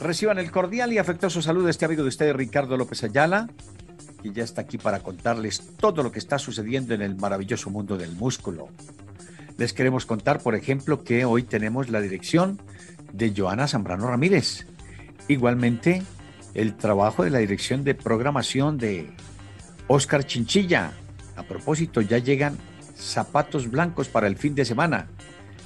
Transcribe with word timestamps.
Reciban 0.00 0.38
el 0.38 0.52
cordial 0.52 0.92
y 0.92 0.98
afectuoso 0.98 1.42
saludo 1.42 1.64
de 1.64 1.72
este 1.72 1.84
amigo 1.84 2.02
de 2.02 2.08
ustedes, 2.08 2.36
Ricardo 2.36 2.76
López 2.76 3.02
Ayala, 3.02 3.48
que 4.22 4.32
ya 4.32 4.44
está 4.44 4.60
aquí 4.60 4.78
para 4.78 5.00
contarles 5.00 5.60
todo 5.76 6.04
lo 6.04 6.12
que 6.12 6.20
está 6.20 6.38
sucediendo 6.38 6.94
en 6.94 7.02
el 7.02 7.16
maravilloso 7.16 7.68
mundo 7.70 7.96
del 7.96 8.12
músculo. 8.12 8.68
Les 9.56 9.72
queremos 9.72 10.06
contar, 10.06 10.40
por 10.40 10.54
ejemplo, 10.54 11.02
que 11.02 11.24
hoy 11.24 11.42
tenemos 11.42 11.88
la 11.88 12.00
dirección 12.00 12.60
de 13.12 13.34
Joana 13.36 13.66
Zambrano 13.66 14.06
Ramírez. 14.06 14.66
Igualmente, 15.26 16.04
el 16.54 16.76
trabajo 16.76 17.24
de 17.24 17.30
la 17.30 17.38
dirección 17.38 17.82
de 17.82 17.96
programación 17.96 18.78
de 18.78 19.10
Oscar 19.88 20.24
Chinchilla. 20.24 20.92
A 21.34 21.42
propósito, 21.42 22.00
ya 22.02 22.18
llegan 22.18 22.56
zapatos 22.96 23.68
blancos 23.68 24.08
para 24.08 24.28
el 24.28 24.36
fin 24.36 24.54
de 24.54 24.64
semana. 24.64 25.08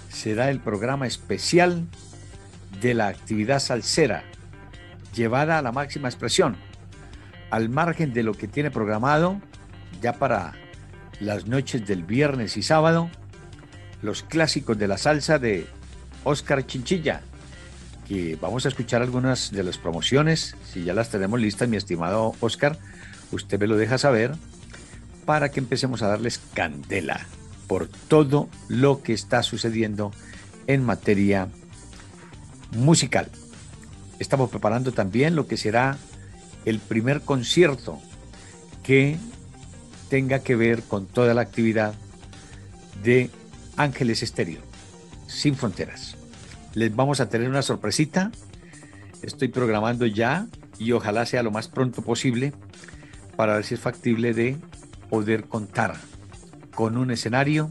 Será 0.09 0.51
el 0.51 0.61
programa 0.61 1.07
especial 1.07 1.87
de 2.83 2.95
la 2.95 3.07
actividad 3.07 3.61
salsera, 3.61 4.25
llevada 5.15 5.59
a 5.59 5.63
la 5.63 5.73
máxima 5.73 6.09
expresión, 6.09 6.57
al 7.51 7.69
margen 7.69 8.13
de 8.13 8.23
lo 8.23 8.35
que 8.35 8.49
tiene 8.49 8.71
programado 8.71 9.41
ya 10.01 10.15
para 10.15 10.55
las 11.21 11.47
noches 11.47 11.87
del 11.87 12.03
viernes 12.03 12.57
y 12.57 12.63
sábado, 12.63 13.09
los 14.03 14.25
clásicos 14.25 14.77
de 14.79 14.89
la 14.89 14.99
salsa 14.99 15.39
de 15.39 15.67
Oscar 16.25 16.67
Chinchilla, 16.67 17.21
que 18.09 18.37
vamos 18.41 18.67
a 18.67 18.69
escuchar 18.69 19.01
algunas 19.01 19.53
de 19.53 19.63
las 19.63 19.79
promociones, 19.79 20.57
si 20.65 20.83
ya 20.83 20.93
las 20.93 21.11
tenemos 21.11 21.41
listas, 21.41 21.69
mi 21.69 21.77
estimado 21.77 22.35
Oscar, 22.41 22.77
usted 23.31 23.61
me 23.61 23.69
lo 23.69 23.77
deja 23.77 23.97
saber, 23.97 24.33
para 25.25 25.51
que 25.51 25.61
empecemos 25.61 26.03
a 26.03 26.09
darles 26.09 26.41
candela 26.53 27.21
por 27.69 27.87
todo 27.87 28.49
lo 28.69 29.03
que 29.03 29.13
está 29.13 29.45
sucediendo 29.45 30.11
en 30.67 30.85
materia 30.85 31.49
musical. 32.73 33.29
Estamos 34.19 34.51
preparando 34.51 34.93
también 34.93 35.35
lo 35.35 35.47
que 35.47 35.57
será 35.57 35.99
el 36.65 36.79
primer 36.79 37.23
concierto 37.23 38.01
que 38.83 39.19
tenga 40.09 40.41
que 40.41 40.57
ver 40.57 40.83
con 40.83 41.07
toda 41.07 41.35
la 41.35 41.43
actividad 41.43 41.95
de 43.03 43.31
Ángeles 43.77 44.23
Estéreo, 44.23 44.61
sin 45.27 45.55
fronteras. 45.55 46.17
Les 46.75 46.95
vamos 46.95 47.21
a 47.21 47.29
tener 47.29 47.49
una 47.49 47.63
sorpresita. 47.63 48.31
Estoy 49.23 49.49
programando 49.49 50.07
ya 50.07 50.47
y 50.79 50.93
ojalá 50.93 51.27
sea 51.27 51.43
lo 51.43 51.51
más 51.51 51.69
pronto 51.69 52.03
posible 52.03 52.53
para 53.37 53.55
ver 53.55 53.65
si 53.65 53.75
es 53.75 53.81
factible 53.81 54.35
de 54.35 54.57
poder 55.11 55.45
contar 55.45 55.97
con 56.75 56.97
un 56.97 57.11
escenario 57.11 57.71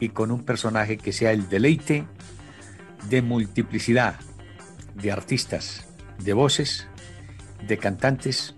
y 0.00 0.10
con 0.10 0.30
un 0.30 0.44
personaje 0.44 0.96
que 0.96 1.12
sea 1.12 1.32
el 1.32 1.48
deleite 1.48 2.04
de 3.08 3.22
multiplicidad 3.22 4.16
de 4.94 5.12
artistas, 5.12 5.86
de 6.18 6.32
voces, 6.32 6.86
de 7.66 7.78
cantantes, 7.78 8.54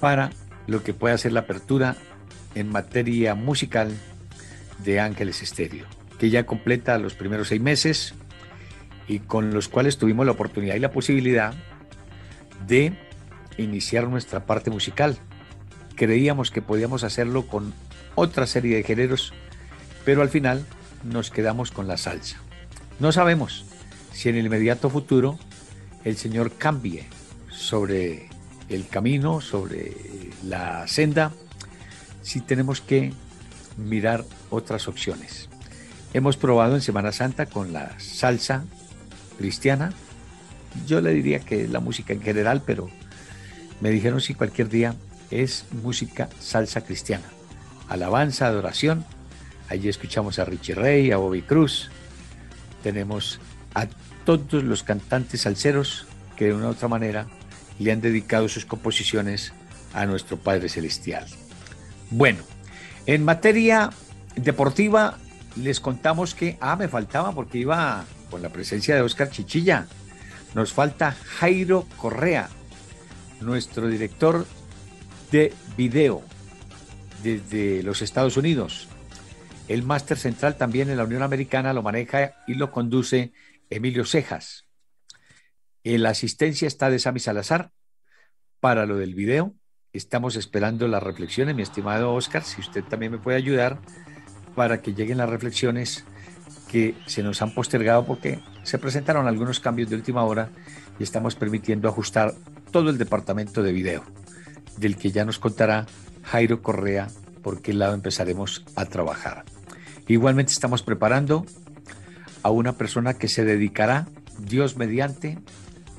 para 0.00 0.30
lo 0.66 0.82
que 0.82 0.94
pueda 0.94 1.18
ser 1.18 1.32
la 1.32 1.40
apertura 1.40 1.96
en 2.54 2.68
materia 2.70 3.34
musical 3.34 3.92
de 4.84 5.00
Ángeles 5.00 5.42
Estéreo, 5.42 5.86
que 6.18 6.30
ya 6.30 6.46
completa 6.46 6.98
los 6.98 7.14
primeros 7.14 7.48
seis 7.48 7.60
meses 7.60 8.14
y 9.06 9.18
con 9.20 9.52
los 9.52 9.68
cuales 9.68 9.98
tuvimos 9.98 10.26
la 10.26 10.32
oportunidad 10.32 10.76
y 10.76 10.80
la 10.80 10.92
posibilidad 10.92 11.54
de 12.66 12.96
iniciar 13.56 14.08
nuestra 14.08 14.46
parte 14.46 14.70
musical. 14.70 15.18
Creíamos 15.96 16.50
que 16.50 16.62
podíamos 16.62 17.04
hacerlo 17.04 17.46
con 17.46 17.74
otra 18.14 18.46
serie 18.46 18.76
de 18.76 18.82
géneros, 18.84 19.32
pero 20.04 20.22
al 20.22 20.28
final 20.28 20.64
nos 21.04 21.30
quedamos 21.30 21.70
con 21.70 21.88
la 21.88 21.96
salsa. 21.96 22.38
No 23.00 23.12
sabemos 23.12 23.64
si 24.12 24.28
en 24.28 24.36
el 24.36 24.44
inmediato 24.44 24.90
futuro 24.90 25.38
el 26.04 26.18
Señor 26.18 26.52
cambie 26.52 27.06
sobre 27.50 28.28
el 28.68 28.86
camino, 28.88 29.40
sobre 29.40 29.96
la 30.44 30.86
senda, 30.86 31.32
si 32.20 32.42
tenemos 32.42 32.82
que 32.82 33.14
mirar 33.78 34.26
otras 34.50 34.86
opciones. 34.86 35.48
Hemos 36.12 36.36
probado 36.36 36.74
en 36.74 36.82
Semana 36.82 37.10
Santa 37.10 37.46
con 37.46 37.72
la 37.72 37.98
salsa 37.98 38.64
cristiana. 39.38 39.94
Yo 40.86 41.00
le 41.00 41.14
diría 41.14 41.40
que 41.40 41.68
la 41.68 41.80
música 41.80 42.12
en 42.12 42.20
general, 42.20 42.62
pero 42.66 42.90
me 43.80 43.88
dijeron 43.88 44.20
si 44.20 44.34
cualquier 44.34 44.68
día 44.68 44.94
es 45.30 45.64
música 45.82 46.28
salsa 46.38 46.82
cristiana. 46.82 47.24
Alabanza, 47.88 48.46
adoración. 48.46 49.06
Allí 49.70 49.88
escuchamos 49.88 50.38
a 50.38 50.44
Richie 50.44 50.74
Ray, 50.74 51.12
a 51.12 51.16
Bobby 51.16 51.40
Cruz, 51.40 51.90
tenemos 52.82 53.40
a 53.74 53.86
todos 54.24 54.64
los 54.64 54.82
cantantes 54.82 55.42
salseros 55.42 56.06
que 56.36 56.46
de 56.46 56.54
una 56.54 56.68
u 56.68 56.70
otra 56.70 56.88
manera 56.88 57.26
le 57.78 57.92
han 57.92 58.00
dedicado 58.00 58.48
sus 58.48 58.64
composiciones 58.64 59.52
a 59.94 60.06
nuestro 60.06 60.36
Padre 60.36 60.68
Celestial. 60.68 61.26
Bueno, 62.10 62.40
en 63.06 63.24
materia 63.24 63.90
deportiva 64.36 65.18
les 65.56 65.80
contamos 65.80 66.34
que, 66.34 66.58
ah, 66.60 66.76
me 66.76 66.88
faltaba 66.88 67.32
porque 67.32 67.58
iba 67.58 68.04
con 68.30 68.42
la 68.42 68.50
presencia 68.50 68.94
de 68.94 69.02
Oscar 69.02 69.30
Chichilla. 69.30 69.86
Nos 70.54 70.72
falta 70.72 71.12
Jairo 71.12 71.86
Correa, 71.96 72.48
nuestro 73.40 73.88
director 73.88 74.46
de 75.30 75.52
video 75.76 76.22
desde 77.22 77.82
los 77.82 78.02
Estados 78.02 78.36
Unidos. 78.36 78.89
El 79.70 79.84
máster 79.84 80.18
central 80.18 80.56
también 80.56 80.90
en 80.90 80.96
la 80.96 81.04
Unión 81.04 81.22
Americana 81.22 81.72
lo 81.72 81.80
maneja 81.80 82.32
y 82.48 82.54
lo 82.54 82.72
conduce 82.72 83.32
Emilio 83.70 84.04
Cejas. 84.04 84.66
La 85.84 86.08
asistencia 86.08 86.66
está 86.66 86.90
de 86.90 86.98
Sami 86.98 87.20
Salazar 87.20 87.70
para 88.58 88.84
lo 88.84 88.96
del 88.96 89.14
video. 89.14 89.54
Estamos 89.92 90.34
esperando 90.34 90.88
las 90.88 91.04
reflexiones, 91.04 91.54
mi 91.54 91.62
estimado 91.62 92.12
Oscar, 92.14 92.42
si 92.42 92.60
usted 92.60 92.82
también 92.82 93.12
me 93.12 93.18
puede 93.18 93.36
ayudar 93.36 93.78
para 94.56 94.82
que 94.82 94.92
lleguen 94.92 95.18
las 95.18 95.30
reflexiones 95.30 96.04
que 96.68 96.96
se 97.06 97.22
nos 97.22 97.40
han 97.40 97.54
postergado 97.54 98.04
porque 98.04 98.40
se 98.64 98.80
presentaron 98.80 99.28
algunos 99.28 99.60
cambios 99.60 99.88
de 99.88 99.94
última 99.94 100.24
hora 100.24 100.50
y 100.98 101.04
estamos 101.04 101.36
permitiendo 101.36 101.88
ajustar 101.88 102.34
todo 102.72 102.90
el 102.90 102.98
departamento 102.98 103.62
de 103.62 103.70
video, 103.70 104.02
del 104.78 104.96
que 104.96 105.12
ya 105.12 105.24
nos 105.24 105.38
contará 105.38 105.86
Jairo 106.24 106.60
Correa 106.60 107.06
por 107.40 107.62
qué 107.62 107.72
lado 107.72 107.94
empezaremos 107.94 108.64
a 108.74 108.84
trabajar. 108.86 109.44
Igualmente 110.10 110.50
estamos 110.50 110.82
preparando 110.82 111.46
a 112.42 112.50
una 112.50 112.72
persona 112.72 113.14
que 113.14 113.28
se 113.28 113.44
dedicará, 113.44 114.08
Dios 114.40 114.76
mediante, 114.76 115.38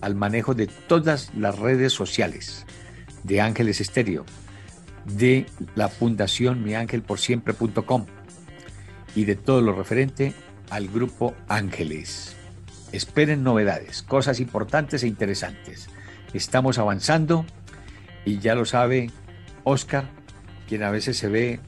al 0.01 0.15
manejo 0.15 0.53
de 0.53 0.67
todas 0.67 1.33
las 1.33 1.57
redes 1.57 1.93
sociales 1.93 2.65
de 3.23 3.39
Ángeles 3.39 3.79
Estéreo, 3.79 4.25
de 5.05 5.45
la 5.75 5.87
fundación 5.87 6.61
miangelporsiempre.com 6.61 8.05
y 9.15 9.23
de 9.23 9.37
todo 9.37 9.61
lo 9.61 9.73
referente 9.73 10.33
al 10.69 10.89
grupo 10.89 11.33
Ángeles. 11.47 12.35
Esperen 12.91 13.43
novedades, 13.43 14.03
cosas 14.03 14.41
importantes 14.41 15.03
e 15.03 15.07
interesantes. 15.07 15.87
Estamos 16.33 16.79
avanzando 16.79 17.45
y 18.25 18.39
ya 18.39 18.55
lo 18.55 18.65
sabe 18.65 19.09
Oscar, 19.63 20.09
quien 20.67 20.83
a 20.83 20.91
veces 20.91 21.15
se 21.15 21.29
ve 21.29 21.61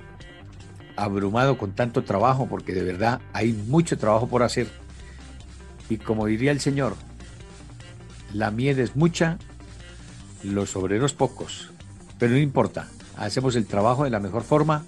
abrumado 0.96 1.58
con 1.58 1.74
tanto 1.74 2.04
trabajo, 2.04 2.48
porque 2.48 2.74
de 2.74 2.84
verdad 2.84 3.22
hay 3.34 3.54
mucho 3.54 3.98
trabajo 3.98 4.28
por 4.28 4.44
hacer. 4.44 4.68
Y 5.90 5.98
como 5.98 6.26
diría 6.26 6.52
el 6.52 6.60
Señor, 6.60 6.96
la 8.34 8.52
miel 8.52 8.80
es 8.80 8.96
mucha, 8.96 9.38
los 10.44 10.76
obreros 10.76 11.14
pocos, 11.14 11.72
pero 12.20 12.34
no 12.34 12.40
importa, 12.40 12.88
hacemos 13.18 13.56
el 13.56 13.66
trabajo 13.66 14.04
de 14.04 14.10
la 14.10 14.20
mejor 14.20 14.44
forma. 14.44 14.86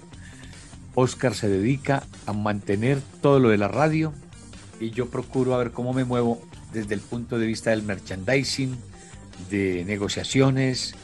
Oscar 0.94 1.34
se 1.34 1.48
dedica 1.48 2.04
a 2.24 2.32
mantener 2.32 3.00
todo 3.20 3.38
lo 3.38 3.50
de 3.50 3.58
la 3.58 3.68
radio 3.68 4.12
y 4.80 4.90
yo 4.90 5.10
procuro 5.10 5.54
a 5.54 5.58
ver 5.58 5.70
cómo 5.70 5.92
me 5.92 6.04
muevo 6.04 6.40
desde 6.72 6.94
el 6.94 7.00
punto 7.00 7.38
de 7.38 7.46
vista 7.46 7.70
del 7.70 7.82
merchandising, 7.82 8.76
de 9.50 9.84
negociaciones, 9.84 10.94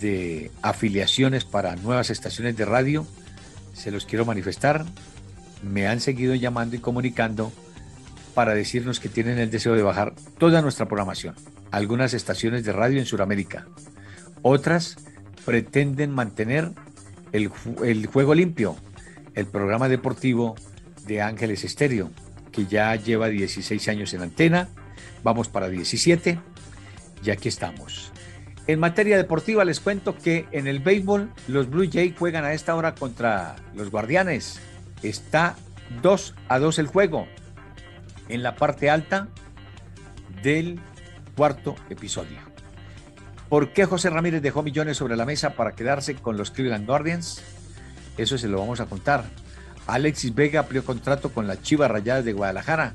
de 0.00 0.50
afiliaciones 0.62 1.44
para 1.44 1.76
nuevas 1.76 2.10
estaciones 2.10 2.56
de 2.56 2.64
radio 2.64 3.06
se 3.72 3.90
los 3.90 4.06
quiero 4.06 4.24
manifestar. 4.24 4.84
Me 5.62 5.86
han 5.86 6.00
seguido 6.00 6.34
llamando 6.34 6.76
y 6.76 6.78
comunicando 6.78 7.52
para 8.34 8.54
decirnos 8.54 9.00
que 9.00 9.08
tienen 9.08 9.38
el 9.38 9.50
deseo 9.50 9.74
de 9.74 9.82
bajar 9.82 10.14
toda 10.38 10.62
nuestra 10.62 10.86
programación. 10.86 11.34
algunas 11.70 12.14
estaciones 12.14 12.64
de 12.64 12.72
radio 12.72 12.98
en 12.98 13.06
Sudamérica. 13.06 13.66
Otras 14.42 14.96
pretenden 15.44 16.10
mantener 16.10 16.72
el, 17.32 17.48
juego 18.06 18.34
limpio, 18.34 18.76
el 19.34 19.46
programa 19.46 19.88
deportivo 19.88 20.56
de 21.06 21.22
Ángeles 21.22 21.64
Estéreo, 21.64 22.10
que 22.50 22.66
ya 22.66 22.94
lleva 22.96 23.28
16 23.28 23.88
años 23.88 24.14
en 24.14 24.22
antena, 24.22 24.68
vamos 25.22 25.48
para 25.48 25.68
17 25.68 26.40
y 27.24 27.30
aquí 27.30 27.48
estamos. 27.48 28.12
En 28.70 28.78
materia 28.78 29.16
deportiva 29.16 29.64
les 29.64 29.80
cuento 29.80 30.16
que 30.16 30.46
en 30.52 30.68
el 30.68 30.78
béisbol 30.78 31.32
los 31.48 31.68
Blue 31.68 31.90
Jays 31.92 32.14
juegan 32.16 32.44
a 32.44 32.52
esta 32.52 32.76
hora 32.76 32.94
contra 32.94 33.56
los 33.74 33.90
Guardianes. 33.90 34.60
Está 35.02 35.56
2 36.02 36.34
a 36.48 36.60
2 36.60 36.78
el 36.78 36.86
juego 36.86 37.26
en 38.28 38.44
la 38.44 38.54
parte 38.54 38.88
alta 38.88 39.26
del 40.44 40.78
cuarto 41.36 41.74
episodio. 41.88 42.38
¿Por 43.48 43.72
qué 43.72 43.86
José 43.86 44.08
Ramírez 44.08 44.40
dejó 44.40 44.62
millones 44.62 44.98
sobre 44.98 45.16
la 45.16 45.26
mesa 45.26 45.54
para 45.54 45.72
quedarse 45.72 46.14
con 46.14 46.36
los 46.36 46.52
Cleveland 46.52 46.86
Guardians? 46.86 47.42
Eso 48.18 48.38
se 48.38 48.46
lo 48.46 48.60
vamos 48.60 48.78
a 48.78 48.86
contar. 48.86 49.24
Alexis 49.88 50.32
Vega 50.32 50.60
amplió 50.60 50.84
contrato 50.84 51.32
con 51.32 51.48
las 51.48 51.60
Chivas 51.60 51.90
Rayadas 51.90 52.24
de 52.24 52.34
Guadalajara. 52.34 52.94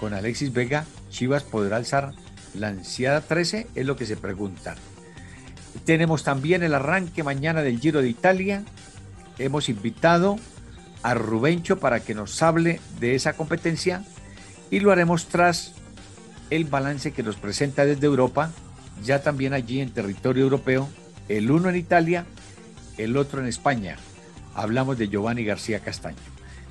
Con 0.00 0.14
Alexis 0.14 0.52
Vega, 0.52 0.84
Chivas 1.10 1.44
podrá 1.44 1.76
alzar 1.76 2.12
la 2.54 2.68
ansiada 2.68 3.20
13, 3.20 3.68
es 3.74 3.86
lo 3.86 3.96
que 3.96 4.06
se 4.06 4.16
pregunta. 4.16 4.76
Tenemos 5.84 6.24
también 6.24 6.62
el 6.62 6.74
arranque 6.74 7.22
mañana 7.22 7.62
del 7.62 7.80
Giro 7.80 8.02
de 8.02 8.08
Italia. 8.08 8.64
Hemos 9.38 9.68
invitado 9.68 10.38
a 11.02 11.14
Rubencho 11.14 11.78
para 11.78 12.00
que 12.00 12.14
nos 12.14 12.42
hable 12.42 12.80
de 12.98 13.14
esa 13.14 13.34
competencia 13.34 14.04
y 14.70 14.80
lo 14.80 14.92
haremos 14.92 15.26
tras 15.26 15.72
el 16.50 16.64
balance 16.64 17.12
que 17.12 17.22
nos 17.22 17.36
presenta 17.36 17.84
desde 17.84 18.06
Europa, 18.06 18.50
ya 19.04 19.22
también 19.22 19.52
allí 19.52 19.80
en 19.80 19.90
territorio 19.90 20.42
europeo, 20.44 20.88
el 21.28 21.50
uno 21.50 21.68
en 21.68 21.76
Italia, 21.76 22.26
el 22.98 23.16
otro 23.16 23.40
en 23.40 23.46
España. 23.46 23.96
Hablamos 24.54 24.98
de 24.98 25.08
Giovanni 25.08 25.44
García 25.44 25.80
Castaño. 25.80 26.18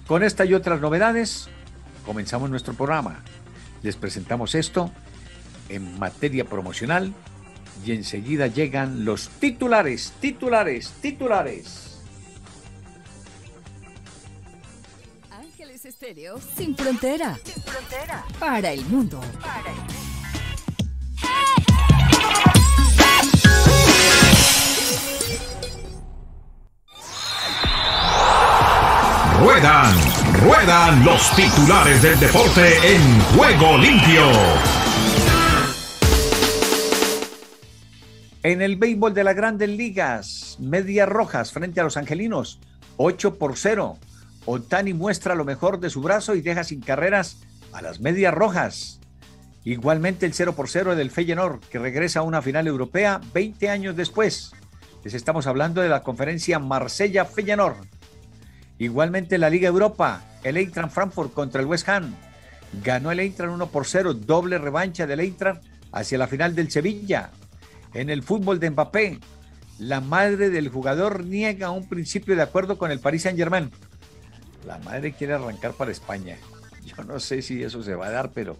Con 0.05 0.23
esta 0.23 0.43
y 0.45 0.53
otras 0.53 0.81
novedades, 0.81 1.47
comenzamos 2.05 2.49
nuestro 2.49 2.73
programa. 2.73 3.23
Les 3.83 3.95
presentamos 3.95 4.53
esto 4.53 4.91
en 5.69 5.97
materia 5.99 6.45
promocional 6.45 7.13
y 7.85 7.93
enseguida 7.93 8.47
llegan 8.47 9.05
los 9.05 9.29
titulares, 9.29 10.13
titulares, 10.19 10.91
titulares. 11.01 11.99
Ángeles 15.31 15.85
Estéreo 15.85 16.39
sin 16.39 16.75
frontera. 16.75 17.39
Sin 17.43 17.63
frontera. 17.63 18.25
Para 18.39 18.71
el 18.71 18.85
mundo. 18.85 19.21
Para 19.41 19.71
el 19.71 19.77
mundo. 19.77 19.99
Ruedan, 29.39 29.95
ruedan 30.43 31.05
los 31.05 31.33
titulares 31.33 32.01
del 32.01 32.19
deporte 32.19 32.93
en 32.93 33.21
juego 33.35 33.77
limpio. 33.77 34.88
En 38.41 38.61
el 38.61 38.77
béisbol 38.77 39.13
de 39.13 39.25
las 39.25 39.35
grandes 39.35 39.67
ligas, 39.67 40.55
Medias 40.59 41.09
Rojas 41.09 41.51
frente 41.51 41.81
a 41.81 41.83
los 41.83 41.97
Angelinos, 41.97 42.61
8 42.95 43.35
por 43.37 43.57
0. 43.57 43.97
Otani 44.45 44.93
muestra 44.93 45.35
lo 45.35 45.43
mejor 45.43 45.81
de 45.81 45.89
su 45.89 46.01
brazo 46.01 46.35
y 46.35 46.41
deja 46.41 46.63
sin 46.63 46.79
carreras 46.79 47.41
a 47.73 47.81
las 47.81 47.99
Medias 47.99 48.33
Rojas. 48.33 49.01
Igualmente 49.65 50.25
el 50.25 50.33
0 50.33 50.53
por 50.55 50.69
0 50.69 50.95
del 50.95 51.11
Feyenoord, 51.11 51.59
que 51.69 51.79
regresa 51.79 52.21
a 52.21 52.23
una 52.23 52.41
final 52.41 52.65
europea 52.65 53.19
20 53.33 53.69
años 53.69 53.97
después. 53.97 54.53
Les 55.03 55.13
estamos 55.13 55.45
hablando 55.45 55.81
de 55.81 55.89
la 55.89 56.03
conferencia 56.03 56.59
Marsella-Feyenoord. 56.59 57.87
Igualmente 58.77 59.37
la 59.37 59.49
Liga 59.49 59.67
Europa, 59.67 60.23
el 60.43 60.55
Eintracht 60.55 60.93
Frankfurt 60.93 61.33
contra 61.33 61.59
el 61.59 61.67
West 61.67 61.89
Ham. 61.89 62.15
Ganó 62.85 63.11
el 63.11 63.19
Eintracht 63.19 63.51
1 63.51 63.67
por 63.67 63.85
0, 63.85 64.13
doble 64.13 64.59
revancha 64.59 65.05
del 65.05 65.19
Eintracht 65.19 65.61
hacia 65.91 66.17
la 66.17 66.27
final 66.27 66.55
del 66.55 66.71
Sevilla. 66.71 67.31
En 67.93 68.09
el 68.09 68.23
fútbol 68.23 68.59
de 68.59 68.69
Mbappé, 68.69 69.19
la 69.79 70.01
madre 70.01 70.49
del 70.49 70.69
jugador 70.69 71.23
niega 71.23 71.71
un 71.71 71.87
principio 71.87 72.35
de 72.35 72.43
acuerdo 72.43 72.77
con 72.77 72.91
el 72.91 72.99
Paris 72.99 73.23
Saint-Germain. 73.23 73.71
La 74.65 74.77
madre 74.79 75.13
quiere 75.13 75.33
arrancar 75.33 75.73
para 75.73 75.91
España. 75.91 76.37
Yo 76.85 77.03
no 77.03 77.19
sé 77.19 77.41
si 77.41 77.63
eso 77.63 77.81
se 77.81 77.95
va 77.95 78.07
a 78.07 78.11
dar, 78.11 78.31
pero 78.31 78.57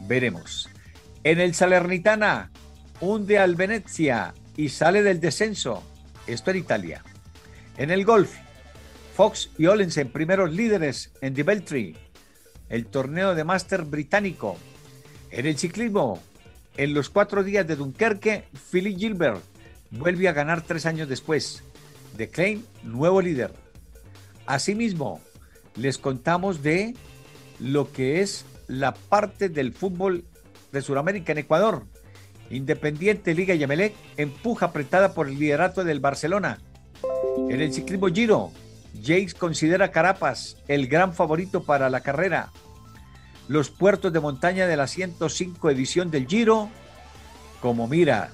veremos. 0.00 0.68
En 1.22 1.38
el 1.38 1.54
Salernitana, 1.54 2.50
hunde 3.00 3.38
al 3.38 3.54
Venezia 3.56 4.34
y 4.56 4.70
sale 4.70 5.02
del 5.02 5.20
descenso. 5.20 5.82
Esto 6.26 6.50
en 6.50 6.56
Italia. 6.56 7.04
En 7.76 7.90
el 7.90 8.04
golf, 8.04 8.34
Fox 9.14 9.50
y 9.58 9.66
Ollensen, 9.66 10.10
primeros 10.10 10.52
líderes 10.52 11.12
en 11.20 11.34
Beltry, 11.34 11.96
el 12.68 12.86
torneo 12.86 13.34
de 13.34 13.44
máster 13.44 13.82
británico. 13.82 14.56
En 15.30 15.46
el 15.46 15.58
ciclismo, 15.58 16.22
en 16.76 16.94
los 16.94 17.10
cuatro 17.10 17.44
días 17.44 17.66
de 17.66 17.76
Dunkerque, 17.76 18.44
Philip 18.70 18.98
Gilbert 18.98 19.42
vuelve 19.90 20.28
a 20.28 20.32
ganar 20.32 20.62
tres 20.62 20.86
años 20.86 21.08
después. 21.08 21.62
De 22.16 22.28
Klein, 22.28 22.64
nuevo 22.82 23.20
líder. 23.20 23.52
Asimismo, 24.46 25.20
les 25.76 25.98
contamos 25.98 26.62
de 26.62 26.94
lo 27.58 27.92
que 27.92 28.20
es 28.20 28.44
la 28.68 28.94
parte 28.94 29.48
del 29.48 29.72
fútbol 29.72 30.24
de 30.72 30.82
Sudamérica 30.82 31.32
en 31.32 31.38
Ecuador. 31.38 31.84
Independiente 32.50 33.34
Liga 33.34 33.54
Yamelec 33.54 33.94
empuja 34.16 34.66
apretada 34.66 35.14
por 35.14 35.28
el 35.28 35.38
liderato 35.38 35.84
del 35.84 36.00
Barcelona. 36.00 36.58
En 37.48 37.60
el 37.60 37.72
ciclismo 37.72 38.08
Giro, 38.08 38.52
Jakes 38.94 39.34
considera 39.34 39.90
Carapas 39.90 40.58
el 40.68 40.86
gran 40.86 41.14
favorito 41.14 41.64
para 41.64 41.88
la 41.88 42.00
carrera. 42.00 42.50
Los 43.52 43.68
puertos 43.68 44.10
de 44.14 44.18
montaña 44.18 44.66
de 44.66 44.78
la 44.78 44.86
105 44.86 45.68
edición 45.68 46.10
del 46.10 46.26
Giro, 46.26 46.70
como 47.60 47.86
mira, 47.86 48.30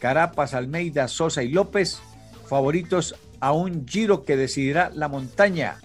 Carapas, 0.00 0.54
Almeida, 0.54 1.06
Sosa 1.06 1.44
y 1.44 1.50
López, 1.50 2.00
favoritos 2.48 3.14
a 3.38 3.52
un 3.52 3.86
Giro 3.86 4.24
que 4.24 4.36
decidirá 4.36 4.90
la 4.92 5.06
montaña. 5.06 5.76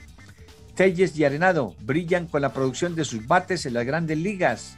Telles 0.74 1.16
y 1.16 1.26
Arenado 1.26 1.76
brillan 1.82 2.26
con 2.26 2.42
la 2.42 2.54
producción 2.54 2.96
de 2.96 3.06
sus 3.06 3.28
bates 3.28 3.68
en 3.68 3.76
las 3.76 3.86
grandes 3.86 4.18
ligas. 4.18 4.78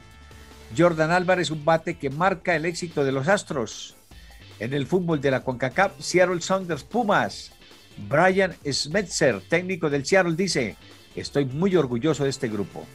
Jordan 0.76 1.10
Álvarez, 1.10 1.50
un 1.50 1.64
bate 1.64 1.96
que 1.96 2.10
marca 2.10 2.54
el 2.56 2.66
éxito 2.66 3.06
de 3.06 3.12
los 3.12 3.26
Astros. 3.26 3.96
En 4.58 4.74
el 4.74 4.86
fútbol 4.86 5.22
de 5.22 5.30
la 5.30 5.42
CONCACAF, 5.42 5.98
Seattle 5.98 6.42
Sounders 6.42 6.84
Pumas. 6.84 7.52
Brian 8.06 8.54
Smetzer, 8.70 9.40
técnico 9.48 9.88
del 9.88 10.04
Seattle, 10.04 10.36
dice, 10.36 10.76
estoy 11.16 11.46
muy 11.46 11.74
orgulloso 11.74 12.24
de 12.24 12.30
este 12.30 12.48
grupo. 12.48 12.86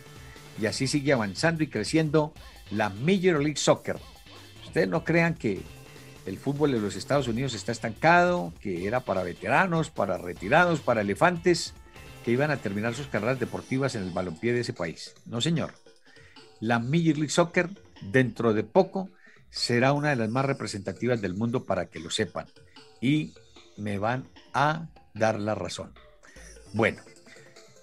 Y 0.62 0.66
así 0.66 0.88
sigue 0.88 1.14
avanzando 1.14 1.64
y 1.64 1.68
creciendo 1.68 2.34
la 2.72 2.90
Major 2.90 3.42
League 3.42 3.58
Soccer. 3.58 3.98
Ustedes 4.66 4.88
no 4.88 5.04
crean 5.04 5.36
que 5.36 5.62
el 6.26 6.38
fútbol 6.38 6.72
de 6.72 6.80
los 6.80 6.96
Estados 6.96 7.28
Unidos 7.28 7.54
está 7.54 7.72
estancado, 7.72 8.54
que 8.62 8.88
era 8.88 9.02
para 9.02 9.24
veteranos, 9.24 9.90
para 9.90 10.18
retirados, 10.18 10.80
para 10.80 11.02
elefantes, 11.02 11.74
que 12.24 12.32
iban 12.32 12.52
a 12.52 12.58
terminar 12.58 12.96
sus 12.96 13.08
carreras 13.08 13.40
deportivas 13.40 13.96
en 13.96 14.04
el 14.04 14.12
balompié 14.12 14.54
de 14.54 14.62
ese 14.62 14.74
país. 14.74 15.16
No, 15.26 15.42
señor. 15.42 15.74
La 16.60 16.80
Major 16.80 17.18
League 17.18 17.30
Soccer, 17.30 17.70
dentro 18.02 18.54
de 18.54 18.64
poco, 18.64 19.10
será 19.50 19.92
una 19.94 20.10
de 20.10 20.16
las 20.16 20.30
más 20.30 20.46
representativas 20.46 21.22
del 21.22 21.36
mundo 21.36 21.66
para 21.66 21.88
que 21.88 22.00
lo 22.00 22.10
sepan. 22.10 22.48
Y 23.02 23.34
me 23.78 23.98
van 23.98 24.30
a 24.54 24.88
dar 25.14 25.40
la 25.40 25.56
razón. 25.56 25.94
Bueno, 26.74 27.02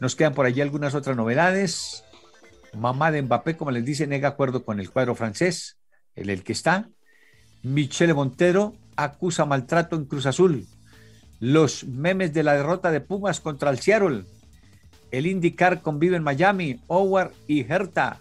nos 0.01 0.17
quedan 0.17 0.35
por 0.35 0.47
allí 0.47 0.63
algunas 0.63 0.95
otras 0.95 1.17
novedades. 1.17 2.05
Mamá 2.77 3.11
de 3.11 3.23
Mbappé, 3.23 3.57
como 3.57 3.71
les 3.71 3.85
dice, 3.85 4.07
nega 4.07 4.29
acuerdo 4.29 4.65
con 4.65 4.81
el 4.81 4.91
cuadro 4.91 5.15
francés, 5.15 5.79
el, 6.15 6.31
el 6.31 6.43
que 6.43 6.53
está. 6.53 6.89
Michele 7.63 8.15
Montero 8.15 8.75
acusa 8.97 9.45
maltrato 9.45 9.97
en 9.97 10.05
Cruz 10.05 10.27
Azul. 10.27 10.67
Los 11.41 11.85
memes 11.85 12.33
de 12.33 12.43
la 12.43 12.55
derrota 12.55 12.91
de 12.91 13.01
Pumas 13.01 13.41
contra 13.41 13.71
el 13.71 13.79
Seattle. 13.79 14.25
El 15.11 15.27
IndyCar 15.27 15.83
convive 15.83 16.17
en 16.17 16.23
Miami, 16.23 16.81
Howard 16.87 17.33
y 17.47 17.61
Herta. 17.71 18.21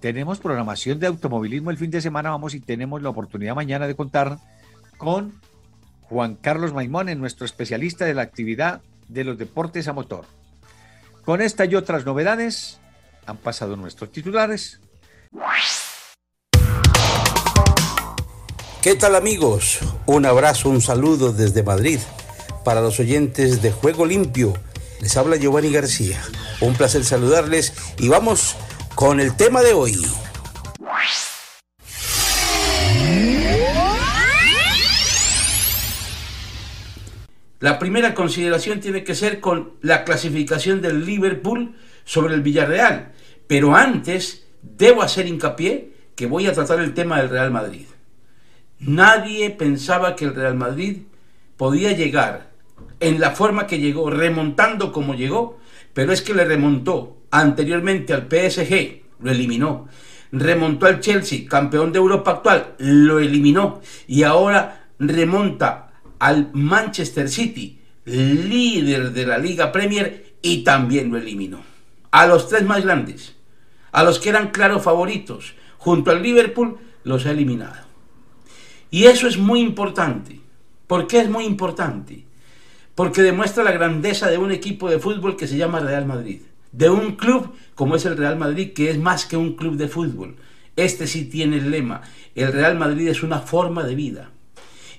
Tenemos 0.00 0.38
programación 0.38 0.98
de 0.98 1.08
automovilismo 1.08 1.70
el 1.70 1.76
fin 1.76 1.90
de 1.90 2.00
semana, 2.00 2.30
vamos 2.30 2.54
y 2.54 2.60
tenemos 2.60 3.02
la 3.02 3.10
oportunidad 3.10 3.54
mañana 3.54 3.86
de 3.86 3.94
contar 3.94 4.38
con 4.96 5.34
Juan 6.02 6.36
Carlos 6.36 6.72
Maimón, 6.72 7.06
nuestro 7.18 7.44
especialista 7.44 8.06
de 8.06 8.14
la 8.14 8.22
actividad 8.22 8.80
de 9.08 9.24
los 9.24 9.36
deportes 9.36 9.88
a 9.88 9.92
motor. 9.92 10.24
Con 11.24 11.42
esta 11.42 11.66
y 11.66 11.74
otras 11.74 12.06
novedades 12.06 12.80
han 13.30 13.38
pasado 13.38 13.76
nuestros 13.76 14.10
titulares. 14.10 14.80
¿Qué 18.82 18.96
tal 18.96 19.14
amigos? 19.14 19.78
Un 20.06 20.26
abrazo, 20.26 20.68
un 20.68 20.80
saludo 20.80 21.32
desde 21.32 21.62
Madrid. 21.62 22.00
Para 22.64 22.80
los 22.80 22.98
oyentes 22.98 23.62
de 23.62 23.70
Juego 23.70 24.04
Limpio, 24.04 24.54
les 25.00 25.16
habla 25.16 25.36
Giovanni 25.36 25.70
García. 25.70 26.20
Un 26.60 26.74
placer 26.74 27.04
saludarles 27.04 27.72
y 27.98 28.08
vamos 28.08 28.56
con 28.94 29.20
el 29.20 29.36
tema 29.36 29.62
de 29.62 29.74
hoy. 29.74 29.96
La 37.60 37.78
primera 37.78 38.14
consideración 38.14 38.80
tiene 38.80 39.04
que 39.04 39.14
ser 39.14 39.40
con 39.40 39.74
la 39.82 40.04
clasificación 40.04 40.80
del 40.80 41.04
Liverpool 41.04 41.76
sobre 42.04 42.34
el 42.34 42.40
Villarreal, 42.40 43.12
pero 43.50 43.74
antes 43.74 44.46
debo 44.62 45.02
hacer 45.02 45.26
hincapié 45.26 45.90
que 46.14 46.26
voy 46.26 46.46
a 46.46 46.52
tratar 46.52 46.78
el 46.78 46.94
tema 46.94 47.18
del 47.18 47.30
Real 47.30 47.50
Madrid. 47.50 47.86
Nadie 48.78 49.50
pensaba 49.50 50.14
que 50.14 50.26
el 50.26 50.36
Real 50.36 50.54
Madrid 50.54 50.98
podía 51.56 51.90
llegar 51.90 52.52
en 53.00 53.18
la 53.18 53.32
forma 53.32 53.66
que 53.66 53.80
llegó, 53.80 54.08
remontando 54.08 54.92
como 54.92 55.16
llegó, 55.16 55.58
pero 55.94 56.12
es 56.12 56.22
que 56.22 56.32
le 56.32 56.44
remontó 56.44 57.24
anteriormente 57.32 58.12
al 58.14 58.28
PSG, 58.30 59.02
lo 59.18 59.32
eliminó. 59.32 59.88
Remontó 60.30 60.86
al 60.86 61.00
Chelsea, 61.00 61.48
campeón 61.48 61.90
de 61.90 61.98
Europa 61.98 62.30
actual, 62.30 62.74
lo 62.78 63.18
eliminó. 63.18 63.80
Y 64.06 64.22
ahora 64.22 64.86
remonta 65.00 65.90
al 66.20 66.50
Manchester 66.52 67.28
City, 67.28 67.80
líder 68.04 69.10
de 69.10 69.26
la 69.26 69.38
Liga 69.38 69.72
Premier, 69.72 70.36
y 70.40 70.62
también 70.62 71.10
lo 71.10 71.18
eliminó. 71.18 71.64
A 72.12 72.28
los 72.28 72.48
tres 72.48 72.62
más 72.62 72.84
grandes, 72.84 73.39
a 73.92 74.02
los 74.02 74.18
que 74.18 74.28
eran 74.28 74.50
claros 74.50 74.82
favoritos, 74.82 75.54
junto 75.78 76.10
al 76.10 76.22
Liverpool, 76.22 76.78
los 77.04 77.26
ha 77.26 77.30
eliminado. 77.30 77.90
Y 78.90 79.04
eso 79.04 79.26
es 79.26 79.38
muy 79.38 79.60
importante. 79.60 80.40
¿Por 80.86 81.06
qué 81.06 81.20
es 81.20 81.30
muy 81.30 81.44
importante? 81.44 82.24
Porque 82.94 83.22
demuestra 83.22 83.62
la 83.62 83.72
grandeza 83.72 84.28
de 84.28 84.38
un 84.38 84.50
equipo 84.50 84.90
de 84.90 84.98
fútbol 84.98 85.36
que 85.36 85.46
se 85.46 85.56
llama 85.56 85.80
Real 85.80 86.06
Madrid. 86.06 86.42
De 86.72 86.90
un 86.90 87.16
club 87.16 87.54
como 87.74 87.96
es 87.96 88.04
el 88.04 88.16
Real 88.16 88.36
Madrid, 88.36 88.72
que 88.72 88.90
es 88.90 88.98
más 88.98 89.24
que 89.24 89.36
un 89.36 89.54
club 89.54 89.76
de 89.76 89.88
fútbol. 89.88 90.36
Este 90.76 91.06
sí 91.06 91.24
tiene 91.24 91.56
el 91.58 91.70
lema. 91.70 92.02
El 92.34 92.52
Real 92.52 92.76
Madrid 92.76 93.08
es 93.08 93.22
una 93.22 93.38
forma 93.38 93.84
de 93.84 93.94
vida. 93.94 94.30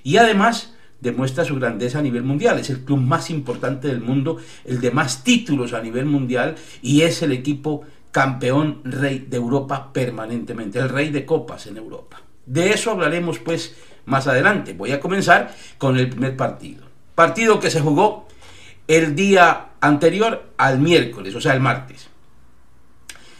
Y 0.02 0.16
además 0.16 0.74
demuestra 1.00 1.44
su 1.44 1.56
grandeza 1.56 1.98
a 1.98 2.02
nivel 2.02 2.22
mundial. 2.22 2.58
Es 2.58 2.70
el 2.70 2.80
club 2.80 3.00
más 3.00 3.30
importante 3.30 3.88
del 3.88 4.00
mundo, 4.00 4.38
el 4.64 4.80
de 4.80 4.90
más 4.90 5.24
títulos 5.24 5.72
a 5.74 5.82
nivel 5.82 6.06
mundial 6.06 6.56
y 6.80 7.02
es 7.02 7.22
el 7.22 7.32
equipo 7.32 7.82
campeón 8.12 8.82
rey 8.84 9.26
de 9.28 9.38
Europa 9.38 9.92
permanentemente, 9.92 10.78
el 10.78 10.90
rey 10.90 11.10
de 11.10 11.24
copas 11.24 11.66
en 11.66 11.78
Europa. 11.78 12.20
De 12.46 12.70
eso 12.70 12.90
hablaremos 12.90 13.38
pues 13.38 13.74
más 14.04 14.26
adelante. 14.26 14.74
Voy 14.74 14.92
a 14.92 15.00
comenzar 15.00 15.54
con 15.78 15.98
el 15.98 16.10
primer 16.10 16.36
partido. 16.36 16.84
Partido 17.14 17.58
que 17.58 17.70
se 17.70 17.80
jugó 17.80 18.28
el 18.86 19.14
día 19.14 19.70
anterior 19.80 20.50
al 20.58 20.78
miércoles, 20.78 21.34
o 21.34 21.40
sea, 21.40 21.54
el 21.54 21.60
martes. 21.60 22.08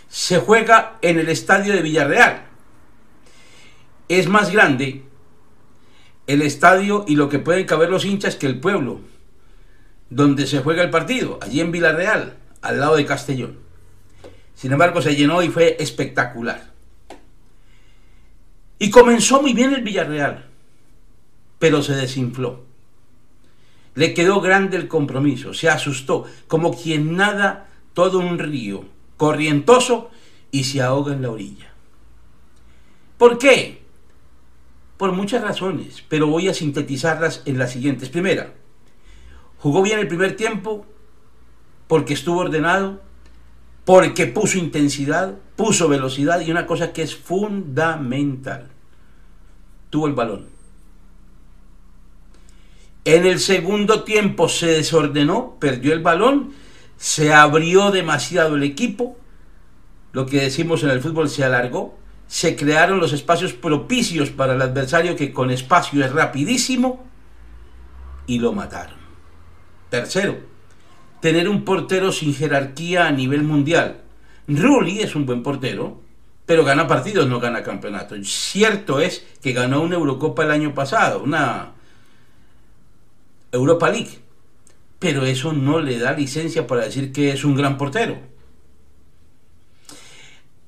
Se 0.09 0.39
juega 0.39 0.99
en 1.03 1.19
el 1.19 1.29
estadio 1.29 1.75
de 1.75 1.83
Villarreal. 1.83 2.45
Es 4.09 4.29
más 4.29 4.51
grande 4.51 5.05
el 6.27 6.43
estadio 6.43 7.05
y 7.07 7.17
lo 7.17 7.29
que 7.29 7.39
pueden 7.39 7.67
caber 7.67 7.91
los 7.91 8.05
hinchas 8.05 8.37
que 8.37 8.47
el 8.47 8.61
pueblo, 8.61 9.01
donde 10.09 10.47
se 10.47 10.61
juega 10.61 10.83
el 10.83 10.91
partido, 10.91 11.39
allí 11.43 11.61
en 11.61 11.73
Villarreal, 11.73 12.37
al 12.61 12.81
lado 12.81 12.97
de 12.97 13.05
Castellón. 13.05 13.62
Sin 14.55 14.73
embargo, 14.73 15.03
se 15.03 15.17
llenó 15.17 15.43
y 15.43 15.49
fue 15.49 15.77
espectacular. 15.81 16.71
Y 18.79 18.91
comenzó 18.91 19.41
muy 19.41 19.53
bien 19.53 19.73
el 19.73 19.83
Villarreal, 19.83 20.47
pero 21.59 21.83
se 21.83 21.95
desinfló. 21.95 22.65
Le 23.95 24.15
quedó 24.15 24.41
grande 24.41 24.77
el 24.77 24.89
compromiso, 24.89 25.55
se 25.55 25.69
asustó, 25.69 26.25
como 26.49 26.77
quien 26.77 27.17
nada 27.17 27.69
todo 27.95 28.19
un 28.19 28.39
río, 28.39 28.85
corrientoso, 29.17 30.11
y 30.51 30.65
se 30.65 30.83
ahoga 30.83 31.13
en 31.13 31.23
la 31.23 31.31
orilla. 31.31 31.73
¿Por 33.19 33.39
qué? 33.39 33.83
por 35.03 35.11
muchas 35.11 35.43
razones, 35.43 36.05
pero 36.09 36.29
voy 36.29 36.47
a 36.47 36.55
sintetizarlas 36.55 37.43
en 37.45 37.59
las 37.59 37.73
siguientes. 37.73 38.09
Primera, 38.09 38.53
jugó 39.59 39.83
bien 39.83 39.99
el 39.99 40.07
primer 40.07 40.37
tiempo 40.37 40.87
porque 41.89 42.15
estuvo 42.15 42.39
ordenado, 42.39 43.03
porque 43.85 44.27
puso 44.27 44.59
intensidad, 44.59 45.35
puso 45.57 45.89
velocidad 45.89 46.41
y 46.41 46.51
una 46.51 46.67
cosa 46.67 46.93
que 46.93 47.03
es 47.03 47.17
fundamental, 47.17 48.69
tuvo 49.91 50.07
el 50.07 50.15
balón. 50.15 50.47
En 53.05 53.27
el 53.27 53.41
segundo 53.41 54.05
tiempo 54.05 54.49
se 54.49 54.69
desordenó, 54.69 55.57
perdió 55.59 55.93
el 55.93 56.01
balón, 56.01 56.53
se 56.97 57.33
abrió 57.33 57.91
demasiado 57.91 58.55
el 58.55 58.63
equipo, 58.63 59.17
lo 60.13 60.27
que 60.27 60.43
decimos 60.43 60.85
en 60.85 60.91
el 60.91 61.01
fútbol 61.01 61.29
se 61.29 61.43
alargó, 61.43 61.99
se 62.29 62.55
crearon 62.55 63.01
los 63.01 63.13
espacios 63.13 63.53
propicios 63.53 64.31
para 64.31 64.55
el 64.55 64.63
adversario 64.63 65.17
que 65.17 65.33
con 65.33 65.51
espacio 65.51 66.05
es 66.05 66.13
rapidísimo 66.13 67.05
y 68.27 68.39
lo 68.39 68.53
mataron. 68.53 68.97
Tercero, 69.91 70.52
tener 71.23 71.49
un 71.49 71.65
portero 71.65 72.11
sin 72.11 72.35
jerarquía 72.35 73.07
a 73.07 73.13
nivel 73.13 73.45
mundial. 73.45 74.03
Rulli 74.49 74.99
es 75.01 75.15
un 75.15 75.25
buen 75.25 75.45
portero, 75.45 76.03
pero 76.45 76.65
gana 76.65 76.89
partidos, 76.89 77.29
no 77.29 77.39
gana 77.39 77.63
campeonatos. 77.63 78.29
Cierto 78.29 79.01
es 79.01 79.25
que 79.41 79.53
ganó 79.53 79.83
una 79.83 79.95
Eurocopa 79.95 80.43
el 80.43 80.51
año 80.51 80.75
pasado, 80.75 81.23
una 81.23 81.75
Europa 83.53 83.89
League, 83.89 84.19
pero 84.99 85.25
eso 85.25 85.53
no 85.53 85.81
le 85.81 86.01
da 86.01 86.13
licencia 86.13 86.67
para 86.67 86.87
decir 86.87 87.13
que 87.13 87.31
es 87.31 87.45
un 87.45 87.55
gran 87.55 87.79
portero. 87.79 88.19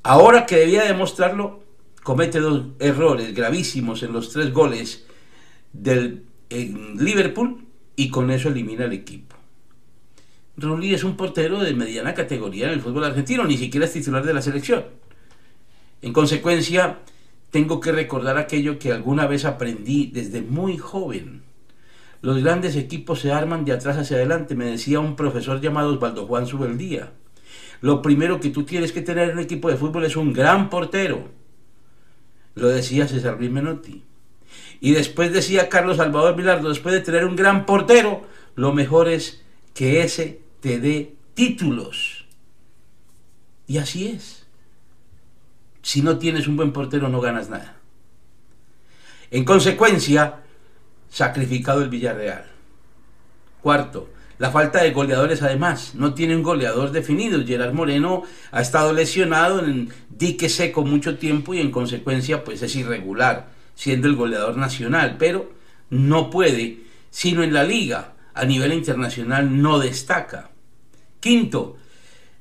Ahora 0.04 0.46
que 0.46 0.56
debía 0.56 0.84
demostrarlo, 0.84 1.64
comete 2.04 2.38
dos 2.38 2.66
errores 2.78 3.34
gravísimos 3.34 4.04
en 4.04 4.12
los 4.12 4.30
tres 4.30 4.52
goles 4.52 5.04
del 5.72 6.26
Liverpool 6.48 7.66
y 7.96 8.08
con 8.10 8.30
eso 8.30 8.50
elimina 8.50 8.84
el 8.84 8.92
equipo. 8.92 9.33
Rulli 10.56 10.94
es 10.94 11.04
un 11.04 11.16
portero 11.16 11.60
de 11.60 11.74
mediana 11.74 12.14
categoría 12.14 12.66
en 12.66 12.74
el 12.74 12.80
fútbol 12.80 13.04
argentino, 13.04 13.44
ni 13.44 13.56
siquiera 13.56 13.86
es 13.86 13.92
titular 13.92 14.24
de 14.24 14.34
la 14.34 14.42
selección. 14.42 14.84
En 16.02 16.12
consecuencia, 16.12 16.98
tengo 17.50 17.80
que 17.80 17.92
recordar 17.92 18.38
aquello 18.38 18.78
que 18.78 18.92
alguna 18.92 19.26
vez 19.26 19.44
aprendí 19.44 20.06
desde 20.06 20.42
muy 20.42 20.78
joven. 20.78 21.42
Los 22.20 22.42
grandes 22.42 22.76
equipos 22.76 23.20
se 23.20 23.32
arman 23.32 23.64
de 23.64 23.72
atrás 23.72 23.98
hacia 23.98 24.16
adelante, 24.16 24.54
me 24.54 24.66
decía 24.66 25.00
un 25.00 25.16
profesor 25.16 25.60
llamado 25.60 25.92
Osvaldo 25.92 26.26
Juan 26.26 26.46
Subeldía 26.46 27.12
lo 27.84 28.00
primero 28.00 28.40
que 28.40 28.48
tú 28.48 28.64
tienes 28.64 28.92
que 28.92 29.02
tener 29.02 29.28
en 29.28 29.36
un 29.36 29.44
equipo 29.44 29.68
de 29.68 29.76
fútbol 29.76 30.06
es 30.06 30.16
un 30.16 30.32
gran 30.32 30.70
portero. 30.70 31.28
Lo 32.54 32.68
decía 32.68 33.06
César 33.06 33.36
Luis 33.38 33.50
Menotti. 33.50 34.02
Y 34.80 34.92
después 34.92 35.34
decía 35.34 35.68
Carlos 35.68 35.98
Salvador 35.98 36.34
Vilardo, 36.34 36.70
después 36.70 36.94
de 36.94 37.02
tener 37.02 37.26
un 37.26 37.36
gran 37.36 37.66
portero, 37.66 38.22
lo 38.54 38.72
mejor 38.72 39.08
es 39.08 39.44
que 39.74 40.00
ese 40.00 40.40
te 40.64 40.80
dé 40.80 41.14
títulos. 41.34 42.24
Y 43.66 43.76
así 43.76 44.06
es. 44.06 44.46
Si 45.82 46.00
no 46.00 46.16
tienes 46.16 46.48
un 46.48 46.56
buen 46.56 46.72
portero 46.72 47.10
no 47.10 47.20
ganas 47.20 47.50
nada. 47.50 47.76
En 49.30 49.44
consecuencia, 49.44 50.36
sacrificado 51.10 51.82
el 51.82 51.90
Villarreal. 51.90 52.46
Cuarto, 53.60 54.08
la 54.38 54.50
falta 54.50 54.82
de 54.82 54.92
goleadores 54.92 55.42
además, 55.42 55.94
no 55.96 56.14
tiene 56.14 56.34
un 56.34 56.42
goleador 56.42 56.92
definido. 56.92 57.44
Gerard 57.44 57.74
Moreno 57.74 58.22
ha 58.50 58.62
estado 58.62 58.94
lesionado 58.94 59.62
en 59.62 59.90
dique 60.08 60.48
seco 60.48 60.82
mucho 60.82 61.18
tiempo 61.18 61.52
y 61.52 61.60
en 61.60 61.70
consecuencia 61.70 62.42
pues 62.42 62.62
es 62.62 62.74
irregular, 62.74 63.50
siendo 63.74 64.08
el 64.08 64.16
goleador 64.16 64.56
nacional, 64.56 65.16
pero 65.18 65.52
no 65.90 66.30
puede, 66.30 66.84
sino 67.10 67.42
en 67.42 67.52
la 67.52 67.64
liga, 67.64 68.14
a 68.32 68.46
nivel 68.46 68.72
internacional 68.72 69.60
no 69.60 69.78
destaca. 69.78 70.53
Quinto, 71.24 71.78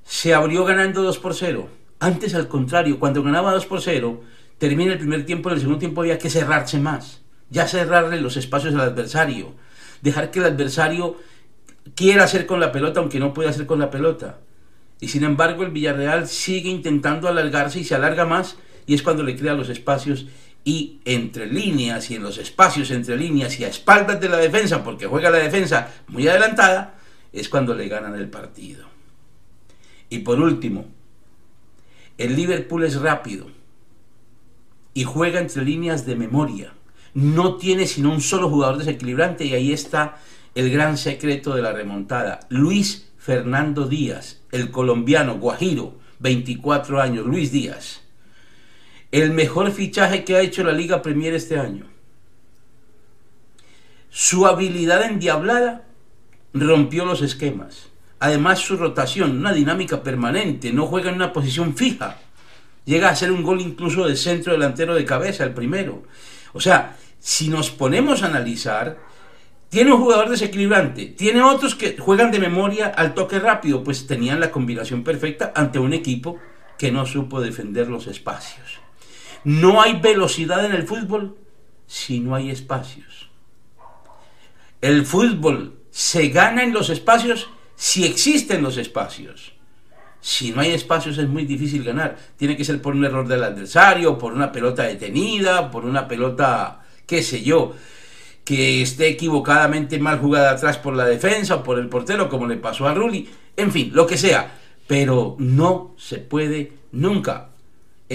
se 0.03 0.33
abrió 0.33 0.65
ganando 0.65 1.03
2 1.03 1.17
por 1.19 1.33
0. 1.33 1.69
Antes 2.01 2.35
al 2.35 2.49
contrario, 2.49 2.99
cuando 2.99 3.23
ganaba 3.23 3.53
2 3.53 3.65
por 3.65 3.79
0, 3.79 4.21
termina 4.57 4.91
el 4.91 4.99
primer 4.99 5.25
tiempo, 5.25 5.47
en 5.47 5.55
el 5.55 5.61
segundo 5.61 5.79
tiempo 5.79 6.01
había 6.01 6.17
que 6.17 6.29
cerrarse 6.29 6.79
más, 6.79 7.21
ya 7.49 7.65
cerrarle 7.65 8.19
los 8.19 8.35
espacios 8.35 8.73
al 8.73 8.81
adversario, 8.81 9.53
dejar 10.01 10.31
que 10.31 10.39
el 10.39 10.45
adversario 10.47 11.15
quiere 11.95 12.19
hacer 12.19 12.45
con 12.45 12.59
la 12.59 12.73
pelota 12.73 12.99
aunque 12.99 13.21
no 13.21 13.33
puede 13.33 13.47
hacer 13.47 13.65
con 13.67 13.79
la 13.79 13.89
pelota. 13.89 14.39
Y 14.99 15.07
sin 15.07 15.23
embargo 15.23 15.63
el 15.63 15.71
Villarreal 15.71 16.27
sigue 16.27 16.69
intentando 16.69 17.29
alargarse 17.29 17.79
y 17.79 17.85
se 17.85 17.95
alarga 17.95 18.25
más 18.25 18.57
y 18.85 18.95
es 18.95 19.01
cuando 19.01 19.23
le 19.23 19.37
crea 19.37 19.53
los 19.53 19.69
espacios 19.69 20.25
y 20.65 20.99
entre 21.05 21.45
líneas 21.45 22.11
y 22.11 22.15
en 22.15 22.23
los 22.23 22.37
espacios 22.37 22.91
entre 22.91 23.15
líneas 23.15 23.57
y 23.61 23.63
a 23.63 23.69
espaldas 23.69 24.19
de 24.19 24.27
la 24.27 24.39
defensa, 24.39 24.83
porque 24.83 25.07
juega 25.07 25.29
la 25.29 25.37
defensa 25.37 25.87
muy 26.09 26.27
adelantada, 26.27 26.95
es 27.33 27.49
cuando 27.49 27.73
le 27.73 27.87
ganan 27.87 28.15
el 28.15 28.29
partido. 28.29 28.85
Y 30.09 30.19
por 30.19 30.39
último, 30.39 30.85
el 32.17 32.35
Liverpool 32.35 32.83
es 32.83 33.01
rápido 33.01 33.47
y 34.93 35.03
juega 35.03 35.39
entre 35.39 35.65
líneas 35.65 36.05
de 36.05 36.15
memoria. 36.15 36.73
No 37.15 37.57
tiene 37.57 37.87
sino 37.87 38.11
un 38.11 38.21
solo 38.21 38.49
jugador 38.49 38.77
desequilibrante 38.77 39.45
y 39.45 39.55
ahí 39.55 39.73
está 39.73 40.17
el 40.53 40.71
gran 40.71 40.97
secreto 40.97 41.55
de 41.55 41.63
la 41.63 41.73
remontada. 41.73 42.41
Luis 42.49 43.11
Fernando 43.17 43.87
Díaz, 43.87 44.41
el 44.51 44.69
colombiano 44.69 45.39
guajiro, 45.39 45.97
24 46.19 47.01
años, 47.01 47.25
Luis 47.25 47.51
Díaz. 47.51 48.01
El 49.11 49.31
mejor 49.31 49.71
fichaje 49.71 50.23
que 50.23 50.35
ha 50.35 50.41
hecho 50.41 50.63
la 50.63 50.71
Liga 50.71 51.01
Premier 51.01 51.33
este 51.33 51.59
año. 51.59 51.85
Su 54.09 54.45
habilidad 54.45 55.03
endiablada 55.03 55.87
rompió 56.53 57.05
los 57.05 57.21
esquemas. 57.21 57.89
Además, 58.19 58.59
su 58.59 58.77
rotación, 58.77 59.37
una 59.37 59.51
dinámica 59.51 60.01
permanente, 60.01 60.71
no 60.71 60.87
juega 60.87 61.09
en 61.09 61.15
una 61.15 61.33
posición 61.33 61.75
fija. 61.75 62.19
Llega 62.85 63.09
a 63.09 63.15
ser 63.15 63.31
un 63.31 63.43
gol 63.43 63.61
incluso 63.61 64.05
de 64.05 64.15
centro 64.15 64.53
delantero 64.53 64.93
de 64.95 65.05
cabeza, 65.05 65.43
el 65.43 65.53
primero. 65.53 66.03
O 66.53 66.61
sea, 66.61 66.97
si 67.19 67.49
nos 67.49 67.69
ponemos 67.69 68.23
a 68.23 68.27
analizar, 68.27 68.97
tiene 69.69 69.91
un 69.91 70.01
jugador 70.01 70.29
desequilibrante, 70.29 71.07
tiene 71.07 71.41
otros 71.41 71.73
que 71.73 71.97
juegan 71.97 72.31
de 72.31 72.39
memoria 72.39 72.87
al 72.87 73.13
toque 73.13 73.39
rápido, 73.39 73.83
pues 73.83 74.05
tenían 74.05 74.39
la 74.39 74.51
combinación 74.51 75.03
perfecta 75.03 75.51
ante 75.55 75.79
un 75.79 75.93
equipo 75.93 76.37
que 76.77 76.91
no 76.91 77.05
supo 77.05 77.41
defender 77.41 77.87
los 77.87 78.07
espacios. 78.07 78.79
No 79.43 79.81
hay 79.81 79.99
velocidad 79.99 80.65
en 80.65 80.73
el 80.73 80.83
fútbol 80.83 81.37
si 81.87 82.19
no 82.19 82.35
hay 82.35 82.49
espacios. 82.51 83.29
El 84.79 85.05
fútbol 85.05 85.82
se 85.93 86.29
gana 86.29 86.63
en 86.63 86.73
los 86.73 86.89
espacios 86.89 87.49
si 87.75 88.03
existen 88.03 88.63
los 88.63 88.77
espacios. 88.77 89.53
Si 90.19 90.51
no 90.51 90.61
hay 90.61 90.71
espacios 90.71 91.19
es 91.19 91.27
muy 91.27 91.45
difícil 91.45 91.83
ganar. 91.83 92.17
Tiene 92.35 92.57
que 92.57 92.65
ser 92.65 92.81
por 92.81 92.95
un 92.95 93.05
error 93.05 93.27
del 93.27 93.43
adversario, 93.43 94.17
por 94.17 94.33
una 94.33 94.51
pelota 94.51 94.83
detenida, 94.83 95.69
por 95.69 95.85
una 95.85 96.07
pelota, 96.07 96.81
qué 97.05 97.21
sé 97.21 97.43
yo, 97.43 97.75
que 98.43 98.81
esté 98.81 99.07
equivocadamente 99.07 99.99
mal 99.99 100.17
jugada 100.17 100.51
atrás 100.51 100.79
por 100.79 100.95
la 100.95 101.05
defensa 101.05 101.57
o 101.57 101.63
por 101.63 101.77
el 101.77 101.89
portero, 101.89 102.27
como 102.27 102.47
le 102.47 102.57
pasó 102.57 102.87
a 102.87 102.95
Rulli. 102.95 103.29
En 103.55 103.71
fin, 103.71 103.91
lo 103.93 104.07
que 104.07 104.17
sea. 104.17 104.51
Pero 104.87 105.35
no 105.37 105.93
se 105.99 106.17
puede 106.17 106.73
nunca 106.91 107.52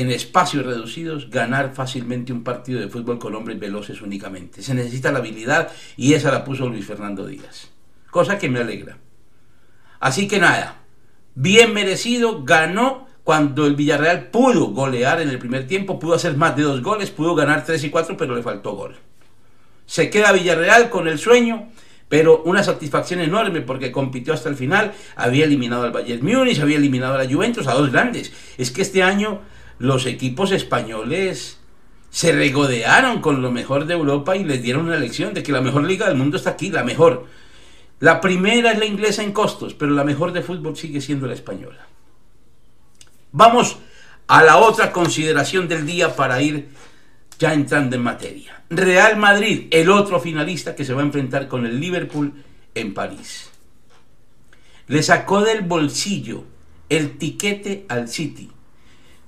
en 0.00 0.10
espacios 0.10 0.64
reducidos 0.64 1.30
ganar 1.30 1.74
fácilmente 1.74 2.32
un 2.32 2.44
partido 2.44 2.80
de 2.80 2.88
fútbol 2.88 3.18
con 3.18 3.34
hombres 3.34 3.58
veloces 3.58 4.00
únicamente. 4.00 4.62
Se 4.62 4.74
necesita 4.74 5.10
la 5.10 5.18
habilidad 5.18 5.72
y 5.96 6.14
esa 6.14 6.30
la 6.30 6.44
puso 6.44 6.68
Luis 6.68 6.86
Fernando 6.86 7.26
Díaz. 7.26 7.68
Cosa 8.10 8.38
que 8.38 8.48
me 8.48 8.60
alegra. 8.60 8.98
Así 10.00 10.28
que 10.28 10.38
nada, 10.38 10.82
bien 11.34 11.74
merecido, 11.74 12.44
ganó 12.44 13.08
cuando 13.24 13.66
el 13.66 13.74
Villarreal 13.74 14.28
pudo 14.28 14.68
golear 14.68 15.20
en 15.20 15.28
el 15.28 15.38
primer 15.38 15.66
tiempo, 15.66 15.98
pudo 15.98 16.14
hacer 16.14 16.36
más 16.36 16.56
de 16.56 16.62
dos 16.62 16.80
goles, 16.80 17.10
pudo 17.10 17.34
ganar 17.34 17.64
tres 17.64 17.82
y 17.84 17.90
cuatro, 17.90 18.16
pero 18.16 18.34
le 18.34 18.42
faltó 18.42 18.72
gol. 18.72 18.96
Se 19.84 20.10
queda 20.10 20.32
Villarreal 20.32 20.88
con 20.88 21.08
el 21.08 21.18
sueño, 21.18 21.68
pero 22.08 22.42
una 22.44 22.62
satisfacción 22.62 23.20
enorme 23.20 23.60
porque 23.60 23.92
compitió 23.92 24.32
hasta 24.32 24.48
el 24.48 24.54
final, 24.54 24.92
había 25.16 25.44
eliminado 25.44 25.82
al 25.82 25.92
Bayern 25.92 26.24
Múnich, 26.24 26.60
había 26.60 26.76
eliminado 26.76 27.14
a 27.14 27.24
la 27.24 27.30
Juventus, 27.30 27.66
a 27.66 27.74
dos 27.74 27.90
grandes. 27.90 28.32
Es 28.56 28.70
que 28.70 28.82
este 28.82 29.02
año 29.02 29.40
los 29.78 30.06
equipos 30.06 30.52
españoles 30.52 31.58
se 32.11 32.32
regodearon 32.32 33.20
con 33.20 33.42
lo 33.42 33.50
mejor 33.50 33.87
de 33.87 33.94
Europa 33.94 34.37
y 34.37 34.44
les 34.44 34.62
dieron 34.62 34.87
una 34.87 34.97
lección 34.97 35.35
de 35.35 35.42
que 35.42 35.52
la 35.52 35.61
mejor 35.61 35.85
liga 35.85 36.08
del 36.08 36.16
mundo 36.16 36.37
está 36.37 36.50
aquí, 36.50 36.70
la 36.70 36.85
mejor. 36.85 37.26
La 38.00 38.20
primera 38.20 38.73
es 38.73 38.78
la 38.78 38.87
inglesa 38.87 39.23
en 39.23 39.32
costos, 39.32 39.75
pero 39.75 39.92
la 39.92 40.04
mejor 40.04 40.32
de 40.32 40.42
fútbol 40.42 40.76
sigue 40.76 41.00
siendo 41.00 41.26
la 41.26 41.35
española. 41.35 41.87
Vamos 43.32 43.78
a 44.26 44.42
la 44.42 44.58
otra 44.58 44.92
consideración 44.92 45.68
del 45.68 45.87
día 45.87 46.16
para 46.16 46.40
ir 46.40 46.68
ya 47.38 47.52
entrando 47.52 47.97
en 47.97 48.02
materia. 48.02 48.62
Real 48.70 49.16
Madrid, 49.16 49.68
el 49.70 49.90
otro 49.90 50.20
finalista 50.20 50.75
que 50.75 50.85
se 50.85 50.94
va 50.94 51.02
a 51.02 51.06
enfrentar 51.06 51.49
con 51.49 51.66
el 51.66 51.78
Liverpool 51.80 52.32
en 52.75 52.94
París. 52.94 53.50
Le 54.87 55.02
sacó 55.02 55.42
del 55.42 55.62
bolsillo 55.62 56.44
el 56.88 57.18
tiquete 57.18 57.85
al 57.88 58.08
City 58.08 58.50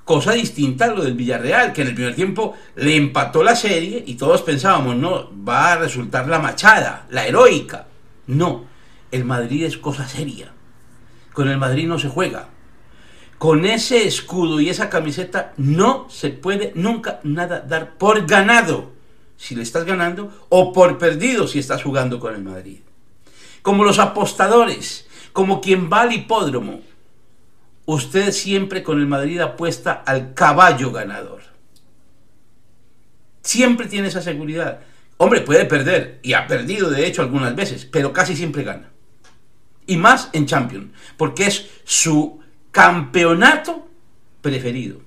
Cosa 0.04 0.32
distinta 0.32 0.86
a 0.86 0.88
lo 0.88 1.02
del 1.02 1.14
Villarreal, 1.14 1.72
que 1.72 1.82
en 1.82 1.88
el 1.88 1.94
primer 1.94 2.14
tiempo 2.14 2.56
le 2.76 2.96
empató 2.96 3.42
la 3.42 3.54
serie 3.54 4.02
y 4.06 4.14
todos 4.14 4.42
pensábamos, 4.42 4.96
no, 4.96 5.30
va 5.46 5.72
a 5.72 5.78
resultar 5.78 6.26
la 6.28 6.38
machada, 6.38 7.06
la 7.10 7.26
heroica. 7.26 7.86
No, 8.26 8.64
el 9.10 9.24
Madrid 9.24 9.64
es 9.64 9.76
cosa 9.76 10.08
seria. 10.08 10.52
Con 11.32 11.48
el 11.48 11.58
Madrid 11.58 11.86
no 11.86 11.98
se 11.98 12.08
juega. 12.08 12.48
Con 13.38 13.64
ese 13.64 14.06
escudo 14.06 14.60
y 14.60 14.68
esa 14.68 14.90
camiseta 14.90 15.54
no 15.56 16.06
se 16.10 16.30
puede 16.30 16.72
nunca 16.74 17.20
nada 17.22 17.60
dar 17.60 17.94
por 17.96 18.26
ganado 18.26 18.90
si 19.36 19.54
le 19.54 19.62
estás 19.62 19.84
ganando 19.86 20.46
o 20.50 20.72
por 20.72 20.98
perdido 20.98 21.48
si 21.48 21.58
estás 21.58 21.82
jugando 21.82 22.20
con 22.20 22.34
el 22.34 22.42
Madrid. 22.42 22.80
Como 23.62 23.84
los 23.84 23.98
apostadores, 23.98 25.06
como 25.32 25.60
quien 25.60 25.90
va 25.90 26.02
al 26.02 26.12
hipódromo 26.12 26.80
usted 27.94 28.32
siempre 28.32 28.82
con 28.82 29.00
el 29.00 29.06
Madrid 29.06 29.40
apuesta 29.40 29.92
al 30.06 30.34
caballo 30.34 30.92
ganador. 30.92 31.40
Siempre 33.42 33.86
tiene 33.86 34.08
esa 34.08 34.22
seguridad. 34.22 34.80
Hombre, 35.16 35.40
puede 35.40 35.64
perder, 35.64 36.20
y 36.22 36.34
ha 36.34 36.46
perdido 36.46 36.88
de 36.88 37.06
hecho 37.06 37.22
algunas 37.22 37.54
veces, 37.56 37.84
pero 37.84 38.12
casi 38.12 38.36
siempre 38.36 38.62
gana. 38.62 38.90
Y 39.86 39.96
más 39.96 40.30
en 40.32 40.46
Champions, 40.46 40.92
porque 41.16 41.46
es 41.46 41.68
su 41.84 42.40
campeonato 42.70 43.88
preferido. 44.40 45.00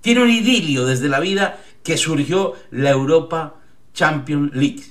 Tiene 0.00 0.22
un 0.22 0.30
idilio 0.30 0.86
desde 0.86 1.08
la 1.08 1.20
vida 1.20 1.60
que 1.82 1.96
surgió 1.96 2.54
la 2.70 2.90
Europa 2.90 3.56
Champions 3.92 4.54
League. 4.54 4.84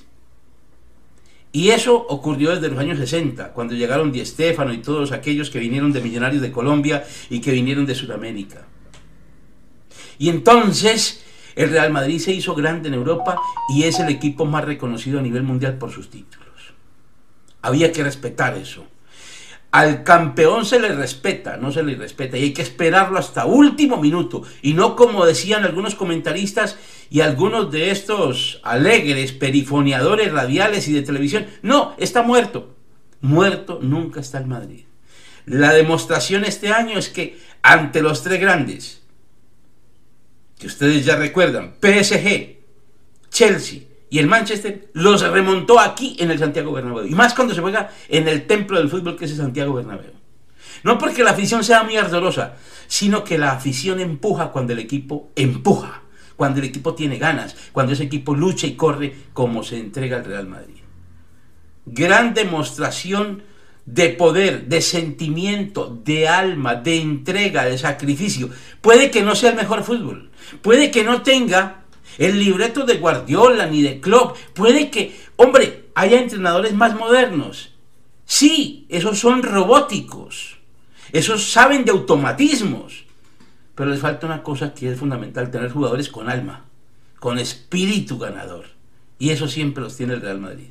Y 1.51 1.69
eso 1.69 1.95
ocurrió 1.95 2.51
desde 2.51 2.69
los 2.69 2.77
años 2.77 2.99
60, 2.99 3.53
cuando 3.53 3.73
llegaron 3.73 4.11
Di 4.11 4.23
Stefano 4.23 4.71
y 4.71 4.79
todos 4.79 5.11
aquellos 5.11 5.49
que 5.49 5.59
vinieron 5.59 5.91
de 5.91 6.01
Millonarios 6.01 6.41
de 6.41 6.51
Colombia 6.51 7.03
y 7.29 7.41
que 7.41 7.51
vinieron 7.51 7.85
de 7.87 7.95
Sudamérica. 7.95 8.67
Y 10.19 10.29
entonces 10.29 11.23
el 11.55 11.71
Real 11.71 11.91
Madrid 11.91 12.19
se 12.19 12.33
hizo 12.33 12.53
grande 12.53 12.89
en 12.89 12.93
Europa 12.93 13.37
y 13.73 13.83
es 13.83 13.99
el 13.99 14.09
equipo 14.09 14.45
más 14.45 14.63
reconocido 14.63 15.19
a 15.19 15.23
nivel 15.23 15.43
mundial 15.43 15.77
por 15.77 15.91
sus 15.91 16.09
títulos. 16.09 16.47
Había 17.61 17.91
que 17.91 18.03
respetar 18.03 18.55
eso. 18.55 18.85
Al 19.71 20.03
campeón 20.03 20.65
se 20.65 20.79
le 20.79 20.89
respeta, 20.89 21.57
no 21.57 21.71
se 21.71 21.83
le 21.83 21.95
respeta, 21.95 22.37
y 22.37 22.43
hay 22.43 22.53
que 22.53 22.63
esperarlo 22.63 23.19
hasta 23.19 23.45
último 23.45 23.97
minuto, 23.97 24.41
y 24.63 24.73
no 24.73 24.95
como 24.95 25.25
decían 25.25 25.63
algunos 25.63 25.93
comentaristas 25.93 26.77
y 27.09 27.21
algunos 27.21 27.71
de 27.71 27.91
estos 27.91 28.59
alegres 28.63 29.31
perifoneadores 29.31 30.31
radiales 30.31 30.87
y 30.87 30.93
de 30.93 31.01
televisión. 31.01 31.47
No, 31.61 31.95
está 31.97 32.21
muerto. 32.21 32.75
Muerto 33.21 33.79
nunca 33.81 34.19
está 34.19 34.37
el 34.37 34.47
Madrid. 34.47 34.85
La 35.45 35.73
demostración 35.73 36.45
este 36.45 36.71
año 36.71 36.97
es 36.97 37.09
que 37.09 37.39
ante 37.61 38.01
los 38.01 38.23
tres 38.23 38.39
grandes, 38.39 39.01
que 40.57 40.67
ustedes 40.67 41.05
ya 41.05 41.15
recuerdan, 41.15 41.75
PSG, 41.81 42.57
Chelsea 43.29 43.81
y 44.09 44.19
el 44.19 44.27
Manchester 44.27 44.89
los 44.93 45.21
remontó 45.21 45.79
aquí 45.79 46.15
en 46.19 46.31
el 46.31 46.39
Santiago 46.39 46.71
Bernabéu. 46.71 47.05
Y 47.05 47.15
más 47.15 47.33
cuando 47.33 47.53
se 47.53 47.61
juega 47.61 47.91
en 48.07 48.27
el 48.27 48.47
templo 48.47 48.77
del 48.77 48.89
fútbol 48.89 49.17
que 49.17 49.25
es 49.25 49.31
el 49.31 49.37
Santiago 49.37 49.73
Bernabéu. 49.73 50.13
No 50.83 50.97
porque 50.97 51.23
la 51.23 51.31
afición 51.31 51.63
sea 51.63 51.83
muy 51.83 51.97
ardorosa, 51.97 52.55
sino 52.87 53.23
que 53.23 53.37
la 53.37 53.51
afición 53.51 53.99
empuja 53.99 54.51
cuando 54.51 54.73
el 54.73 54.79
equipo 54.79 55.29
empuja, 55.35 56.03
cuando 56.39 56.59
el 56.59 56.67
equipo 56.67 56.95
tiene 56.95 57.17
ganas, 57.17 57.53
cuando 57.73 57.91
ese 57.91 58.03
equipo 58.03 58.33
lucha 58.33 58.65
y 58.65 58.75
corre 58.75 59.13
como 59.33 59.61
se 59.61 59.77
entrega 59.77 60.15
al 60.15 60.23
Real 60.23 60.47
Madrid. 60.47 60.77
Gran 61.85 62.33
demostración 62.33 63.43
de 63.85 64.07
poder, 64.07 64.67
de 64.67 64.81
sentimiento, 64.81 65.99
de 66.05 66.29
alma, 66.29 66.75
de 66.75 66.95
entrega, 67.01 67.65
de 67.65 67.77
sacrificio. 67.77 68.49
Puede 68.79 69.11
que 69.11 69.21
no 69.21 69.35
sea 69.35 69.49
el 69.49 69.57
mejor 69.57 69.83
fútbol, 69.83 70.31
puede 70.61 70.91
que 70.91 71.03
no 71.03 71.23
tenga 71.23 71.83
el 72.17 72.39
libreto 72.39 72.85
de 72.85 72.95
Guardiola 72.95 73.65
ni 73.65 73.81
de 73.81 73.99
Klopp. 73.99 74.37
Puede 74.53 74.89
que, 74.89 75.13
hombre, 75.35 75.89
haya 75.93 76.21
entrenadores 76.21 76.73
más 76.73 76.95
modernos. 76.95 77.73
Sí, 78.23 78.85
esos 78.87 79.19
son 79.19 79.43
robóticos. 79.43 80.57
Esos 81.11 81.51
saben 81.51 81.83
de 81.83 81.91
automatismos. 81.91 83.08
Pero 83.79 83.91
les 83.91 84.01
falta 84.01 84.25
una 84.25 84.43
cosa 84.43 84.73
que 84.73 84.91
es 84.91 84.99
fundamental, 84.99 85.51
tener 85.51 85.71
jugadores 85.71 86.09
con 86.09 86.29
alma, 86.29 86.65
con 87.17 87.39
espíritu 87.39 88.19
ganador. 88.19 88.65
Y 89.17 89.29
eso 89.29 89.47
siempre 89.47 89.81
los 89.81 89.95
tiene 89.95 90.15
el 90.15 90.21
Real 90.21 90.37
Madrid. 90.37 90.67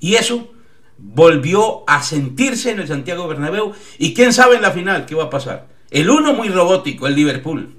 Y 0.00 0.14
eso 0.14 0.50
volvió 0.96 1.84
a 1.90 2.02
sentirse 2.02 2.70
en 2.70 2.80
el 2.80 2.88
Santiago 2.88 3.28
Bernabéu. 3.28 3.74
Y 3.98 4.14
quién 4.14 4.32
sabe 4.32 4.56
en 4.56 4.62
la 4.62 4.70
final 4.70 5.04
qué 5.04 5.14
va 5.14 5.24
a 5.24 5.30
pasar. 5.30 5.68
El 5.90 6.08
uno 6.08 6.32
muy 6.32 6.48
robótico, 6.48 7.06
el 7.06 7.14
Liverpool. 7.14 7.76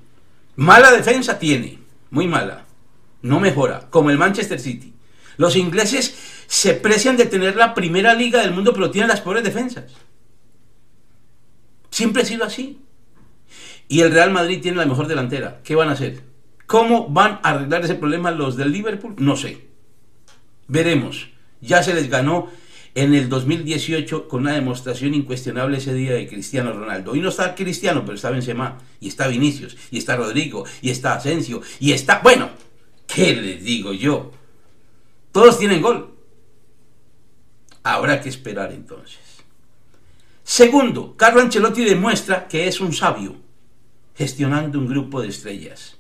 Mala 0.56 0.92
defensa 0.92 1.40
tiene 1.40 1.80
muy 2.12 2.28
mala, 2.28 2.66
no 3.24 3.40
mejora, 3.40 3.88
como 3.90 4.12
el 4.12 4.20
Manchester 4.20 4.60
City. 4.60 4.94
Los 5.38 5.56
ingleses 5.56 6.16
se 6.46 6.76
precian 6.76 7.18
de 7.18 7.26
tener 7.26 7.56
la 7.56 7.74
primera 7.74 8.14
liga 8.14 8.40
del 8.40 8.54
mundo, 8.54 8.72
pero 8.72 8.92
tienen 8.92 9.10
las 9.10 9.22
pobres 9.22 9.44
defensas. 9.44 9.96
Siempre 11.90 12.22
ha 12.22 12.26
sido 12.26 12.46
así. 12.46 12.84
Y 13.88 14.02
el 14.02 14.12
Real 14.12 14.32
Madrid 14.32 14.60
tiene 14.62 14.78
la 14.78 14.86
mejor 14.86 15.08
delantera. 15.08 15.62
¿Qué 15.64 15.76
van 15.76 15.90
a 15.90 15.94
hacer? 15.94 16.22
¿Cómo 16.66 17.08
van 17.08 17.40
a 17.44 17.52
arreglar 17.52 17.86
ese 17.86 17.96
problema 17.96 18.32
los 18.32 18.58
del 18.58 18.72
Liverpool? 18.72 19.16
No 19.18 19.38
sé. 19.38 19.68
Veremos. 20.68 21.30
Ya 21.62 21.82
se 21.82 21.94
les 21.94 22.10
ganó 22.10 22.50
en 22.94 23.14
el 23.14 23.30
2018 23.30 24.28
con 24.28 24.42
una 24.42 24.54
demostración 24.54 25.14
incuestionable 25.14 25.78
ese 25.78 25.94
día 25.94 26.14
de 26.14 26.28
Cristiano 26.28 26.74
Ronaldo. 26.74 27.12
Hoy 27.12 27.22
no 27.22 27.30
está 27.30 27.56
Cristiano, 27.56 28.02
pero 28.04 28.16
está 28.16 28.32
Benzema, 28.32 28.80
y 29.00 29.08
está 29.08 29.28
Vinicius, 29.28 29.78
y 29.92 30.00
está 30.00 30.16
Rodrigo, 30.16 30.66
y 30.82 30.90
está 30.90 31.14
Asensio, 31.14 31.62
y 31.80 31.92
está... 31.92 32.20
Bueno, 32.20 32.50
¿qué 33.06 33.36
les 33.36 33.64
digo 33.64 33.94
yo? 33.94 34.32
Todos 35.32 35.60
tienen 35.60 35.82
gol. 35.82 36.16
Habrá 37.84 38.20
que 38.20 38.30
esperar 38.30 38.74
entonces. 38.74 39.20
Segundo, 40.44 41.16
Carlo 41.16 41.42
Ancelotti 41.42 41.86
demuestra 41.86 42.48
que 42.48 42.68
es 42.68 42.82
un 42.82 42.94
sabio 42.94 43.47
gestionando 44.18 44.80
un 44.80 44.88
grupo 44.88 45.22
de 45.22 45.28
estrellas 45.28 45.98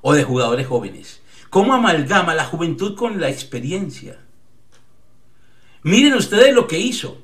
o 0.00 0.14
de 0.14 0.24
jugadores 0.24 0.66
jóvenes. 0.66 1.20
¿Cómo 1.50 1.74
amalgama 1.74 2.34
la 2.34 2.46
juventud 2.46 2.96
con 2.96 3.20
la 3.20 3.28
experiencia? 3.28 4.18
Miren 5.82 6.14
ustedes 6.14 6.54
lo 6.54 6.66
que 6.66 6.78
hizo. 6.78 7.18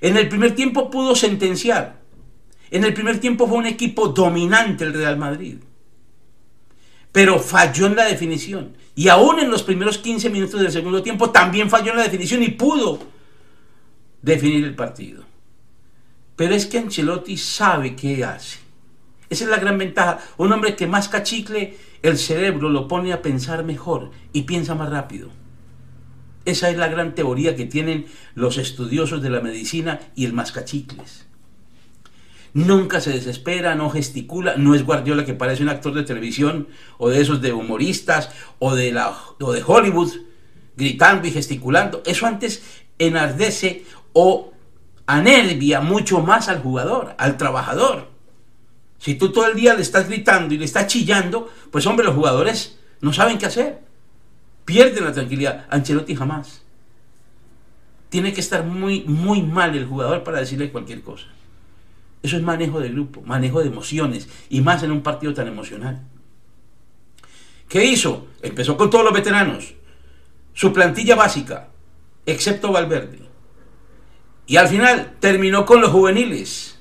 En 0.00 0.16
el 0.16 0.28
primer 0.28 0.54
tiempo 0.54 0.90
pudo 0.90 1.14
sentenciar. 1.14 2.00
En 2.70 2.84
el 2.84 2.92
primer 2.92 3.18
tiempo 3.18 3.46
fue 3.46 3.56
un 3.56 3.66
equipo 3.66 4.08
dominante 4.08 4.84
el 4.84 4.92
Real 4.92 5.16
Madrid. 5.16 5.56
Pero 7.10 7.38
falló 7.38 7.86
en 7.86 7.96
la 7.96 8.04
definición. 8.04 8.76
Y 8.94 9.08
aún 9.08 9.38
en 9.38 9.50
los 9.50 9.62
primeros 9.62 9.98
15 9.98 10.28
minutos 10.28 10.60
del 10.60 10.70
segundo 10.70 11.02
tiempo 11.02 11.30
también 11.30 11.70
falló 11.70 11.92
en 11.92 11.96
la 11.96 12.04
definición 12.04 12.42
y 12.42 12.48
pudo 12.48 12.98
definir 14.20 14.64
el 14.64 14.74
partido. 14.74 15.24
Pero 16.36 16.54
es 16.54 16.66
que 16.66 16.78
Ancelotti 16.78 17.36
sabe 17.36 17.96
qué 17.96 18.22
hace. 18.22 18.57
Esa 19.30 19.44
es 19.44 19.50
la 19.50 19.58
gran 19.58 19.78
ventaja. 19.78 20.20
Un 20.36 20.52
hombre 20.52 20.76
que 20.76 20.86
más 20.86 21.08
cachicle, 21.08 21.76
el 22.02 22.18
cerebro 22.18 22.70
lo 22.70 22.88
pone 22.88 23.12
a 23.12 23.22
pensar 23.22 23.64
mejor 23.64 24.10
y 24.32 24.42
piensa 24.42 24.74
más 24.74 24.90
rápido. 24.90 25.28
Esa 26.44 26.70
es 26.70 26.78
la 26.78 26.88
gran 26.88 27.14
teoría 27.14 27.56
que 27.56 27.66
tienen 27.66 28.06
los 28.34 28.56
estudiosos 28.56 29.20
de 29.20 29.30
la 29.30 29.40
medicina 29.40 30.00
y 30.14 30.24
el 30.24 30.32
mascachicles. 30.32 31.26
Nunca 32.54 33.02
se 33.02 33.10
desespera, 33.10 33.74
no 33.74 33.90
gesticula, 33.90 34.56
no 34.56 34.74
es 34.74 34.84
Guardiola 34.84 35.26
que 35.26 35.34
parece 35.34 35.62
un 35.62 35.68
actor 35.68 35.92
de 35.92 36.04
televisión 36.04 36.68
o 36.96 37.10
de 37.10 37.20
esos 37.20 37.42
de 37.42 37.52
humoristas 37.52 38.30
o 38.58 38.74
de, 38.74 38.92
la, 38.92 39.14
o 39.40 39.52
de 39.52 39.62
Hollywood 39.64 40.12
gritando 40.74 41.28
y 41.28 41.32
gesticulando. 41.32 42.02
Eso 42.06 42.26
antes 42.26 42.62
enardece 42.98 43.84
o 44.14 44.52
anervia 45.06 45.80
mucho 45.80 46.20
más 46.20 46.48
al 46.48 46.62
jugador, 46.62 47.14
al 47.18 47.36
trabajador. 47.36 48.07
Si 48.98 49.14
tú 49.14 49.30
todo 49.30 49.46
el 49.46 49.54
día 49.54 49.74
le 49.74 49.82
estás 49.82 50.08
gritando 50.08 50.54
y 50.54 50.58
le 50.58 50.64
estás 50.64 50.86
chillando, 50.86 51.50
pues 51.70 51.86
hombre, 51.86 52.04
los 52.04 52.14
jugadores 52.14 52.78
no 53.00 53.12
saben 53.12 53.38
qué 53.38 53.46
hacer. 53.46 53.80
Pierden 54.64 55.04
la 55.04 55.12
tranquilidad. 55.12 55.66
Ancelotti 55.70 56.14
jamás. 56.14 56.62
Tiene 58.08 58.32
que 58.32 58.40
estar 58.40 58.64
muy, 58.64 59.02
muy 59.04 59.42
mal 59.42 59.76
el 59.76 59.86
jugador 59.86 60.24
para 60.24 60.40
decirle 60.40 60.70
cualquier 60.70 61.02
cosa. 61.02 61.26
Eso 62.22 62.36
es 62.36 62.42
manejo 62.42 62.80
de 62.80 62.88
grupo, 62.88 63.22
manejo 63.22 63.60
de 63.60 63.68
emociones, 63.68 64.28
y 64.50 64.60
más 64.60 64.82
en 64.82 64.90
un 64.90 65.02
partido 65.02 65.34
tan 65.34 65.46
emocional. 65.46 66.02
¿Qué 67.68 67.84
hizo? 67.84 68.26
Empezó 68.42 68.76
con 68.76 68.90
todos 68.90 69.04
los 69.04 69.12
veteranos. 69.12 69.74
Su 70.54 70.72
plantilla 70.72 71.14
básica, 71.14 71.68
excepto 72.26 72.72
Valverde. 72.72 73.20
Y 74.46 74.56
al 74.56 74.68
final 74.68 75.16
terminó 75.20 75.64
con 75.66 75.80
los 75.80 75.90
juveniles. 75.90 76.77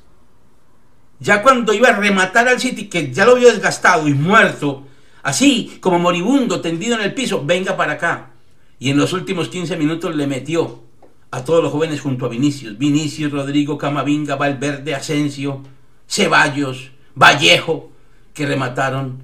Ya 1.19 1.41
cuando 1.41 1.73
iba 1.73 1.89
a 1.89 1.99
rematar 1.99 2.47
al 2.47 2.59
City, 2.59 2.87
que 2.87 3.11
ya 3.11 3.25
lo 3.25 3.35
vio 3.35 3.49
desgastado 3.49 4.07
y 4.07 4.13
muerto, 4.13 4.85
así 5.23 5.77
como 5.81 5.99
moribundo, 5.99 6.61
tendido 6.61 6.95
en 6.95 7.01
el 7.01 7.13
piso, 7.13 7.43
venga 7.45 7.75
para 7.75 7.93
acá. 7.93 8.31
Y 8.79 8.91
en 8.91 8.97
los 8.97 9.13
últimos 9.13 9.49
15 9.49 9.75
minutos 9.77 10.15
le 10.15 10.27
metió 10.27 10.83
a 11.31 11.43
todos 11.43 11.63
los 11.63 11.71
jóvenes 11.71 12.01
junto 12.01 12.25
a 12.25 12.29
Vinicius. 12.29 12.77
Vinicius, 12.77 13.31
Rodrigo, 13.31 13.77
Camavinga, 13.77 14.35
Valverde, 14.35 14.93
Asensio, 14.93 15.63
Ceballos, 16.07 16.91
Vallejo, 17.15 17.91
que 18.33 18.45
remataron 18.45 19.23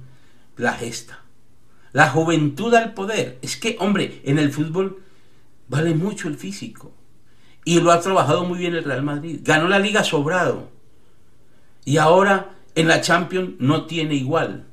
la 0.56 0.72
gesta. 0.72 1.20
La 1.92 2.08
juventud 2.08 2.74
al 2.74 2.92
poder. 2.94 3.38
Es 3.40 3.56
que, 3.56 3.76
hombre, 3.78 4.20
en 4.24 4.40
el 4.40 4.50
fútbol 4.50 5.00
vale 5.68 5.94
mucho 5.94 6.26
el 6.26 6.36
físico. 6.36 6.92
Y 7.64 7.80
lo 7.80 7.92
ha 7.92 8.00
trabajado 8.00 8.44
muy 8.44 8.58
bien 8.58 8.74
el 8.74 8.84
Real 8.84 9.02
Madrid. 9.02 9.40
Ganó 9.42 9.68
la 9.68 9.78
liga 9.78 10.02
sobrado. 10.02 10.73
Y 11.84 11.98
ahora 11.98 12.56
en 12.74 12.88
la 12.88 13.00
Champions 13.00 13.52
no 13.58 13.86
tiene 13.86 14.14
igual. 14.14 14.66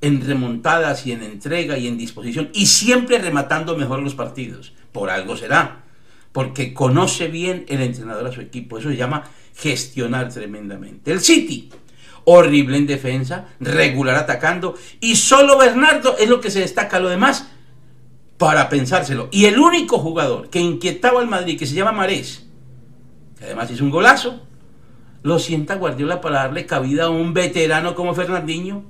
En 0.00 0.24
remontadas 0.24 1.06
y 1.06 1.12
en 1.12 1.22
entrega 1.22 1.78
y 1.78 1.86
en 1.86 1.98
disposición. 1.98 2.50
Y 2.52 2.66
siempre 2.66 3.18
rematando 3.18 3.76
mejor 3.76 4.02
los 4.02 4.14
partidos. 4.14 4.72
Por 4.92 5.10
algo 5.10 5.36
será. 5.36 5.84
Porque 6.32 6.74
conoce 6.74 7.28
bien 7.28 7.64
el 7.68 7.80
entrenador 7.80 8.26
a 8.26 8.32
su 8.32 8.40
equipo. 8.40 8.78
Eso 8.78 8.90
se 8.90 8.96
llama 8.96 9.24
gestionar 9.54 10.32
tremendamente. 10.32 11.12
El 11.12 11.20
City. 11.20 11.70
Horrible 12.28 12.76
en 12.76 12.86
defensa, 12.86 13.46
regular 13.60 14.16
atacando. 14.16 14.74
Y 15.00 15.16
solo 15.16 15.56
Bernardo 15.58 16.16
es 16.18 16.28
lo 16.28 16.40
que 16.40 16.50
se 16.50 16.60
destaca. 16.60 16.98
Lo 16.98 17.08
demás 17.08 17.46
para 18.38 18.68
pensárselo. 18.68 19.28
Y 19.30 19.46
el 19.46 19.58
único 19.58 19.98
jugador 19.98 20.50
que 20.50 20.60
inquietaba 20.60 21.20
al 21.20 21.28
Madrid, 21.28 21.58
que 21.58 21.66
se 21.66 21.74
llama 21.74 21.92
Marés, 21.92 22.46
que 23.38 23.44
además 23.44 23.70
hizo 23.70 23.84
un 23.84 23.90
golazo, 23.90 24.45
lo 25.26 25.40
sienta 25.40 25.74
Guardiola 25.74 26.20
para 26.20 26.44
darle 26.44 26.66
cabida 26.66 27.06
a 27.06 27.10
un 27.10 27.34
veterano 27.34 27.96
como 27.96 28.14
Fernandinho, 28.14 28.84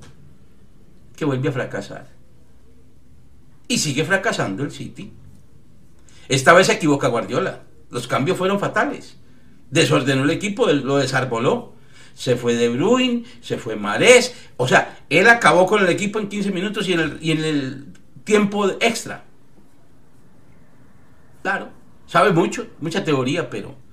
que 1.15 1.25
vuelve 1.25 1.49
a 1.49 1.51
fracasar. 1.51 2.09
Y 3.67 3.79
sigue 3.79 4.05
fracasando 4.05 4.61
el 4.61 4.69
City. 4.69 5.11
Esta 6.29 6.53
vez 6.53 6.67
se 6.67 6.73
equivoca 6.73 7.07
Guardiola. 7.07 7.63
Los 7.89 8.07
cambios 8.07 8.37
fueron 8.37 8.59
fatales. 8.59 9.17
Desordenó 9.71 10.25
el 10.25 10.29
equipo, 10.29 10.67
lo 10.67 10.97
desarboló. 10.97 11.73
Se 12.13 12.35
fue 12.35 12.53
De 12.53 12.69
Bruyne, 12.69 13.23
se 13.41 13.57
fue 13.57 13.75
Marés. 13.75 14.35
O 14.57 14.67
sea, 14.67 14.99
él 15.09 15.27
acabó 15.29 15.65
con 15.65 15.81
el 15.81 15.89
equipo 15.89 16.19
en 16.19 16.29
15 16.29 16.51
minutos 16.51 16.87
y 16.87 16.93
en 16.93 16.99
el, 16.99 17.17
y 17.19 17.31
en 17.31 17.43
el 17.43 17.87
tiempo 18.23 18.69
extra. 18.79 19.23
Claro, 21.41 21.69
sabe 22.05 22.31
mucho, 22.31 22.67
mucha 22.79 23.03
teoría, 23.03 23.49
pero 23.49 23.86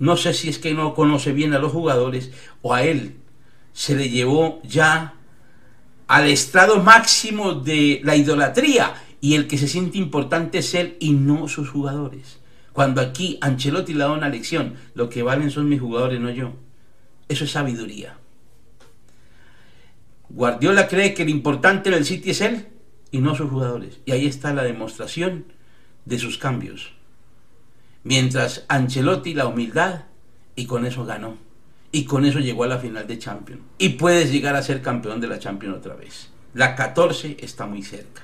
no 0.00 0.16
sé 0.16 0.32
si 0.34 0.48
es 0.48 0.58
que 0.58 0.74
no 0.74 0.94
conoce 0.94 1.32
bien 1.32 1.52
a 1.52 1.58
los 1.58 1.72
jugadores 1.72 2.32
o 2.62 2.74
a 2.74 2.82
él 2.82 3.16
se 3.72 3.94
le 3.94 4.08
llevó 4.08 4.60
ya 4.64 5.14
al 6.08 6.26
estrado 6.26 6.82
máximo 6.82 7.54
de 7.54 8.00
la 8.02 8.16
idolatría 8.16 8.94
y 9.20 9.34
el 9.34 9.46
que 9.46 9.58
se 9.58 9.68
siente 9.68 9.98
importante 9.98 10.58
es 10.58 10.74
él 10.74 10.96
y 11.00 11.12
no 11.12 11.48
sus 11.48 11.68
jugadores. 11.68 12.40
Cuando 12.72 13.02
aquí 13.02 13.38
Ancelotti 13.42 13.92
le 13.92 14.00
da 14.00 14.12
una 14.12 14.30
lección, 14.30 14.74
lo 14.94 15.10
que 15.10 15.22
valen 15.22 15.50
son 15.50 15.68
mis 15.68 15.80
jugadores, 15.80 16.18
no 16.18 16.30
yo. 16.30 16.54
Eso 17.28 17.44
es 17.44 17.50
sabiduría. 17.50 18.16
Guardiola 20.30 20.88
cree 20.88 21.12
que 21.12 21.24
lo 21.24 21.30
importante 21.30 21.90
en 21.90 21.96
el 21.96 22.06
City 22.06 22.30
es 22.30 22.40
él 22.40 22.68
y 23.10 23.18
no 23.18 23.34
sus 23.34 23.50
jugadores. 23.50 24.00
Y 24.06 24.12
ahí 24.12 24.26
está 24.26 24.54
la 24.54 24.62
demostración 24.62 25.44
de 26.06 26.18
sus 26.18 26.38
cambios. 26.38 26.92
Mientras 28.02 28.64
Ancelotti 28.68 29.34
la 29.34 29.46
humildad 29.46 30.04
y 30.56 30.66
con 30.66 30.86
eso 30.86 31.04
ganó. 31.04 31.36
Y 31.92 32.04
con 32.04 32.24
eso 32.24 32.38
llegó 32.38 32.64
a 32.64 32.68
la 32.68 32.78
final 32.78 33.06
de 33.06 33.18
Champions. 33.18 33.62
Y 33.78 33.90
puedes 33.90 34.30
llegar 34.30 34.54
a 34.56 34.62
ser 34.62 34.80
campeón 34.80 35.20
de 35.20 35.28
la 35.28 35.38
Champions 35.38 35.78
otra 35.78 35.94
vez. 35.94 36.30
La 36.54 36.74
14 36.76 37.36
está 37.40 37.66
muy 37.66 37.82
cerca. 37.82 38.22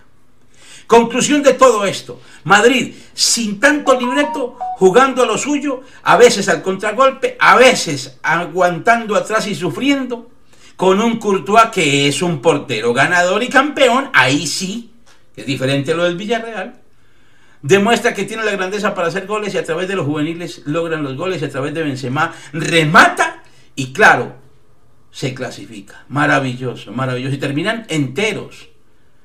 Conclusión 0.87 1.43
de 1.43 1.55
todo 1.55 1.85
esto. 1.85 2.21
Madrid, 2.45 2.95
sin 3.13 3.59
tanto 3.59 3.99
libreto, 3.99 4.57
jugando 4.77 5.25
a 5.25 5.27
lo 5.27 5.37
suyo, 5.37 5.83
a 6.05 6.17
veces 6.17 6.49
al 6.49 6.63
contragolpe, 6.63 7.37
a 7.41 7.57
veces 7.57 8.19
aguantando 8.23 9.17
atrás 9.17 9.49
y 9.49 9.55
sufriendo, 9.57 10.31
con 10.77 11.01
un 11.01 11.19
Courtois 11.19 11.71
que 11.73 12.07
es 12.07 12.23
un 12.23 12.41
portero 12.41 12.93
ganador 12.93 13.43
y 13.43 13.49
campeón, 13.49 14.11
ahí 14.13 14.47
sí, 14.47 14.93
que 15.35 15.41
es 15.41 15.47
diferente 15.47 15.93
a 15.93 15.97
lo 15.97 16.05
del 16.05 16.17
Villarreal, 16.17 16.81
demuestra 17.67 18.15
que 18.15 18.25
tiene 18.25 18.45
la 18.45 18.53
grandeza 18.53 18.95
para 18.95 19.09
hacer 19.09 19.27
goles 19.27 19.55
y 19.55 19.59
a 19.59 19.65
través 19.65 19.89
de 19.89 19.97
los 19.97 20.07
juveniles 20.07 20.63
logran 20.67 21.03
los 21.03 21.17
goles 21.17 21.43
y 21.43 21.47
a 21.47 21.51
través 21.51 21.75
de 21.75 21.83
Benzema 21.83 22.33
remata 22.53 23.43
y 23.75 23.93
claro, 23.93 24.37
se 25.11 25.35
clasifica. 25.35 26.05
Maravilloso, 26.09 26.93
maravilloso. 26.93 27.35
Y 27.35 27.39
terminan 27.39 27.87
enteros. 27.89 28.69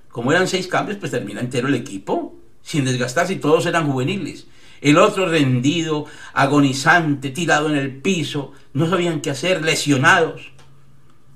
Como 0.10 0.32
eran 0.32 0.48
seis 0.48 0.68
cambios, 0.68 0.98
pues 0.98 1.12
termina 1.12 1.40
entero 1.40 1.68
el 1.68 1.76
equipo, 1.76 2.36
sin 2.62 2.84
desgastarse 2.84 3.34
y 3.34 3.38
todos 3.38 3.66
eran 3.66 3.90
juveniles. 3.90 4.48
El 4.82 4.98
otro 4.98 5.28
rendido, 5.30 6.06
agonizante, 6.34 7.30
tirado 7.30 7.70
en 7.70 7.76
el 7.76 7.96
piso, 8.02 8.52
no 8.74 8.90
sabían 8.90 9.22
qué 9.22 9.30
hacer, 9.30 9.64
lesionados. 9.64 10.52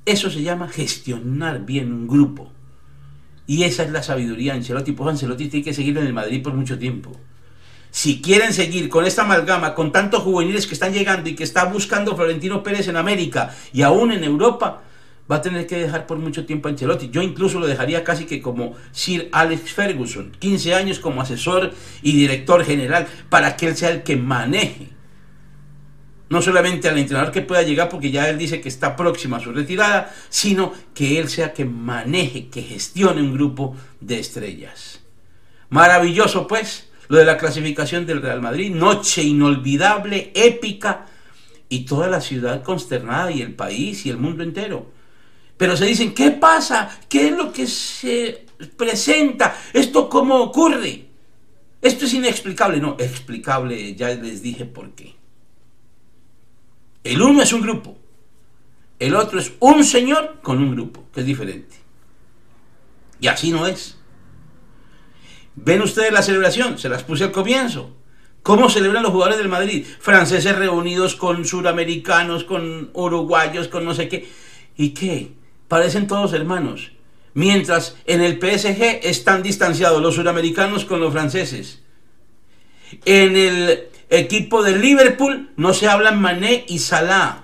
Eso 0.06 0.30
se 0.30 0.42
llama 0.42 0.68
gestionar 0.68 1.66
bien 1.66 1.94
un 1.94 2.08
grupo. 2.08 2.52
Y 3.48 3.64
esa 3.64 3.84
es 3.84 3.92
la 3.92 4.04
sabiduría 4.04 4.54
de 4.54 4.60
Ancelotti. 4.60 4.92
Pues 4.92 5.10
Ancelotti 5.10 5.48
tiene 5.48 5.64
que 5.64 5.74
seguir 5.74 5.98
en 5.98 6.08
el 6.08 6.14
Madrid 6.14 6.42
por 6.42 6.54
mucho 6.54 6.80
tiempo. 6.80 7.12
Si 7.92 8.22
quieren 8.22 8.54
seguir 8.54 8.90
con 8.90 9.06
esta 9.06 9.22
amalgama, 9.22 9.74
con 9.74 9.92
tantos 9.92 10.24
juveniles 10.24 10.68
que 10.68 10.74
están 10.74 10.94
llegando 10.94 11.30
y 11.30 11.36
que 11.36 11.44
está 11.44 11.66
buscando 11.66 12.16
Florentino 12.16 12.62
Pérez 12.62 12.88
en 12.88 12.98
América 12.98 13.56
y 13.72 13.84
aún 13.84 14.12
en 14.12 14.24
Europa, 14.24 14.82
va 15.32 15.38
a 15.38 15.42
tener 15.42 15.66
que 15.66 15.78
dejar 15.78 16.06
por 16.06 16.18
mucho 16.18 16.46
tiempo 16.46 16.68
a 16.68 16.72
Ancelotti. 16.72 17.10
Yo 17.10 17.22
incluso 17.22 17.60
lo 17.60 17.68
dejaría 17.68 18.04
casi 18.04 18.26
que 18.26 18.42
como 18.42 18.74
Sir 18.92 19.30
Alex 19.32 19.72
Ferguson, 19.72 20.32
15 20.40 20.76
años 20.76 21.00
como 21.00 21.22
asesor 21.22 21.72
y 22.02 22.12
director 22.18 22.66
general, 22.66 23.08
para 23.30 23.56
que 23.56 23.68
él 23.68 23.78
sea 23.78 23.92
el 23.92 24.04
que 24.04 24.18
maneje 24.18 24.95
no 26.30 26.42
solamente 26.42 26.90
al 26.90 26.98
entrenador 26.98 27.32
que 27.32 27.42
pueda 27.42 27.62
llegar 27.62 27.90
porque 27.90 28.12
ya 28.12 28.30
él 28.30 28.38
dice 28.38 28.62
que 28.62 28.70
está 28.70 28.96
próxima 28.96 29.38
a 29.38 29.42
su 29.42 29.52
retirada, 29.52 30.14
sino 30.30 30.74
que 30.94 31.20
él 31.20 31.30
sea 31.30 31.54
que 31.54 31.66
maneje, 31.66 32.48
que 32.48 32.64
gestione 32.64 33.22
un 33.22 33.34
grupo 33.34 33.76
de 34.00 34.20
estrellas. 34.20 35.02
Maravilloso 35.70 36.48
pues 36.48 36.90
Lo 37.08 37.18
de 37.18 37.26
la 37.26 37.38
clasificación 37.38 38.08
del 38.08 38.22
Real 38.22 38.42
Madrid, 38.42 38.74
noche 38.74 39.22
inolvidable, 39.22 40.32
épica, 40.34 41.06
y 41.70 41.86
toda 41.86 42.08
la 42.08 42.20
ciudad 42.20 42.64
consternada, 42.64 43.32
y 43.32 43.44
el 43.44 43.54
país 43.54 44.06
y 44.06 44.10
el 44.10 44.18
mundo 44.18 44.44
entero. 44.44 44.92
Pero 45.58 45.78
se 45.78 45.86
dicen, 45.86 46.14
¿qué 46.14 46.32
pasa? 46.32 47.00
¿Qué 47.08 47.28
es 47.28 47.38
lo 47.38 47.54
que 47.54 47.68
se 47.68 48.46
presenta? 48.76 49.56
¿Esto 49.72 50.10
cómo 50.10 50.42
ocurre? 50.42 51.06
Esto 51.82 52.06
es 52.06 52.14
inexplicable. 52.14 52.80
No, 52.80 52.96
explicable, 53.00 53.96
ya 53.96 54.10
les 54.10 54.42
dije 54.42 54.66
por 54.66 54.92
qué. 54.92 55.15
El 57.06 57.22
uno 57.22 57.44
es 57.44 57.54
un 57.54 57.62
grupo, 57.62 57.96
el 58.98 59.16
otro 59.16 59.40
es 59.40 59.54
un 59.60 59.84
señor 59.84 60.40
con 60.42 60.58
un 60.58 60.72
grupo, 60.72 61.06
que 61.14 61.20
es 61.20 61.26
diferente. 61.26 61.76
Y 63.20 63.28
así 63.28 63.52
no 63.52 63.68
es. 63.68 63.98
¿Ven 65.54 65.84
ustedes 65.84 66.12
la 66.12 66.24
celebración? 66.24 66.80
Se 66.80 66.90
las 66.90 67.04
puse 67.04 67.26
al 67.26 67.32
comienzo. 67.32 67.96
¿Cómo 68.42 68.70
celebran 68.70 69.04
los 69.04 69.12
jugadores 69.12 69.38
del 69.38 69.50
Madrid? 69.50 69.86
Franceses 70.00 70.56
reunidos 70.56 71.16
con 71.16 71.46
suramericanos, 71.46 72.44
con 72.44 72.90
uruguayos, 72.94 73.68
con 73.68 73.86
no 73.86 73.94
sé 73.94 74.08
qué. 74.08 74.28
¿Y 74.76 74.90
qué? 74.90 75.32
Parecen 75.68 76.08
todos 76.08 76.34
hermanos. 76.34 76.92
Mientras 77.36 77.98
en 78.08 78.22
el 78.22 78.40
PSG 78.40 79.02
están 79.04 79.44
distanciados 79.44 80.02
los 80.02 80.16
suramericanos 80.16 80.86
con 80.86 81.02
los 81.02 81.14
franceses. 81.14 81.84
En 83.06 83.36
el 83.38 83.90
equipo 84.10 84.64
de 84.64 84.78
Liverpool 84.78 85.52
no 85.58 85.74
se 85.74 85.88
hablan 85.88 86.22
Mané 86.22 86.66
y 86.68 86.80
Salah. 86.80 87.44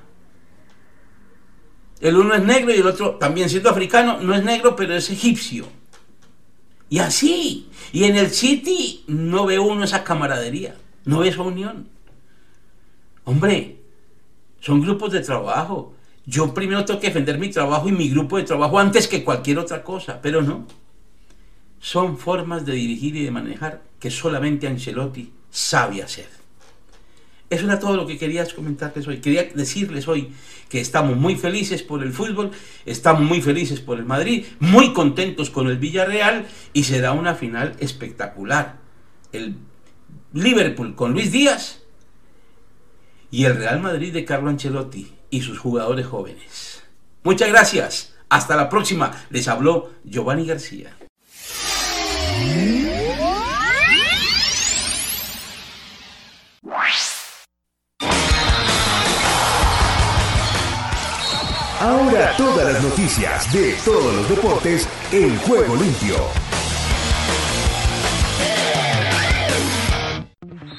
El 2.00 2.18
uno 2.18 2.34
es 2.34 2.44
negro 2.44 2.74
y 2.74 2.78
el 2.78 2.88
otro, 2.88 3.16
también 3.16 3.50
siendo 3.50 3.70
africano, 3.70 4.20
no 4.20 4.34
es 4.34 4.44
negro, 4.44 4.76
pero 4.76 4.96
es 4.96 5.10
egipcio. 5.10 5.68
Y 6.90 7.00
así. 7.00 7.70
Y 7.94 8.06
en 8.06 8.16
el 8.18 8.32
City 8.32 9.04
no 9.08 9.46
ve 9.46 9.60
uno 9.60 9.84
esa 9.84 10.04
camaradería. 10.04 10.76
No 11.06 11.20
ve 11.20 11.30
esa 11.30 11.42
unión. 11.42 11.88
Hombre, 13.24 13.78
son 14.60 14.82
grupos 14.82 15.12
de 15.12 15.22
trabajo. 15.22 15.94
Yo 16.26 16.54
primero 16.54 16.84
tengo 16.86 17.00
que 17.00 17.08
defender 17.08 17.38
mi 17.38 17.50
trabajo 17.50 17.88
y 17.88 17.92
mi 17.92 18.10
grupo 18.10 18.38
de 18.38 18.44
trabajo 18.44 18.80
antes 18.80 19.08
que 19.08 19.24
cualquier 19.24 19.60
otra 19.60 19.84
cosa, 19.84 20.20
pero 20.22 20.42
no. 20.42 20.66
Son 21.80 22.18
formas 22.18 22.66
de 22.66 22.74
dirigir 22.74 23.16
y 23.16 23.24
de 23.24 23.32
manejar 23.32 23.82
que 24.00 24.12
solamente 24.12 24.68
Ancelotti 24.68 25.32
sabe 25.50 26.04
hacer. 26.04 26.41
Eso 27.52 27.66
era 27.66 27.80
todo 27.80 27.98
lo 27.98 28.08
que 28.08 28.18
quería 28.18 28.48
comentarles 28.56 29.06
hoy. 29.08 29.18
Quería 29.18 29.44
decirles 29.44 30.08
hoy 30.08 30.32
que 30.70 30.80
estamos 30.80 31.18
muy 31.18 31.36
felices 31.36 31.84
por 31.84 32.02
el 32.02 32.14
fútbol, 32.14 32.52
estamos 32.86 33.24
muy 33.24 33.42
felices 33.42 33.82
por 33.82 34.00
el 34.00 34.06
Madrid, 34.06 34.46
muy 34.60 34.94
contentos 34.94 35.50
con 35.50 35.68
el 35.68 35.78
Villarreal 35.78 36.48
y 36.72 36.86
será 36.86 37.12
una 37.12 37.36
final 37.36 37.76
espectacular. 37.80 38.78
El 39.34 39.58
Liverpool 40.32 40.96
con 40.96 41.12
Luis 41.12 41.34
Díaz 41.34 41.82
y 43.32 43.44
el 43.44 43.58
Real 43.58 43.82
Madrid 43.82 44.14
de 44.14 44.24
Carlo 44.24 44.50
Ancelotti 44.50 45.12
y 45.30 45.42
sus 45.42 45.60
jugadores 45.60 46.06
jóvenes. 46.06 46.84
Muchas 47.24 47.50
gracias. 47.50 48.16
Hasta 48.30 48.56
la 48.56 48.70
próxima. 48.70 49.12
Les 49.30 49.50
habló 49.50 49.92
Giovanni 50.06 50.46
García. 50.46 50.96
Ahora 61.82 62.38
todas 62.38 62.74
las 62.74 62.84
noticias 62.84 63.52
de 63.52 63.74
todos 63.84 64.16
los 64.16 64.30
deportes 64.30 64.88
en 65.12 65.36
juego 65.40 65.76
limpio. 65.76 66.14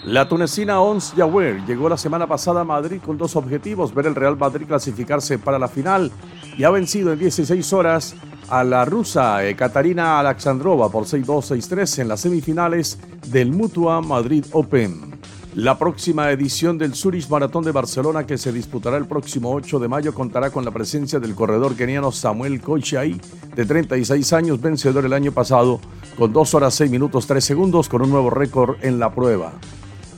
La 0.04 0.28
tunecina 0.28 0.80
Ons 0.80 1.12
Yawer 1.16 1.66
llegó 1.66 1.88
la 1.88 1.96
semana 1.96 2.28
pasada 2.28 2.60
a 2.60 2.64
Madrid 2.64 3.00
con 3.04 3.18
dos 3.18 3.34
objetivos, 3.34 3.92
ver 3.92 4.06
el 4.06 4.14
Real 4.14 4.36
Madrid 4.36 4.68
clasificarse 4.68 5.40
para 5.40 5.58
la 5.58 5.66
final 5.66 6.12
y 6.56 6.62
ha 6.62 6.70
vencido 6.70 7.12
en 7.12 7.18
16 7.18 7.72
horas 7.72 8.14
a 8.48 8.62
la 8.62 8.84
rusa 8.84 9.44
Ekaterina 9.44 10.20
Alexandrova 10.20 10.88
por 10.88 11.06
6-2, 11.06 11.58
6-3 11.58 12.02
en 12.02 12.08
las 12.08 12.20
semifinales 12.20 13.00
del 13.26 13.50
Mutua 13.50 14.00
Madrid 14.02 14.44
Open. 14.52 15.11
La 15.54 15.78
próxima 15.78 16.30
edición 16.30 16.78
del 16.78 16.94
Zurich 16.94 17.28
Maratón 17.28 17.62
de 17.62 17.72
Barcelona 17.72 18.24
que 18.24 18.38
se 18.38 18.52
disputará 18.52 18.96
el 18.96 19.04
próximo 19.04 19.52
8 19.52 19.80
de 19.80 19.88
mayo 19.88 20.14
contará 20.14 20.48
con 20.48 20.64
la 20.64 20.70
presencia 20.70 21.20
del 21.20 21.34
corredor 21.34 21.76
keniano 21.76 22.10
Samuel 22.10 22.62
Koichai, 22.62 23.20
de 23.54 23.66
36 23.66 24.32
años, 24.32 24.62
vencedor 24.62 25.04
el 25.04 25.12
año 25.12 25.30
pasado, 25.32 25.78
con 26.16 26.32
2 26.32 26.54
horas 26.54 26.72
6 26.72 26.90
minutos 26.90 27.26
3 27.26 27.44
segundos 27.44 27.90
con 27.90 28.00
un 28.00 28.08
nuevo 28.08 28.30
récord 28.30 28.76
en 28.80 28.98
la 28.98 29.14
prueba. 29.14 29.52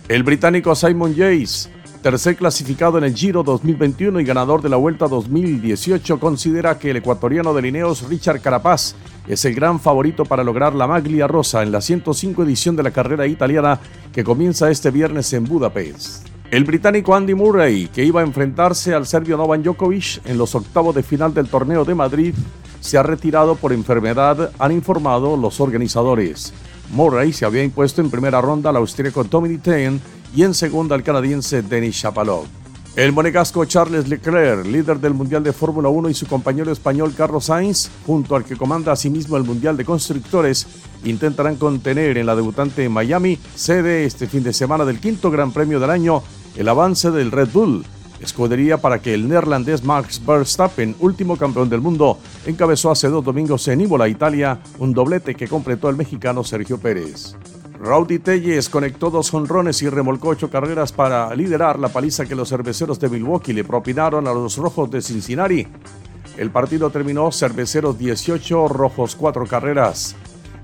El 0.06 0.22
británico 0.22 0.72
Simon 0.76 1.14
Yates, 1.14 1.68
tercer 2.04 2.36
clasificado 2.36 2.98
en 2.98 3.04
el 3.04 3.14
Giro 3.14 3.42
2021 3.42 4.20
y 4.20 4.24
ganador 4.24 4.60
de 4.60 4.68
la 4.68 4.76
Vuelta 4.76 5.08
2018, 5.08 6.20
considera 6.20 6.78
que 6.78 6.90
el 6.90 6.98
ecuatoriano 6.98 7.54
de 7.54 7.62
Lineos 7.62 8.06
Richard 8.06 8.42
Carapaz 8.42 8.94
es 9.26 9.46
el 9.46 9.54
gran 9.54 9.80
favorito 9.80 10.26
para 10.26 10.44
lograr 10.44 10.74
la 10.74 10.86
maglia 10.86 11.26
rosa 11.26 11.62
en 11.62 11.72
la 11.72 11.80
105 11.80 12.42
edición 12.42 12.76
de 12.76 12.82
la 12.82 12.90
carrera 12.90 13.26
italiana 13.26 13.80
que 14.12 14.22
comienza 14.22 14.70
este 14.70 14.90
viernes 14.90 15.32
en 15.32 15.44
Budapest. 15.44 16.28
El 16.50 16.64
británico 16.64 17.14
Andy 17.14 17.32
Murray, 17.32 17.88
que 17.88 18.04
iba 18.04 18.20
a 18.20 18.24
enfrentarse 18.24 18.92
al 18.92 19.06
serbio 19.06 19.38
Novan 19.38 19.62
Djokovic 19.62 20.20
en 20.26 20.36
los 20.36 20.54
octavos 20.54 20.94
de 20.94 21.02
final 21.02 21.32
del 21.32 21.48
torneo 21.48 21.86
de 21.86 21.94
Madrid, 21.94 22.34
se 22.80 22.98
ha 22.98 23.02
retirado 23.02 23.54
por 23.54 23.72
enfermedad, 23.72 24.50
han 24.58 24.72
informado 24.72 25.38
los 25.38 25.58
organizadores. 25.58 26.52
Murray 26.90 27.32
se 27.32 27.44
había 27.44 27.64
impuesto 27.64 28.00
en 28.00 28.10
primera 28.10 28.40
ronda 28.40 28.70
al 28.70 28.76
austríaco 28.76 29.24
Tommy 29.24 29.58
Ten 29.58 30.00
y 30.34 30.42
en 30.42 30.54
segunda 30.54 30.94
al 30.94 31.02
canadiense 31.02 31.62
Denis 31.62 31.96
Shapovalov. 31.96 32.46
El 32.96 33.12
monegasco 33.12 33.64
Charles 33.64 34.08
Leclerc, 34.08 34.66
líder 34.66 35.00
del 35.00 35.14
Mundial 35.14 35.42
de 35.42 35.52
Fórmula 35.52 35.88
1 35.88 36.10
y 36.10 36.14
su 36.14 36.28
compañero 36.28 36.70
español 36.70 37.12
Carlos 37.16 37.46
Sainz, 37.46 37.90
junto 38.06 38.36
al 38.36 38.44
que 38.44 38.56
comanda 38.56 38.92
asimismo 38.92 39.36
el 39.36 39.42
Mundial 39.42 39.76
de 39.76 39.84
Constructores, 39.84 40.66
intentarán 41.02 41.56
contener 41.56 42.16
en 42.18 42.26
la 42.26 42.36
debutante 42.36 42.88
Miami, 42.88 43.36
sede 43.56 44.04
este 44.04 44.28
fin 44.28 44.44
de 44.44 44.52
semana 44.52 44.84
del 44.84 45.00
quinto 45.00 45.32
Gran 45.32 45.50
Premio 45.50 45.80
del 45.80 45.90
año, 45.90 46.22
el 46.56 46.68
avance 46.68 47.10
del 47.10 47.32
Red 47.32 47.48
Bull, 47.52 47.84
escudería 48.20 48.78
para 48.78 49.00
que 49.00 49.14
el 49.14 49.28
neerlandés 49.28 49.84
Max 49.84 50.20
Verstappen, 50.24 50.94
último 51.00 51.36
campeón 51.36 51.68
del 51.68 51.80
mundo, 51.80 52.18
encabezó 52.46 52.90
hace 52.90 53.08
dos 53.08 53.24
domingos 53.24 53.66
en 53.68 53.80
Imola, 53.80 54.08
Italia, 54.08 54.60
un 54.78 54.92
doblete 54.92 55.34
que 55.34 55.48
completó 55.48 55.88
el 55.88 55.96
mexicano 55.96 56.44
Sergio 56.44 56.78
Pérez. 56.78 57.36
Rowdy 57.78 58.18
Telles 58.18 58.70
conectó 58.70 59.10
dos 59.10 59.34
honrones 59.34 59.82
y 59.82 59.88
remolcó 59.88 60.28
ocho 60.28 60.48
carreras 60.48 60.92
para 60.92 61.34
liderar 61.34 61.78
la 61.78 61.90
paliza 61.90 62.24
que 62.24 62.34
los 62.34 62.48
cerveceros 62.48 62.98
de 62.98 63.10
Milwaukee 63.10 63.52
le 63.52 63.64
propinaron 63.64 64.26
a 64.26 64.32
los 64.32 64.56
rojos 64.56 64.90
de 64.90 65.02
Cincinnati. 65.02 65.66
El 66.38 66.50
partido 66.50 66.90
terminó 66.90 67.30
cerveceros 67.30 67.98
18, 67.98 68.68
rojos 68.68 69.14
4 69.16 69.46
carreras. 69.46 70.16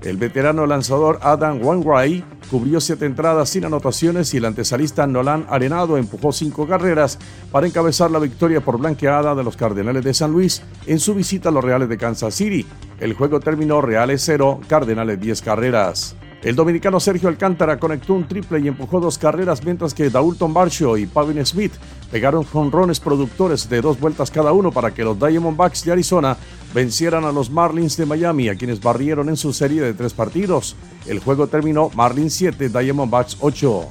El 0.03 0.17
veterano 0.17 0.65
lanzador 0.65 1.19
Adam 1.21 1.63
Wainwright 1.63 2.25
cubrió 2.49 2.81
siete 2.81 3.05
entradas 3.05 3.49
sin 3.49 3.65
anotaciones 3.65 4.33
y 4.33 4.37
el 4.37 4.45
antesalista 4.45 5.05
Nolan 5.05 5.45
Arenado 5.47 5.95
empujó 5.97 6.31
cinco 6.31 6.67
carreras 6.67 7.19
para 7.51 7.67
encabezar 7.67 8.09
la 8.09 8.17
victoria 8.17 8.61
por 8.61 8.79
blanqueada 8.79 9.35
de 9.35 9.43
los 9.43 9.55
Cardenales 9.55 10.03
de 10.03 10.15
San 10.15 10.31
Luis 10.31 10.63
en 10.87 10.99
su 10.99 11.13
visita 11.13 11.49
a 11.49 11.51
los 11.51 11.63
Reales 11.63 11.87
de 11.87 11.99
Kansas 11.99 12.33
City. 12.33 12.65
El 12.99 13.13
juego 13.13 13.39
terminó 13.39 13.79
Reales 13.79 14.23
0, 14.25 14.61
Cardenales 14.67 15.19
10 15.21 15.41
carreras. 15.43 16.15
El 16.43 16.55
dominicano 16.55 16.99
Sergio 16.99 17.29
Alcántara 17.29 17.77
conectó 17.77 18.15
un 18.15 18.27
triple 18.27 18.59
y 18.59 18.67
empujó 18.67 18.99
dos 18.99 19.19
carreras, 19.19 19.63
mientras 19.63 19.93
que 19.93 20.09
Daulton 20.09 20.51
Barcio 20.53 20.97
y 20.97 21.05
Pavin 21.05 21.45
Smith 21.45 21.73
pegaron 22.11 22.43
jonrones 22.43 22.99
productores 22.99 23.69
de 23.69 23.79
dos 23.79 23.99
vueltas 23.99 24.31
cada 24.31 24.51
uno 24.51 24.71
para 24.71 24.91
que 24.91 25.03
los 25.03 25.19
Diamondbacks 25.19 25.85
de 25.85 25.91
Arizona 25.91 26.35
vencieran 26.73 27.25
a 27.25 27.31
los 27.31 27.51
Marlins 27.51 27.95
de 27.95 28.07
Miami, 28.07 28.49
a 28.49 28.55
quienes 28.55 28.81
barrieron 28.81 29.29
en 29.29 29.37
su 29.37 29.53
serie 29.53 29.81
de 29.81 29.93
tres 29.93 30.13
partidos. 30.13 30.75
El 31.05 31.19
juego 31.19 31.45
terminó 31.45 31.91
Marlins 31.93 32.33
7, 32.33 32.69
Diamondbacks 32.69 33.37
8. 33.39 33.85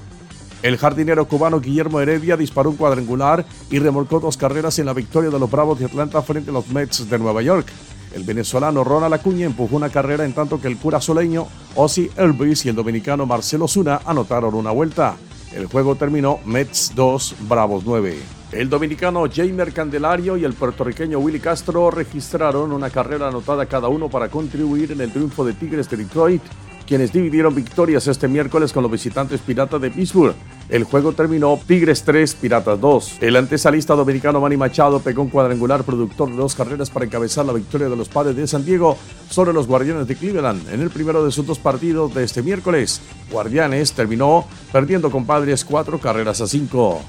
El 0.62 0.76
jardinero 0.76 1.28
cubano 1.28 1.60
Guillermo 1.60 2.00
Heredia 2.00 2.36
disparó 2.36 2.70
un 2.70 2.76
cuadrangular 2.76 3.46
y 3.70 3.78
remolcó 3.78 4.18
dos 4.18 4.36
carreras 4.36 4.78
en 4.80 4.86
la 4.86 4.92
victoria 4.92 5.30
de 5.30 5.38
los 5.38 5.50
Bravos 5.50 5.78
de 5.78 5.84
Atlanta 5.86 6.20
frente 6.20 6.50
a 6.50 6.52
los 6.52 6.68
Mets 6.68 7.08
de 7.08 7.18
Nueva 7.18 7.42
York. 7.42 7.66
El 8.14 8.24
venezolano 8.24 8.82
Ronald 8.82 9.14
Acuña 9.14 9.46
empujó 9.46 9.76
una 9.76 9.88
carrera 9.88 10.24
en 10.24 10.32
tanto 10.32 10.60
que 10.60 10.68
el 10.68 10.76
cura 10.76 11.00
soleño 11.00 11.46
Ozzy 11.76 12.10
Elvis 12.16 12.66
y 12.66 12.68
el 12.70 12.74
dominicano 12.74 13.24
Marcelo 13.24 13.68
Zuna 13.68 14.00
anotaron 14.04 14.54
una 14.54 14.72
vuelta. 14.72 15.16
El 15.52 15.66
juego 15.66 15.94
terminó 15.96 16.38
Mets 16.44 16.92
2, 16.94 17.36
Bravos 17.48 17.84
9. 17.84 18.18
El 18.52 18.68
dominicano 18.68 19.24
Jamer 19.32 19.72
Candelario 19.72 20.36
y 20.36 20.44
el 20.44 20.54
puertorriqueño 20.54 21.18
Willy 21.20 21.38
Castro 21.38 21.90
registraron 21.90 22.72
una 22.72 22.90
carrera 22.90 23.28
anotada 23.28 23.66
cada 23.66 23.88
uno 23.88 24.08
para 24.08 24.28
contribuir 24.28 24.90
en 24.90 25.00
el 25.00 25.12
triunfo 25.12 25.44
de 25.44 25.52
Tigres 25.52 25.88
de 25.88 25.98
Detroit 25.98 26.42
quienes 26.90 27.12
dividieron 27.12 27.54
victorias 27.54 28.08
este 28.08 28.26
miércoles 28.26 28.72
con 28.72 28.82
los 28.82 28.90
visitantes 28.90 29.40
Piratas 29.40 29.80
de 29.80 29.92
Pittsburgh. 29.92 30.34
El 30.68 30.82
juego 30.82 31.12
terminó 31.12 31.56
Tigres 31.64 32.02
3, 32.02 32.34
Piratas 32.34 32.80
2. 32.80 33.18
El 33.20 33.36
antesalista 33.36 33.94
dominicano 33.94 34.40
Manny 34.40 34.56
Machado 34.56 34.98
pegó 34.98 35.22
un 35.22 35.28
cuadrangular 35.28 35.84
productor 35.84 36.30
de 36.30 36.36
dos 36.36 36.56
carreras 36.56 36.90
para 36.90 37.04
encabezar 37.04 37.46
la 37.46 37.52
victoria 37.52 37.88
de 37.88 37.94
los 37.94 38.08
padres 38.08 38.34
de 38.34 38.44
San 38.48 38.64
Diego 38.64 38.98
sobre 39.28 39.52
los 39.52 39.68
Guardianes 39.68 40.08
de 40.08 40.16
Cleveland 40.16 40.68
en 40.68 40.80
el 40.80 40.90
primero 40.90 41.24
de 41.24 41.30
sus 41.30 41.46
dos 41.46 41.60
partidos 41.60 42.12
de 42.12 42.24
este 42.24 42.42
miércoles. 42.42 43.00
Guardianes 43.30 43.92
terminó 43.92 44.44
perdiendo 44.72 45.12
con 45.12 45.26
padres 45.26 45.64
cuatro 45.64 46.00
carreras 46.00 46.40
a 46.40 46.48
cinco. 46.48 47.02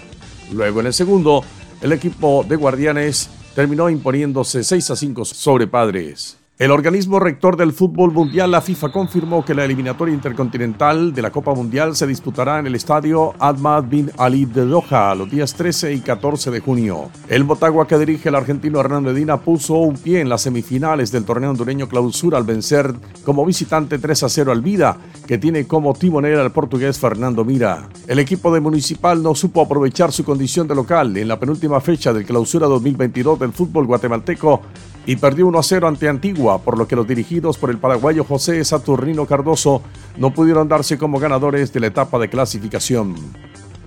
Luego 0.53 0.81
en 0.81 0.85
el 0.85 0.93
segundo, 0.93 1.43
el 1.81 1.91
equipo 1.91 2.45
de 2.47 2.55
Guardianes 2.55 3.31
terminó 3.55 3.89
imponiéndose 3.89 4.63
6 4.63 4.91
a 4.91 4.95
5 4.95 5.25
sobre 5.25 5.65
padres. 5.65 6.37
El 6.61 6.69
organismo 6.69 7.19
rector 7.19 7.57
del 7.57 7.73
fútbol 7.73 8.11
mundial, 8.11 8.51
la 8.51 8.61
FIFA, 8.61 8.91
confirmó 8.91 9.43
que 9.43 9.55
la 9.55 9.65
eliminatoria 9.65 10.13
intercontinental 10.13 11.11
de 11.11 11.23
la 11.23 11.31
Copa 11.31 11.55
Mundial 11.55 11.95
se 11.95 12.05
disputará 12.05 12.59
en 12.59 12.67
el 12.67 12.75
estadio 12.75 13.33
Ahmad 13.39 13.85
bin 13.85 14.11
Ali 14.15 14.45
de 14.45 14.65
Doha 14.65 15.15
los 15.15 15.31
días 15.31 15.55
13 15.55 15.91
y 15.93 16.01
14 16.01 16.51
de 16.51 16.59
junio. 16.59 17.09
El 17.27 17.45
Motagua 17.45 17.87
que 17.87 17.97
dirige 17.97 18.29
el 18.29 18.35
argentino 18.35 18.79
Hernán 18.79 19.05
Medina 19.05 19.37
puso 19.37 19.73
un 19.73 19.97
pie 19.97 20.21
en 20.21 20.29
las 20.29 20.43
semifinales 20.43 21.11
del 21.11 21.25
torneo 21.25 21.49
hondureño 21.49 21.89
clausura 21.89 22.37
al 22.37 22.43
vencer 22.43 22.93
como 23.25 23.43
visitante 23.43 23.97
3 23.97 24.21
a 24.21 24.29
0 24.29 24.51
al 24.51 24.61
Vida, 24.61 24.97
que 25.25 25.39
tiene 25.39 25.65
como 25.65 25.95
timonera 25.95 26.43
al 26.43 26.51
portugués 26.51 26.99
Fernando 26.99 27.43
Mira. 27.43 27.89
El 28.07 28.19
equipo 28.19 28.53
de 28.53 28.59
Municipal 28.59 29.23
no 29.23 29.33
supo 29.33 29.61
aprovechar 29.61 30.11
su 30.11 30.23
condición 30.23 30.67
de 30.67 30.75
local 30.75 31.17
en 31.17 31.27
la 31.27 31.39
penúltima 31.39 31.81
fecha 31.81 32.13
del 32.13 32.23
clausura 32.25 32.67
2022 32.67 33.39
del 33.39 33.51
fútbol 33.51 33.87
guatemalteco 33.87 34.61
y 35.05 35.15
perdió 35.15 35.47
1 35.47 35.59
a 35.59 35.63
0 35.63 35.87
ante 35.87 36.07
Antigua, 36.07 36.59
por 36.59 36.77
lo 36.77 36.87
que 36.87 36.95
los 36.95 37.07
dirigidos 37.07 37.57
por 37.57 37.69
el 37.69 37.77
paraguayo 37.77 38.23
José 38.23 38.63
Saturnino 38.63 39.25
Cardoso 39.25 39.81
no 40.17 40.33
pudieron 40.33 40.67
darse 40.67 40.97
como 40.97 41.19
ganadores 41.19 41.73
de 41.73 41.79
la 41.79 41.87
etapa 41.87 42.19
de 42.19 42.29
clasificación. 42.29 43.15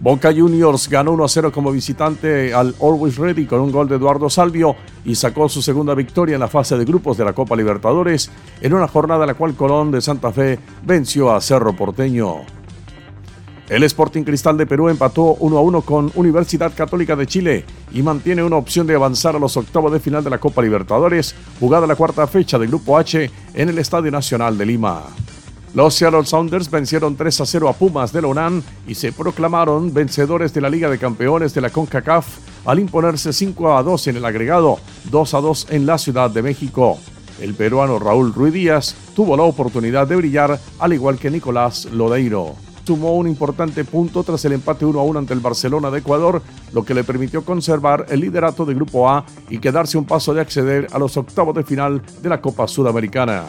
Boca 0.00 0.32
Juniors 0.34 0.88
ganó 0.88 1.12
1 1.12 1.24
a 1.24 1.28
0 1.28 1.52
como 1.52 1.70
visitante 1.70 2.52
al 2.52 2.74
Always 2.80 3.16
Ready 3.16 3.46
con 3.46 3.60
un 3.60 3.72
gol 3.72 3.88
de 3.88 3.96
Eduardo 3.96 4.28
Salvio 4.28 4.74
y 5.04 5.14
sacó 5.14 5.48
su 5.48 5.62
segunda 5.62 5.94
victoria 5.94 6.34
en 6.34 6.40
la 6.40 6.48
fase 6.48 6.76
de 6.76 6.84
grupos 6.84 7.16
de 7.16 7.24
la 7.24 7.32
Copa 7.32 7.56
Libertadores 7.56 8.30
en 8.60 8.74
una 8.74 8.88
jornada 8.88 9.22
en 9.22 9.28
la 9.28 9.34
cual 9.34 9.54
Colón 9.54 9.92
de 9.92 10.02
Santa 10.02 10.32
Fe 10.32 10.58
venció 10.84 11.32
a 11.32 11.40
Cerro 11.40 11.74
Porteño. 11.74 12.63
El 13.68 13.82
Sporting 13.82 14.24
Cristal 14.24 14.58
de 14.58 14.66
Perú 14.66 14.90
empató 14.90 15.36
1 15.40 15.56
a 15.56 15.62
1 15.62 15.82
con 15.82 16.12
Universidad 16.16 16.74
Católica 16.74 17.16
de 17.16 17.26
Chile 17.26 17.64
y 17.94 18.02
mantiene 18.02 18.44
una 18.44 18.56
opción 18.56 18.86
de 18.86 18.94
avanzar 18.94 19.36
a 19.36 19.38
los 19.38 19.56
octavos 19.56 19.90
de 19.90 20.00
final 20.00 20.22
de 20.22 20.28
la 20.28 20.36
Copa 20.36 20.60
Libertadores, 20.60 21.34
jugada 21.58 21.86
la 21.86 21.96
cuarta 21.96 22.26
fecha 22.26 22.58
del 22.58 22.68
Grupo 22.68 22.98
H 22.98 23.30
en 23.54 23.68
el 23.70 23.78
Estadio 23.78 24.10
Nacional 24.10 24.58
de 24.58 24.66
Lima. 24.66 25.04
Los 25.72 25.94
Seattle 25.94 26.26
Sounders 26.26 26.70
vencieron 26.70 27.16
3 27.16 27.40
a 27.40 27.46
0 27.46 27.68
a 27.70 27.72
Pumas 27.72 28.12
de 28.12 28.20
la 28.20 28.52
y 28.86 28.94
se 28.94 29.12
proclamaron 29.12 29.94
vencedores 29.94 30.52
de 30.52 30.60
la 30.60 30.68
Liga 30.68 30.90
de 30.90 30.98
Campeones 30.98 31.54
de 31.54 31.62
la 31.62 31.70
CONCACAF 31.70 32.26
al 32.66 32.80
imponerse 32.80 33.32
5 33.32 33.78
a 33.78 33.82
2 33.82 34.08
en 34.08 34.16
el 34.18 34.26
agregado, 34.26 34.78
2 35.10 35.34
a 35.34 35.40
2 35.40 35.66
en 35.70 35.86
la 35.86 35.96
Ciudad 35.96 36.28
de 36.28 36.42
México. 36.42 36.98
El 37.40 37.54
peruano 37.54 37.98
Raúl 37.98 38.34
Ruiz 38.34 38.52
Díaz 38.52 38.94
tuvo 39.16 39.38
la 39.38 39.42
oportunidad 39.44 40.06
de 40.06 40.16
brillar 40.16 40.60
al 40.78 40.92
igual 40.92 41.18
que 41.18 41.30
Nicolás 41.30 41.86
Lodeiro 41.86 42.54
sumó 42.84 43.14
un 43.14 43.26
importante 43.26 43.84
punto 43.84 44.22
tras 44.22 44.44
el 44.44 44.52
empate 44.52 44.84
1 44.84 44.98
a 44.98 45.02
1 45.02 45.18
ante 45.20 45.34
el 45.34 45.40
Barcelona 45.40 45.90
de 45.90 45.98
Ecuador, 46.00 46.42
lo 46.72 46.84
que 46.84 46.94
le 46.94 47.04
permitió 47.04 47.44
conservar 47.44 48.06
el 48.10 48.20
liderato 48.20 48.64
de 48.64 48.74
Grupo 48.74 49.08
A 49.08 49.24
y 49.48 49.58
quedarse 49.58 49.98
un 49.98 50.04
paso 50.04 50.34
de 50.34 50.40
acceder 50.40 50.86
a 50.92 50.98
los 50.98 51.16
octavos 51.16 51.54
de 51.54 51.64
final 51.64 52.02
de 52.22 52.28
la 52.28 52.40
Copa 52.40 52.68
Sudamericana. 52.68 53.44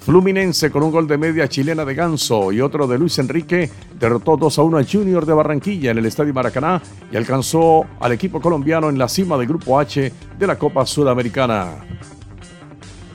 Fluminense 0.00 0.70
con 0.70 0.82
un 0.82 0.90
gol 0.90 1.06
de 1.06 1.18
media 1.18 1.48
chilena 1.48 1.84
de 1.84 1.94
Ganso 1.94 2.50
y 2.50 2.62
otro 2.62 2.86
de 2.86 2.98
Luis 2.98 3.18
Enrique 3.18 3.70
derrotó 4.00 4.38
2 4.38 4.58
a 4.58 4.62
1 4.62 4.78
al 4.78 4.90
Junior 4.90 5.26
de 5.26 5.34
Barranquilla 5.34 5.90
en 5.90 5.98
el 5.98 6.06
Estadio 6.06 6.32
Maracaná 6.32 6.80
y 7.12 7.16
alcanzó 7.16 7.84
al 8.00 8.12
equipo 8.12 8.40
colombiano 8.40 8.88
en 8.88 8.96
la 8.96 9.06
cima 9.06 9.36
del 9.36 9.48
Grupo 9.48 9.78
H 9.78 10.12
de 10.38 10.46
la 10.46 10.56
Copa 10.56 10.86
Sudamericana. 10.86 11.74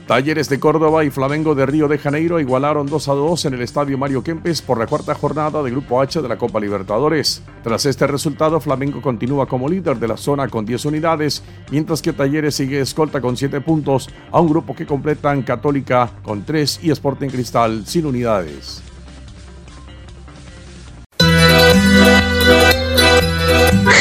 Talleres 0.06 0.50
de 0.50 0.60
Córdoba 0.60 1.02
y 1.04 1.10
Flamengo 1.10 1.54
de 1.54 1.64
Río 1.64 1.88
de 1.88 1.96
Janeiro 1.96 2.38
igualaron 2.38 2.86
2 2.86 3.08
a 3.08 3.14
2 3.14 3.46
en 3.46 3.54
el 3.54 3.62
Estadio 3.62 3.96
Mario 3.96 4.22
Kempes 4.22 4.60
por 4.60 4.78
la 4.78 4.86
cuarta 4.86 5.14
jornada 5.14 5.62
del 5.62 5.72
Grupo 5.72 6.02
H 6.02 6.20
de 6.20 6.28
la 6.28 6.36
Copa 6.36 6.60
Libertadores. 6.60 7.42
Tras 7.62 7.86
este 7.86 8.06
resultado, 8.06 8.60
Flamengo 8.60 9.00
continúa 9.00 9.46
como 9.46 9.66
líder 9.66 9.98
de 9.98 10.08
la 10.08 10.18
zona 10.18 10.48
con 10.48 10.66
10 10.66 10.84
unidades, 10.84 11.42
mientras 11.70 12.02
que 12.02 12.12
Talleres 12.12 12.54
sigue 12.54 12.80
escolta 12.80 13.22
con 13.22 13.34
7 13.34 13.62
puntos 13.62 14.10
a 14.30 14.40
un 14.40 14.50
grupo 14.50 14.74
que 14.74 14.84
completan 14.84 15.42
Católica 15.42 16.10
con 16.22 16.44
3 16.44 16.80
y 16.82 16.90
Sporting 16.90 17.28
Cristal 17.28 17.86
sin 17.86 18.04
unidades. 18.04 18.82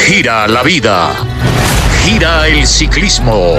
Gira 0.06 0.50
la 0.50 0.64
vida. 0.64 1.14
Gira 2.04 2.50
el 2.50 2.68
ciclismo. 2.68 3.56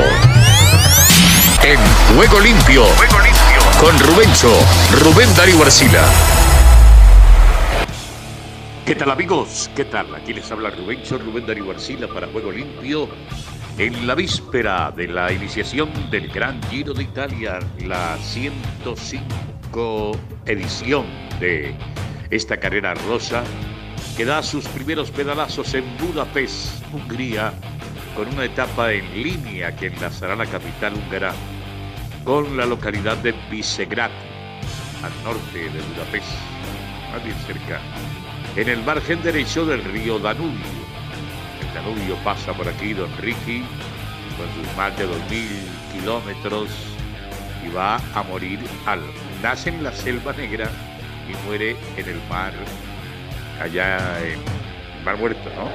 En 1.66 1.78
Juego 2.14 2.40
Limpio. 2.40 2.84
Con 3.80 3.98
Rubencho, 3.98 4.52
Rubén 5.00 5.34
Darío 5.34 5.62
Arcila. 5.62 6.04
¿Qué 8.84 8.94
tal 8.94 9.10
amigos? 9.10 9.70
¿Qué 9.74 9.86
tal? 9.86 10.14
Aquí 10.14 10.34
les 10.34 10.52
habla 10.52 10.68
Rubencho, 10.68 11.16
Rubén 11.16 11.46
Darío 11.46 11.70
Arcila 11.70 12.06
para 12.06 12.26
Juego 12.26 12.52
Limpio. 12.52 13.08
En 13.78 14.06
la 14.06 14.14
víspera 14.14 14.92
de 14.94 15.08
la 15.08 15.32
iniciación 15.32 15.88
del 16.10 16.28
Gran 16.28 16.62
Giro 16.64 16.92
de 16.92 17.04
Italia, 17.04 17.60
la 17.78 18.18
105 18.18 20.12
edición 20.44 21.06
de 21.40 21.74
esta 22.28 22.58
carrera 22.58 22.92
rosa, 22.92 23.42
que 24.18 24.26
da 24.26 24.42
sus 24.42 24.68
primeros 24.68 25.10
pedalazos 25.10 25.72
en 25.72 25.84
Budapest, 25.96 26.84
Hungría, 26.92 27.54
con 28.14 28.28
una 28.28 28.44
etapa 28.44 28.92
en 28.92 29.22
línea 29.22 29.74
que 29.74 29.86
enlazará 29.86 30.36
la 30.36 30.46
capital 30.46 30.94
húngara 30.94 31.32
con 32.24 32.56
la 32.56 32.64
localidad 32.64 33.16
de 33.18 33.34
Visegrad, 33.50 34.10
al 35.02 35.24
norte 35.24 35.58
de 35.58 35.80
Budapest, 35.82 36.26
más 37.12 37.24
bien 37.24 37.36
cerca, 37.46 37.80
en 38.56 38.68
el 38.68 38.82
margen 38.82 39.22
derecho 39.22 39.66
del 39.66 39.84
río 39.84 40.18
Danubio. 40.18 40.84
El 41.60 41.74
Danubio 41.74 42.16
pasa 42.24 42.52
por 42.52 42.68
aquí, 42.68 42.94
don 42.94 43.10
Ricky, 43.18 43.62
con 44.38 44.46
sus 44.54 44.76
más 44.76 44.96
de 44.96 45.06
2.000 45.06 45.92
kilómetros 45.92 46.68
y 47.66 47.74
va 47.74 47.96
a 48.14 48.22
morir 48.22 48.60
al. 48.86 49.00
Nace 49.42 49.70
en 49.70 49.82
la 49.82 49.92
Selva 49.92 50.32
Negra 50.32 50.70
y 51.28 51.46
muere 51.46 51.76
en 51.96 52.08
el 52.08 52.20
mar, 52.28 52.52
allá 53.60 54.18
en 54.24 55.04
Mar 55.04 55.18
Muerto, 55.18 55.50
¿no? 55.56 55.68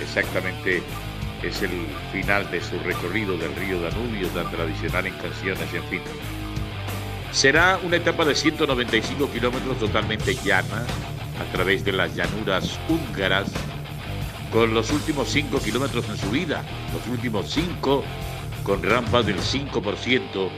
Exactamente 0.00 0.82
es 1.42 1.62
el 1.62 1.70
final 2.12 2.50
de 2.50 2.60
su 2.60 2.78
recorrido 2.80 3.36
del 3.36 3.54
río 3.56 3.80
Danubio, 3.80 4.28
tan 4.28 4.50
tradicional 4.50 5.06
en 5.06 5.14
canciones, 5.14 5.72
en 5.74 5.84
fin. 5.84 6.02
Será 7.32 7.78
una 7.82 7.96
etapa 7.96 8.24
de 8.24 8.34
195 8.34 9.30
kilómetros 9.30 9.78
totalmente 9.78 10.34
llana, 10.44 10.84
a 11.40 11.52
través 11.52 11.84
de 11.84 11.92
las 11.92 12.14
llanuras 12.14 12.78
húngaras, 12.88 13.50
con 14.52 14.74
los 14.74 14.90
últimos 14.90 15.28
5 15.28 15.58
kilómetros 15.60 16.08
en 16.08 16.16
subida, 16.16 16.62
los 16.92 17.06
últimos 17.08 17.50
5 17.50 18.04
con 18.62 18.82
rampas 18.82 19.26
del 19.26 19.38
5%, 19.38 20.50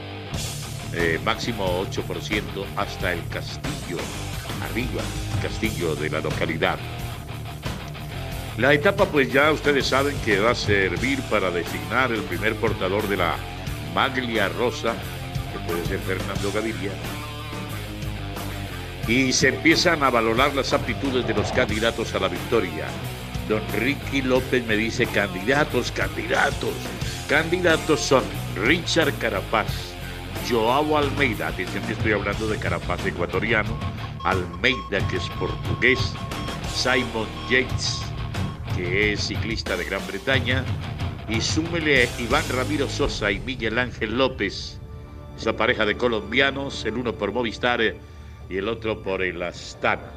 eh, 0.93 1.19
máximo 1.23 1.85
8% 1.89 2.65
hasta 2.75 3.13
el 3.13 3.27
castillo, 3.29 3.97
arriba, 4.69 5.01
castillo 5.41 5.95
de 5.95 6.09
la 6.09 6.19
localidad. 6.19 6.77
La 8.57 8.71
etapa 8.71 9.05
pues 9.05 9.33
ya 9.33 9.51
ustedes 9.51 9.87
saben 9.87 10.15
que 10.23 10.39
va 10.39 10.51
a 10.51 10.55
servir 10.55 11.19
para 11.23 11.51
designar 11.51 12.13
el 12.13 12.21
primer 12.21 12.55
portador 12.55 13.05
de 13.09 13.17
la 13.17 13.35
maglia 13.93 14.47
rosa, 14.47 14.93
que 15.51 15.59
puede 15.67 15.85
ser 15.85 15.99
Fernando 15.99 16.53
Gaviria. 16.53 16.91
Y 19.09 19.33
se 19.33 19.49
empiezan 19.49 20.03
a 20.03 20.09
valorar 20.09 20.55
las 20.55 20.71
aptitudes 20.71 21.27
de 21.27 21.33
los 21.33 21.51
candidatos 21.51 22.15
a 22.15 22.19
la 22.19 22.29
victoria. 22.29 22.85
Don 23.49 23.61
Ricky 23.73 24.21
López 24.21 24.65
me 24.65 24.77
dice 24.77 25.05
candidatos, 25.05 25.91
candidatos. 25.91 26.73
Candidatos 27.27 27.99
son 27.99 28.23
Richard 28.55 29.13
Carapaz, 29.19 29.67
Joao 30.49 30.97
Almeida, 30.97 31.49
atención 31.49 31.83
que 31.83 31.93
estoy 31.93 32.13
hablando 32.13 32.47
de 32.47 32.57
Carapaz 32.57 33.05
ecuatoriano, 33.05 33.77
Almeida 34.23 35.05
que 35.09 35.17
es 35.17 35.29
portugués, 35.39 35.99
Simon 36.73 37.27
Yates, 37.49 38.05
que 38.75 39.13
es 39.13 39.27
ciclista 39.27 39.77
de 39.77 39.85
Gran 39.85 40.05
Bretaña, 40.07 40.63
y 41.29 41.41
súmele 41.41 42.07
Iván 42.19 42.43
Ramiro 42.49 42.89
Sosa 42.89 43.31
y 43.31 43.39
Miguel 43.39 43.79
Ángel 43.79 44.17
López, 44.17 44.79
esa 45.37 45.53
pareja 45.53 45.85
de 45.85 45.97
colombianos, 45.97 46.85
el 46.85 46.97
uno 46.97 47.13
por 47.13 47.31
Movistar 47.31 47.81
y 48.49 48.57
el 48.57 48.67
otro 48.67 49.01
por 49.01 49.21
el 49.21 49.41
Astana. 49.41 50.11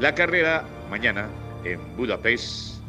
La 0.00 0.14
carrera 0.14 0.64
mañana 0.90 1.28
en 1.64 1.78
Budapest, 1.96 2.80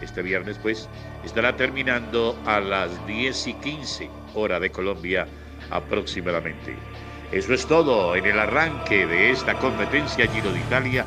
este 0.00 0.22
viernes 0.22 0.58
pues, 0.58 0.88
estará 1.24 1.56
terminando 1.56 2.38
a 2.46 2.60
las 2.60 3.06
10 3.06 3.46
y 3.48 3.54
15 3.54 4.10
hora 4.34 4.60
de 4.60 4.70
Colombia 4.70 5.26
aproximadamente. 5.70 6.76
Eso 7.32 7.54
es 7.54 7.66
todo 7.66 8.14
en 8.14 8.26
el 8.26 8.38
arranque 8.38 9.06
de 9.06 9.30
esta 9.30 9.58
competencia 9.58 10.26
Giro 10.28 10.52
de 10.52 10.60
Italia. 10.60 11.06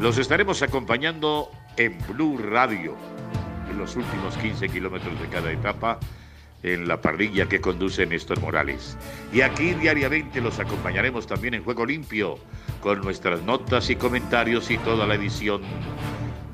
Los 0.00 0.18
estaremos 0.18 0.62
acompañando 0.62 1.50
en 1.76 1.98
Blue 2.08 2.38
Radio 2.38 2.96
en 3.70 3.78
los 3.78 3.96
últimos 3.96 4.36
15 4.36 4.68
kilómetros 4.68 5.18
de 5.20 5.28
cada 5.28 5.50
etapa 5.52 5.98
en 6.62 6.88
la 6.88 7.00
parrilla 7.00 7.46
que 7.46 7.60
conduce 7.60 8.06
Néstor 8.06 8.40
Morales. 8.40 8.96
Y 9.32 9.42
aquí 9.42 9.74
diariamente 9.74 10.40
los 10.40 10.58
acompañaremos 10.58 11.26
también 11.26 11.54
en 11.54 11.62
Juego 11.62 11.84
Limpio 11.84 12.38
con 12.80 13.00
nuestras 13.02 13.42
notas 13.42 13.90
y 13.90 13.96
comentarios 13.96 14.70
y 14.70 14.78
toda 14.78 15.06
la 15.06 15.14
edición 15.14 15.62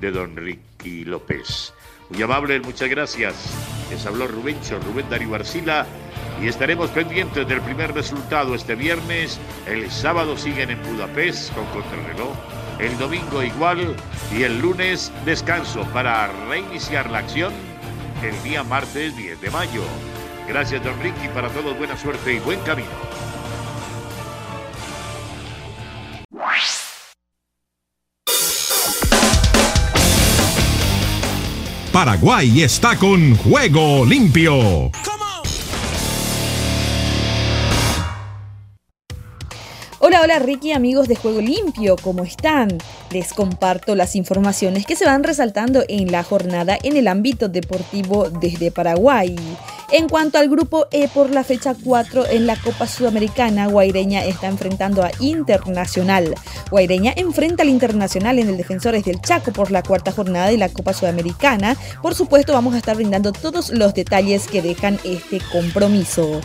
de 0.00 0.10
Don 0.10 0.36
Ricky 0.36 1.04
López. 1.04 1.72
Muy 2.10 2.22
amable, 2.22 2.58
muchas 2.60 2.88
gracias. 2.88 3.54
Les 3.90 4.04
habló 4.04 4.26
Rubencho, 4.26 4.80
Rubén 4.80 5.08
Darío 5.08 5.34
Arcila 5.34 5.86
y 6.42 6.48
estaremos 6.48 6.90
pendientes 6.90 7.46
del 7.46 7.60
primer 7.60 7.94
resultado 7.94 8.54
este 8.54 8.74
viernes. 8.74 9.38
El 9.68 9.90
sábado 9.90 10.36
siguen 10.36 10.70
en 10.70 10.82
Budapest 10.82 11.54
con 11.54 11.66
contrarreloj. 11.66 12.59
El 12.80 12.96
domingo 12.96 13.42
igual 13.42 13.94
y 14.32 14.42
el 14.42 14.58
lunes 14.58 15.12
descanso 15.26 15.82
para 15.92 16.28
reiniciar 16.48 17.10
la 17.10 17.18
acción 17.18 17.52
el 18.22 18.42
día 18.42 18.64
martes 18.64 19.14
10 19.16 19.40
de 19.40 19.50
mayo. 19.50 19.82
Gracias, 20.48 20.82
don 20.82 20.98
Ricky. 21.02 21.28
Para 21.34 21.48
todos, 21.50 21.76
buena 21.76 21.96
suerte 21.96 22.34
y 22.34 22.38
buen 22.40 22.58
camino. 22.60 22.88
Paraguay 31.92 32.62
está 32.62 32.96
con 32.96 33.36
Juego 33.36 34.06
Limpio. 34.06 34.90
Hola, 40.02 40.22
hola 40.22 40.38
Ricky, 40.38 40.72
amigos 40.72 41.08
de 41.08 41.14
Juego 41.14 41.42
Limpio, 41.42 41.94
¿cómo 42.02 42.24
están? 42.24 42.78
Les 43.10 43.34
comparto 43.34 43.94
las 43.94 44.16
informaciones 44.16 44.86
que 44.86 44.96
se 44.96 45.04
van 45.04 45.22
resaltando 45.22 45.84
en 45.88 46.10
la 46.10 46.22
jornada 46.22 46.78
en 46.82 46.96
el 46.96 47.06
ámbito 47.06 47.50
deportivo 47.50 48.30
desde 48.30 48.70
Paraguay. 48.70 49.36
En 49.92 50.08
cuanto 50.08 50.38
al 50.38 50.48
grupo 50.48 50.86
E 50.90 51.08
por 51.08 51.28
la 51.28 51.44
fecha 51.44 51.74
4 51.74 52.28
en 52.30 52.46
la 52.46 52.56
Copa 52.56 52.86
Sudamericana, 52.86 53.66
Guaireña 53.66 54.24
está 54.24 54.46
enfrentando 54.46 55.02
a 55.02 55.10
Internacional. 55.20 56.34
Guaireña 56.70 57.12
enfrenta 57.16 57.62
al 57.62 57.68
Internacional 57.68 58.38
en 58.38 58.48
el 58.48 58.56
Defensores 58.56 59.04
del 59.04 59.20
Chaco 59.20 59.52
por 59.52 59.70
la 59.70 59.82
cuarta 59.82 60.12
jornada 60.12 60.46
de 60.46 60.56
la 60.56 60.70
Copa 60.70 60.94
Sudamericana. 60.94 61.76
Por 62.00 62.14
supuesto, 62.14 62.54
vamos 62.54 62.74
a 62.74 62.78
estar 62.78 62.96
brindando 62.96 63.32
todos 63.32 63.68
los 63.68 63.92
detalles 63.92 64.46
que 64.46 64.62
dejan 64.62 64.98
este 65.04 65.42
compromiso. 65.52 66.40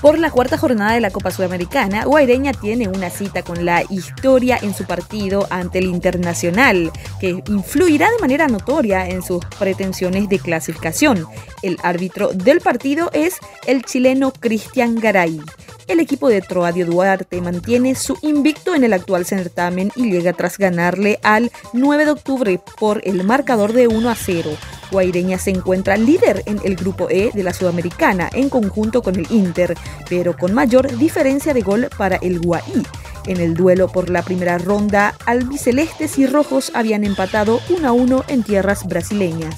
Por 0.00 0.18
la 0.18 0.30
cuarta 0.30 0.56
jornada 0.56 0.94
de 0.94 1.00
la 1.00 1.10
Copa 1.10 1.30
Sudamericana, 1.30 2.04
Guaireña 2.04 2.52
tiene 2.54 2.88
una 2.88 3.10
cita 3.10 3.42
con 3.42 3.66
la 3.66 3.82
historia 3.90 4.58
en 4.62 4.72
su 4.72 4.84
partido 4.84 5.46
ante 5.50 5.78
el 5.78 5.84
Internacional, 5.84 6.90
que 7.20 7.42
influirá 7.46 8.10
de 8.10 8.18
manera 8.18 8.48
notoria 8.48 9.06
en 9.06 9.22
sus 9.22 9.44
pretensiones 9.58 10.30
de 10.30 10.38
clasificación. 10.38 11.26
El 11.60 11.76
árbitro 11.82 12.32
del 12.32 12.62
partido 12.62 13.10
es 13.12 13.36
el 13.66 13.84
chileno 13.84 14.32
Cristian 14.32 14.94
Garay. 14.94 15.38
El 15.86 16.00
equipo 16.00 16.30
de 16.30 16.40
Troadio 16.40 16.86
Duarte 16.86 17.38
mantiene 17.42 17.94
su 17.94 18.16
invicto 18.22 18.74
en 18.74 18.84
el 18.84 18.94
actual 18.94 19.26
certamen 19.26 19.92
y 19.96 20.10
llega 20.10 20.32
tras 20.32 20.56
ganarle 20.56 21.18
al 21.22 21.52
9 21.74 22.06
de 22.06 22.10
octubre 22.12 22.60
por 22.78 23.02
el 23.04 23.22
marcador 23.24 23.74
de 23.74 23.86
1 23.86 24.08
a 24.08 24.14
0. 24.14 24.50
Guaireña 24.90 25.38
se 25.38 25.50
encuentra 25.50 25.96
líder 25.96 26.42
en 26.46 26.60
el 26.64 26.76
grupo 26.76 27.08
E 27.10 27.30
de 27.32 27.42
la 27.42 27.52
Sudamericana 27.52 28.28
en 28.32 28.48
conjunto 28.48 29.02
con 29.02 29.16
el 29.16 29.26
Inter, 29.30 29.76
pero 30.08 30.36
con 30.36 30.52
mayor 30.52 30.96
diferencia 30.96 31.54
de 31.54 31.62
gol 31.62 31.88
para 31.96 32.16
el 32.16 32.40
Guaí. 32.40 32.82
En 33.26 33.38
el 33.38 33.54
duelo 33.54 33.88
por 33.88 34.10
la 34.10 34.22
primera 34.22 34.58
ronda, 34.58 35.14
albicelestes 35.26 36.18
y 36.18 36.26
rojos 36.26 36.72
habían 36.74 37.04
empatado 37.04 37.60
1 37.68 37.86
a 37.86 37.92
1 37.92 38.24
en 38.28 38.42
tierras 38.42 38.86
brasileñas. 38.86 39.56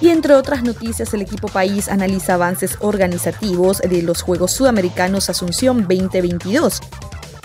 Y 0.00 0.10
entre 0.10 0.34
otras 0.34 0.62
noticias, 0.62 1.12
el 1.12 1.22
equipo 1.22 1.48
país 1.48 1.88
analiza 1.88 2.34
avances 2.34 2.76
organizativos 2.80 3.78
de 3.78 4.02
los 4.02 4.22
Juegos 4.22 4.52
Sudamericanos 4.52 5.28
Asunción 5.28 5.88
2022. 5.88 6.80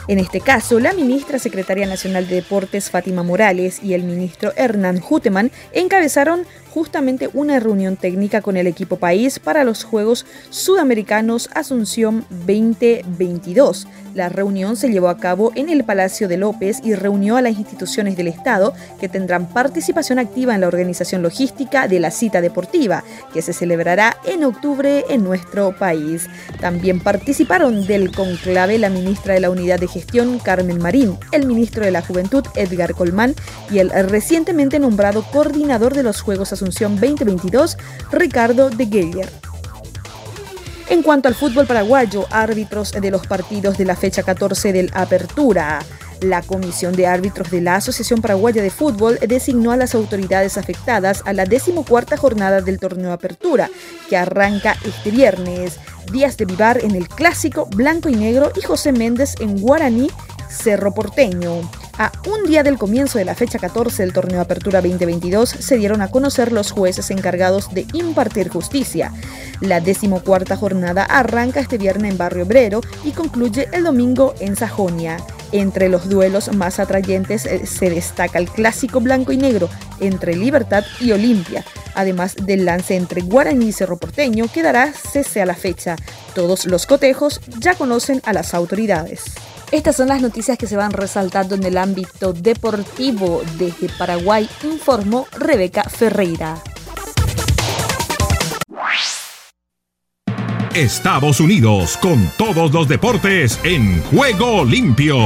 En 0.08 0.20
este 0.20 0.42
caso, 0.42 0.82
la 0.82 0.92
ministra 0.92 1.40
secretaria 1.40 1.86
nacional 1.86 2.28
de 2.28 2.36
Deportes 2.36 2.90
Fátima 2.90 3.24
Morales 3.24 3.80
y 3.82 3.94
el 3.94 4.04
ministro 4.04 4.52
Hernán 4.58 5.02
Huteman 5.08 5.50
encabezaron 5.72 6.46
justamente 6.74 7.30
una 7.36 7.60
reunión 7.60 7.98
técnica 7.98 8.42
con 8.42 8.58
el 8.58 8.66
equipo 8.66 8.96
país 8.98 9.38
para 9.38 9.64
los 9.64 9.84
Juegos 9.84 10.26
Sudamericanos 10.50 11.50
Asunción 11.54 12.26
2022. 12.48 13.88
La 14.16 14.30
reunión 14.30 14.76
se 14.76 14.90
llevó 14.90 15.10
a 15.10 15.18
cabo 15.18 15.52
en 15.56 15.70
el 15.70 15.84
Palacio 15.84 16.28
de 16.28 16.38
López 16.38 16.80
y 16.84 16.94
reunió 16.94 17.36
a 17.36 17.42
las 17.42 17.58
instituciones 17.58 18.16
del 18.16 18.28
Estado 18.28 18.74
que 19.00 19.10
tendrán 19.10 19.50
participación 19.50 20.20
activa 20.20 20.54
en 20.54 20.62
la 20.62 20.68
organización 20.68 21.22
logística 21.22 21.88
de 21.88 22.00
la 22.00 22.12
cita 22.12 22.42
deportiva, 22.42 23.04
que 23.34 23.42
se 23.42 23.54
celebrará 23.54 24.18
en 24.26 24.44
octubre 24.44 25.06
en 25.10 25.24
nuestro 25.24 25.76
país. 25.78 26.28
También 26.60 27.00
participaron 27.00 27.86
del 27.86 28.12
conclave 28.16 28.78
la 28.78 28.90
ministra 28.90 29.34
de 29.34 29.40
la 29.40 29.50
Unidad 29.50 29.80
de 29.80 29.88
Gestión, 29.88 30.40
Carmen 30.40 30.80
Marín, 30.80 31.18
el 31.32 31.48
ministro 31.48 31.84
de 31.84 31.92
la 31.92 32.02
Juventud, 32.02 32.46
Edgar 32.56 32.94
Colmán, 32.94 33.36
y 33.72 33.80
el 33.80 33.90
recientemente 33.90 34.80
nombrado 34.80 35.24
coordinador 35.32 35.96
de 35.96 36.04
los 36.04 36.22
Juegos 36.22 36.54
Asunción 36.54 36.63
2022, 36.72 37.78
Ricardo. 38.12 38.70
En 40.90 41.02
cuanto 41.02 41.28
al 41.28 41.36
fútbol 41.36 41.66
paraguayo, 41.66 42.26
árbitros 42.30 42.92
de 42.92 43.10
los 43.10 43.26
partidos 43.26 43.78
de 43.78 43.86
la 43.86 43.96
fecha 43.96 44.24
14 44.24 44.74
del 44.74 44.92
Apertura. 44.94 45.80
La 46.22 46.42
Comisión 46.42 46.96
de 46.96 47.08
Árbitros 47.08 47.52
de 47.52 47.62
la 47.62 47.76
Asociación 47.76 48.22
Paraguaya 48.22 48.62
de 48.62 48.70
Fútbol 48.70 49.20
designó 49.28 49.72
a 49.72 49.78
las 49.78 49.94
autoridades 49.94 50.58
afectadas 50.58 51.22
a 51.26 51.34
la 51.34 51.46
decimocuarta 51.46 52.16
jornada 52.16 52.62
del 52.62 52.80
torneo 52.80 53.12
Apertura, 53.12 53.70
que 54.10 54.16
arranca 54.16 54.78
este 54.86 55.12
viernes. 55.12 55.80
Díaz 56.12 56.38
de 56.38 56.46
Vivar 56.46 56.84
en 56.84 56.96
el 56.96 57.08
Clásico, 57.08 57.66
Blanco 57.66 58.10
y 58.10 58.16
Negro 58.16 58.52
y 58.56 58.62
José 58.62 58.92
Méndez 58.92 59.36
en 59.40 59.60
Guaraní, 59.60 60.10
Cerro 60.50 60.94
Porteño. 60.94 61.62
A 61.98 62.12
un 62.28 62.50
día 62.50 62.64
del 62.64 62.80
comienzo 62.80 63.20
de 63.20 63.26
la 63.26 63.36
fecha 63.36 63.60
14 63.60 64.02
del 64.02 64.14
torneo 64.14 64.42
Apertura 64.42 64.82
2022 64.82 65.48
se 65.48 65.78
dieron 65.78 66.02
a 66.02 66.10
conocer 66.10 66.52
los 66.52 66.72
jueces 66.72 67.12
encargados 67.12 67.72
de 67.72 67.86
impartir 67.94 68.50
justicia. 68.50 69.14
La 69.62 69.80
decimocuarta 69.80 70.58
jornada 70.58 71.04
arranca 71.04 71.60
este 71.60 71.78
viernes 71.78 72.12
en 72.12 72.18
Barrio 72.18 72.46
Obrero 72.46 72.82
y 73.04 73.12
concluye 73.12 73.70
el 73.74 73.84
domingo 73.84 74.34
en 74.40 74.56
Sajonia. 74.56 75.18
Entre 75.52 75.88
los 75.88 76.10
duelos 76.10 76.52
más 76.56 76.80
atrayentes 76.80 77.46
eh, 77.46 77.68
se 77.68 77.92
destaca 77.92 78.40
el 78.40 78.50
clásico 78.50 79.00
blanco 79.00 79.32
y 79.32 79.38
negro 79.38 79.70
entre 80.00 80.36
Libertad 80.36 80.84
y 81.00 81.12
Olimpia, 81.12 81.64
además 81.94 82.36
del 82.36 82.66
lance 82.66 82.96
entre 82.96 83.22
Guaraní 83.22 83.68
y 83.68 83.72
Cerro 83.72 83.98
Porteño 83.98 84.48
que 84.52 84.64
dará 84.64 84.92
cese 84.94 85.44
a 85.44 85.46
la 85.46 85.54
fecha. 85.54 85.96
Todos 86.34 86.66
los 86.66 86.88
cotejos 86.88 87.40
ya 87.60 87.76
conocen 87.76 88.20
a 88.26 88.34
las 88.34 88.56
autoridades. 88.56 89.26
Estas 89.74 89.96
son 89.96 90.10
las 90.10 90.22
noticias 90.22 90.56
que 90.56 90.68
se 90.68 90.78
van 90.78 90.92
resaltando 90.92 91.56
en 91.56 91.64
el 91.64 91.80
ámbito 91.80 92.32
deportivo. 92.32 93.42
Desde 93.58 93.90
Paraguay 93.90 94.48
informó 94.62 95.26
Rebeca 95.32 95.84
Ferreira. 95.86 96.62
Estados 100.76 101.40
Unidos 101.40 101.98
con 101.98 102.30
todos 102.38 102.72
los 102.72 102.88
deportes 102.88 103.60
en 103.64 104.04
juego 104.04 104.64
limpio. 104.64 105.18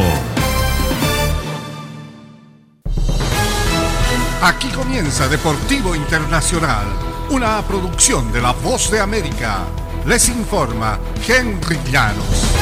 Aquí 4.41 4.69
comienza 4.69 5.27
Deportivo 5.27 5.93
Internacional, 5.93 6.85
una 7.31 7.61
producción 7.63 8.31
de 8.31 8.41
La 8.41 8.53
Voz 8.53 8.89
de 8.91 9.01
América. 9.01 9.65
Les 10.05 10.29
informa 10.29 10.97
Henry 11.27 11.77
Llanos. 11.91 12.57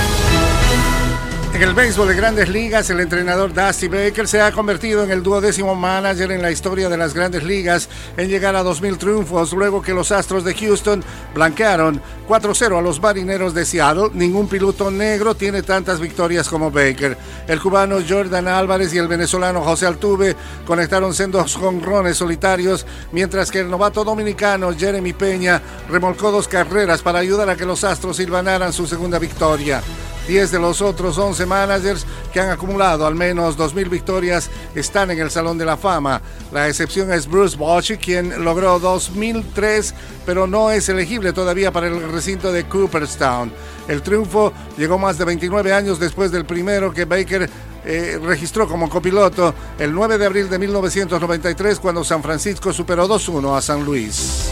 En 1.55 1.63
el 1.63 1.73
béisbol 1.73 2.09
de 2.09 2.15
grandes 2.15 2.49
ligas, 2.49 2.89
el 2.89 2.99
entrenador 2.99 3.53
Dusty 3.53 3.87
Baker 3.87 4.27
se 4.27 4.41
ha 4.41 4.51
convertido 4.51 5.05
en 5.05 5.11
el 5.11 5.23
duodécimo 5.23 5.73
manager 5.73 6.33
en 6.33 6.41
la 6.41 6.51
historia 6.51 6.89
de 6.89 6.97
las 6.97 7.13
grandes 7.13 7.45
ligas 7.45 7.87
en 8.17 8.27
llegar 8.27 8.57
a 8.57 8.61
2.000 8.61 8.97
triunfos 8.97 9.53
luego 9.53 9.81
que 9.81 9.93
los 9.93 10.11
Astros 10.11 10.43
de 10.43 10.53
Houston 10.53 11.01
blanquearon 11.33 12.01
4-0 12.27 12.77
a 12.77 12.81
los 12.81 13.01
marineros 13.01 13.53
de 13.53 13.63
Seattle. 13.63 14.09
Ningún 14.13 14.49
piloto 14.49 14.91
negro 14.91 15.33
tiene 15.33 15.63
tantas 15.63 16.01
victorias 16.01 16.49
como 16.49 16.71
Baker. 16.71 17.17
El 17.47 17.61
cubano 17.61 17.99
Jordan 18.05 18.49
Álvarez 18.49 18.93
y 18.93 18.97
el 18.97 19.07
venezolano 19.07 19.61
José 19.61 19.85
Altuve 19.85 20.35
conectaron 20.67 21.13
sendos 21.13 21.55
jonrones 21.55 22.17
solitarios, 22.17 22.85
mientras 23.13 23.49
que 23.49 23.61
el 23.61 23.69
novato 23.69 24.03
dominicano 24.03 24.73
Jeremy 24.77 25.13
Peña 25.13 25.61
remolcó 25.89 26.31
dos 26.31 26.49
carreras 26.49 27.01
para 27.01 27.19
ayudar 27.19 27.49
a 27.49 27.55
que 27.55 27.65
los 27.65 27.85
Astros 27.85 28.17
silvanaran 28.17 28.73
su 28.73 28.85
segunda 28.85 29.19
victoria. 29.19 29.81
10 30.27 30.51
de 30.51 30.59
los 30.59 30.81
otros 30.81 31.17
11 31.17 31.45
managers 31.45 32.05
que 32.33 32.39
han 32.39 32.49
acumulado 32.49 33.05
al 33.05 33.15
menos 33.15 33.57
2.000 33.57 33.89
victorias 33.89 34.49
están 34.73 35.11
en 35.11 35.19
el 35.19 35.31
Salón 35.31 35.57
de 35.57 35.65
la 35.65 35.77
Fama. 35.77 36.21
La 36.51 36.67
excepción 36.67 37.11
es 37.11 37.27
Bruce 37.27 37.57
Bochy, 37.57 37.97
quien 37.97 38.43
logró 38.43 38.79
2003, 38.79 39.93
pero 40.25 40.47
no 40.47 40.71
es 40.71 40.89
elegible 40.89 41.33
todavía 41.33 41.71
para 41.71 41.87
el 41.87 42.11
recinto 42.11 42.51
de 42.51 42.65
Cooperstown. 42.65 43.51
El 43.87 44.01
triunfo 44.01 44.51
llegó 44.77 44.97
más 44.97 45.17
de 45.17 45.25
29 45.25 45.73
años 45.73 45.99
después 45.99 46.31
del 46.31 46.45
primero 46.45 46.93
que 46.93 47.05
Baker 47.05 47.49
eh, 47.85 48.19
registró 48.23 48.67
como 48.67 48.89
copiloto 48.89 49.53
el 49.77 49.93
9 49.93 50.17
de 50.17 50.25
abril 50.25 50.49
de 50.49 50.57
1993 50.57 51.79
cuando 51.79 52.03
San 52.03 52.23
Francisco 52.23 52.73
superó 52.73 53.07
2-1 53.07 53.55
a 53.55 53.61
San 53.61 53.85
Luis. 53.85 54.49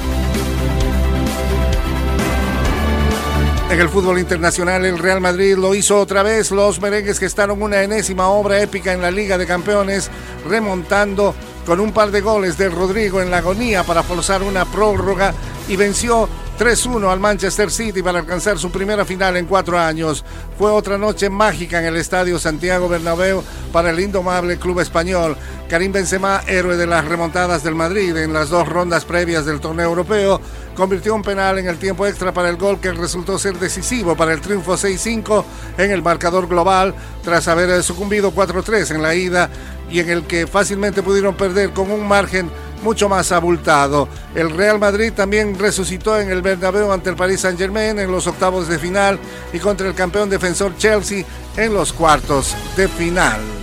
En 3.74 3.82
el 3.82 3.90
fútbol 3.90 4.20
internacional, 4.20 4.86
el 4.86 5.00
Real 5.00 5.20
Madrid 5.20 5.56
lo 5.56 5.74
hizo 5.74 6.00
otra 6.00 6.22
vez. 6.22 6.52
Los 6.52 6.80
merengues 6.80 7.18
gestaron 7.18 7.60
una 7.60 7.82
enésima 7.82 8.28
obra 8.28 8.62
épica 8.62 8.94
en 8.94 9.02
la 9.02 9.10
Liga 9.10 9.36
de 9.36 9.48
Campeones, 9.48 10.12
remontando 10.48 11.34
con 11.66 11.80
un 11.80 11.92
par 11.92 12.12
de 12.12 12.22
goles 12.22 12.56
de 12.60 12.70
Rodrigo 12.70 13.20
en 13.20 13.32
la 13.32 13.38
agonía 13.38 13.84
para 13.84 14.04
forzar 14.04 14.44
una 14.44 14.66
prórroga 14.66 15.34
y 15.68 15.76
venció 15.76 16.30
3-1 16.58 17.12
al 17.12 17.20
Manchester 17.20 17.72
City 17.72 18.04
para 18.04 18.20
alcanzar 18.20 18.60
su 18.60 18.70
primera 18.70 19.06
final 19.06 19.38
en 19.38 19.46
cuatro 19.46 19.80
años. 19.80 20.24
Fue 20.58 20.70
otra 20.70 20.98
noche 20.98 21.30
mágica 21.30 21.80
en 21.80 21.86
el 21.86 21.98
Estadio 21.98 22.38
Santiago 22.38 22.88
Bernabéu 22.88 23.44
para 23.72 23.90
el 23.90 24.00
indomable 24.00 24.58
club 24.58 24.80
español. 24.80 25.36
Karim 25.68 25.92
Benzema, 25.92 26.42
héroe 26.46 26.78
de 26.78 26.86
las 26.86 27.06
remontadas 27.06 27.64
del 27.64 27.74
Madrid 27.74 28.16
en 28.18 28.34
las 28.34 28.50
dos 28.50 28.70
rondas 28.70 29.04
previas 29.04 29.46
del 29.46 29.60
torneo 29.60 29.88
europeo, 29.88 30.40
convirtió 30.76 31.16
un 31.16 31.24
penal 31.24 31.58
en 31.58 31.68
el 31.68 31.78
tiempo 31.78 32.06
extra 32.06 32.32
para 32.32 32.50
el 32.50 32.58
gol 32.58 32.80
que 32.80 32.92
resultó 32.92 33.40
ser 33.40 33.58
decisivo 33.58 34.16
para 34.16 34.34
el 34.34 34.42
triunfo 34.42 34.74
6-5 34.74 35.44
en 35.80 35.92
el 35.92 36.04
marcador 36.04 36.48
global 36.48 36.94
tras 37.24 37.48
haber 37.48 37.82
sucumbido 37.82 38.34
4-3 38.34 38.94
en 38.94 39.02
la 39.02 39.16
ida 39.16 39.50
y 39.90 40.00
en 40.00 40.10
el 40.10 40.24
que 40.24 40.48
fácilmente 40.48 41.02
pudieron 41.04 41.36
perder 41.36 41.72
con 41.72 41.92
un 41.92 42.08
margen 42.08 42.50
mucho 42.84 43.10
más 43.10 43.32
abultado. 43.32 44.08
El 44.36 44.52
Real 44.52 44.78
Madrid 44.78 45.14
también 45.14 45.58
resucitó 45.58 46.20
en 46.20 46.30
el 46.30 46.42
Bernabéu 46.42 46.92
ante 46.92 47.10
el 47.10 47.16
Paris 47.16 47.42
Saint-Germain 47.42 47.98
en 47.98 48.12
los 48.12 48.28
octavos 48.28 48.68
de 48.68 48.78
final 48.78 49.20
y 49.52 49.60
contra 49.60 49.88
el 49.88 49.96
campeón 49.96 50.30
defensor 50.30 50.78
Chelsea 50.78 51.26
en 51.58 51.74
los 51.74 51.94
cuartos 51.94 52.56
de 52.76 52.88
final. 52.88 53.63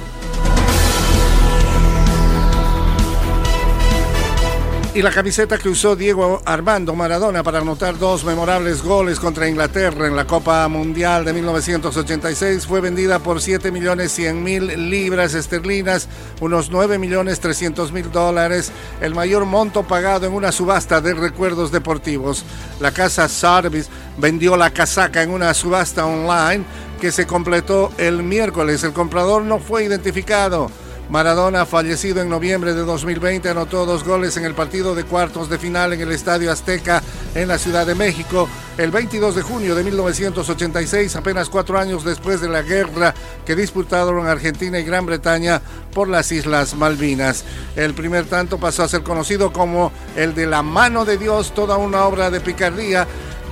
Y 4.93 5.03
la 5.03 5.13
camiseta 5.13 5.57
que 5.57 5.69
usó 5.69 5.95
Diego 5.95 6.43
Armando 6.45 6.97
Maradona 6.97 7.45
para 7.45 7.61
anotar 7.61 7.97
dos 7.97 8.25
memorables 8.25 8.83
goles 8.83 9.21
contra 9.21 9.49
Inglaterra 9.49 10.09
en 10.09 10.17
la 10.17 10.27
Copa 10.27 10.67
Mundial 10.67 11.25
de 11.25 11.33
1986 11.33 12.67
fue 12.67 12.81
vendida 12.81 13.21
por 13.21 13.41
7 13.41 13.71
millones 13.71 14.11
100 14.11 14.43
mil 14.43 14.91
libras 14.91 15.35
esterlinas, 15.35 16.09
unos 16.41 16.71
9 16.73 16.99
millones 16.99 17.39
300 17.39 17.93
mil 17.93 18.11
dólares, 18.11 18.73
el 19.01 19.15
mayor 19.15 19.45
monto 19.45 19.85
pagado 19.85 20.27
en 20.27 20.33
una 20.33 20.51
subasta 20.51 21.01
de 21.01 21.15
recuerdos 21.15 21.71
deportivos. 21.71 22.45
La 22.81 22.91
casa 22.91 23.29
Sarvis 23.29 23.89
vendió 24.19 24.57
la 24.57 24.71
casaca 24.71 25.23
en 25.23 25.31
una 25.31 25.55
subasta 25.55 26.05
online 26.05 26.65
que 27.01 27.13
se 27.13 27.29
completó 27.29 27.93
el 27.97 28.25
miércoles. 28.25 28.83
El 28.83 28.93
comprador 28.93 29.43
no 29.43 29.61
fue 29.61 29.85
identificado. 29.85 30.69
Maradona, 31.11 31.67
fallecido 31.67 32.23
en 32.23 32.29
noviembre 32.29 32.73
de 32.73 32.83
2020, 32.83 33.49
anotó 33.49 33.85
dos 33.85 34.05
goles 34.05 34.37
en 34.37 34.45
el 34.45 34.55
partido 34.55 34.95
de 34.95 35.03
cuartos 35.03 35.51
de 35.51 35.59
final 35.59 35.93
en 35.93 36.01
el 36.01 36.13
Estadio 36.13 36.53
Azteca 36.53 37.03
en 37.35 37.49
la 37.49 37.59
Ciudad 37.59 37.85
de 37.85 37.97
México 37.97 38.49
el 38.79 38.93
22 38.93 39.35
de 39.35 39.43
junio 39.43 39.75
de 39.75 39.83
1986, 39.83 41.17
apenas 41.17 41.49
cuatro 41.49 41.79
años 41.79 42.05
después 42.05 42.41
de 42.41 42.49
la 42.49 42.63
guerra 42.63 43.13
que 43.45 43.57
disputaron 43.57 44.29
Argentina 44.29 44.79
y 44.79 44.85
Gran 44.85 45.05
Bretaña 45.05 45.61
por 45.93 46.09
las 46.09 46.31
Islas 46.31 46.75
Malvinas. 46.75 47.45
El 47.75 47.93
primer 47.93 48.27
tanto 48.27 48.59
pasó 48.59 48.85
a 48.85 48.89
ser 48.89 49.03
conocido 49.03 49.53
como 49.53 49.91
el 50.15 50.33
de 50.35 50.47
la 50.47 50.63
mano 50.63 51.05
de 51.05 51.19
Dios, 51.19 51.53
toda 51.55 51.77
una 51.77 52.05
obra 52.05 52.31
de 52.31 52.41
picardía 52.41 53.07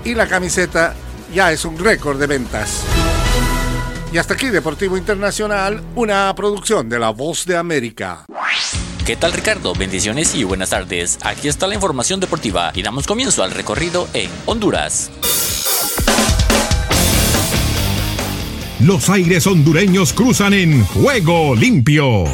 y 0.04 0.14
la 0.14 0.28
camiseta 0.28 0.94
ya 1.34 1.50
es 1.50 1.64
un 1.64 1.76
récord 1.76 2.20
de 2.20 2.26
ventas. 2.28 2.84
Y 4.11 4.16
hasta 4.16 4.34
aquí 4.34 4.48
Deportivo 4.48 4.96
Internacional, 4.96 5.82
una 5.94 6.34
producción 6.34 6.88
de 6.88 6.98
La 6.98 7.11
Voz 7.11 7.44
de 7.44 7.56
América. 7.56 8.24
¿Qué 9.04 9.16
tal 9.16 9.32
Ricardo? 9.32 9.74
Bendiciones 9.74 10.34
y 10.34 10.44
buenas 10.44 10.70
tardes. 10.70 11.18
Aquí 11.22 11.48
está 11.48 11.66
la 11.66 11.74
información 11.74 12.18
deportiva 12.18 12.72
y 12.74 12.82
damos 12.82 13.06
comienzo 13.06 13.42
al 13.42 13.50
recorrido 13.50 14.09
en 14.14 14.30
Honduras. 14.46 15.11
Los 18.80 19.11
aires 19.11 19.46
hondureños 19.46 20.12
cruzan 20.12 20.54
en 20.54 20.84
juego 20.86 21.54
limpio. 21.54 22.24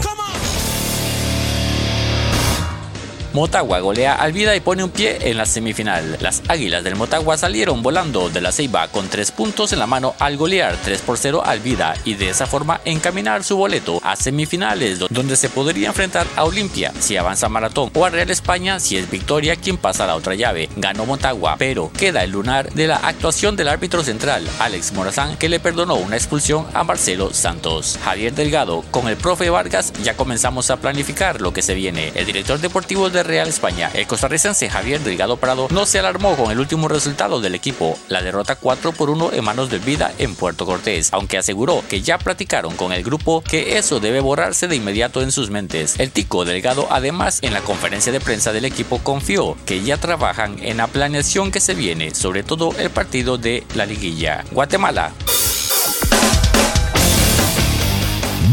Motagua 3.35 3.81
golea 3.81 4.15
al 4.15 4.33
Vida 4.33 4.55
y 4.55 4.61
pone 4.61 4.85
un 4.85 4.91
pie 4.91 5.19
en 5.23 5.37
la 5.37 5.45
semifinal. 5.45 6.19
Las 6.21 6.41
Águilas 6.47 6.85
del 6.85 6.95
Motagua 6.95 7.37
salieron 7.37 7.83
volando 7.83 8.31
de 8.31 8.41
la 8.41 8.53
Ceiba 8.53 8.87
con 8.87 9.09
tres 9.09 9.33
puntos 9.33 9.73
en 9.73 9.81
la 9.81 9.89
mano 9.89 10.15
al 10.21 10.37
golear 10.37 10.77
3 10.85 11.01
por 11.01 11.19
0 11.19 11.43
al 11.45 11.59
Vida 11.59 11.97
y 12.05 12.15
de 12.15 12.29
esa 12.29 12.47
forma 12.47 12.81
encaminar 12.85 13.43
su 13.43 13.57
boleto 13.57 13.99
a 14.05 14.15
semifinales 14.15 15.01
donde 15.11 15.35
se 15.35 15.49
podría 15.49 15.89
enfrentar 15.89 16.29
a 16.37 16.45
Olimpia 16.45 16.93
si 17.01 17.17
avanza 17.17 17.49
Maratón 17.49 17.91
o 17.93 18.05
a 18.05 18.11
Real 18.11 18.31
España 18.31 18.79
si 18.79 18.97
es 18.97 19.11
Victoria 19.11 19.57
quien 19.57 19.79
pasa 19.79 20.07
la 20.07 20.15
otra 20.15 20.37
llave. 20.37 20.69
Ganó 20.77 21.05
Motagua, 21.05 21.57
pero 21.59 21.91
queda 21.91 22.23
el 22.23 22.31
lunar 22.31 22.73
de 22.73 22.87
la 22.87 22.99
actuación 22.99 23.57
del 23.57 23.67
árbitro 23.67 24.05
central 24.05 24.49
Alex 24.61 24.93
Morazán 24.93 25.37
que 25.39 25.49
le 25.49 25.59
perdonó 25.59 25.97
una 25.97 26.15
expulsión 26.15 26.69
a 26.73 26.85
Marcelo 26.85 27.35
Santos. 27.35 27.99
Javier 28.05 28.33
Delgado, 28.33 28.85
con 28.93 29.09
el 29.09 29.17
profe 29.17 29.51
Vargas 29.51 29.93
ya 30.05 30.17
comenzamos 30.17 30.71
a 30.71 30.77
planificar 30.77 31.41
lo 31.41 31.53
que 31.53 31.63
se 31.63 31.75
viene. 31.75 32.13
El 32.15 32.27
director 32.27 32.61
deportivo 32.61 33.11
de 33.11 33.24
Real 33.25 33.49
España. 33.49 33.91
El 33.95 34.07
costarricense 34.07 34.71
Javier 34.71 35.01
Delgado 35.01 35.37
Prado 35.37 35.69
no 35.71 35.87
se 35.87 35.99
alarmó 35.99 36.37
con 36.37 36.51
el 36.51 36.61
último 36.61 36.89
resultado 36.89 37.41
del 37.41 37.55
equipo, 37.55 37.99
la 38.09 38.23
derrota 38.23 38.57
4 38.57 38.93
por 38.93 39.11
1 39.11 39.33
en 39.33 39.45
manos 39.45 39.71
del 39.71 39.81
Vida 39.81 40.13
en 40.19 40.35
Puerto 40.35 40.67
Cortés, 40.67 41.09
aunque 41.13 41.39
aseguró 41.39 41.83
que 41.89 42.03
ya 42.03 42.19
platicaron 42.19 42.77
con 42.77 42.93
el 42.93 43.03
grupo 43.03 43.43
que 43.43 43.79
eso 43.79 44.01
debe 44.01 44.21
borrarse 44.21 44.69
de 44.69 44.77
inmediato 44.77 45.23
en 45.23 45.33
sus 45.33 45.51
mentes. 45.51 45.99
El 45.99 46.11
Tico 46.11 46.45
Delgado 46.45 46.87
además 46.91 47.41
en 47.43 47.53
la 47.53 47.61
conferencia 47.61 48.13
de 48.13 48.21
prensa 48.21 48.53
del 48.53 48.65
equipo 48.65 48.99
confió 48.99 49.57
que 49.67 49.83
ya 49.83 49.97
trabajan 49.97 50.57
en 50.63 50.77
la 50.77 50.87
planeación 50.87 51.51
que 51.51 51.61
se 51.61 51.75
viene, 51.75 52.15
sobre 52.15 52.43
todo 52.43 52.73
el 52.79 52.91
partido 52.91 53.39
de 53.39 53.65
la 53.75 53.87
liguilla. 53.87 54.45
Guatemala. 54.51 55.13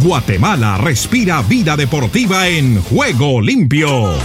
Guatemala 0.03 0.77
respira 0.79 1.43
vida 1.43 1.77
deportiva 1.77 2.47
en 2.47 2.81
juego 2.81 3.39
limpio. 3.39 4.15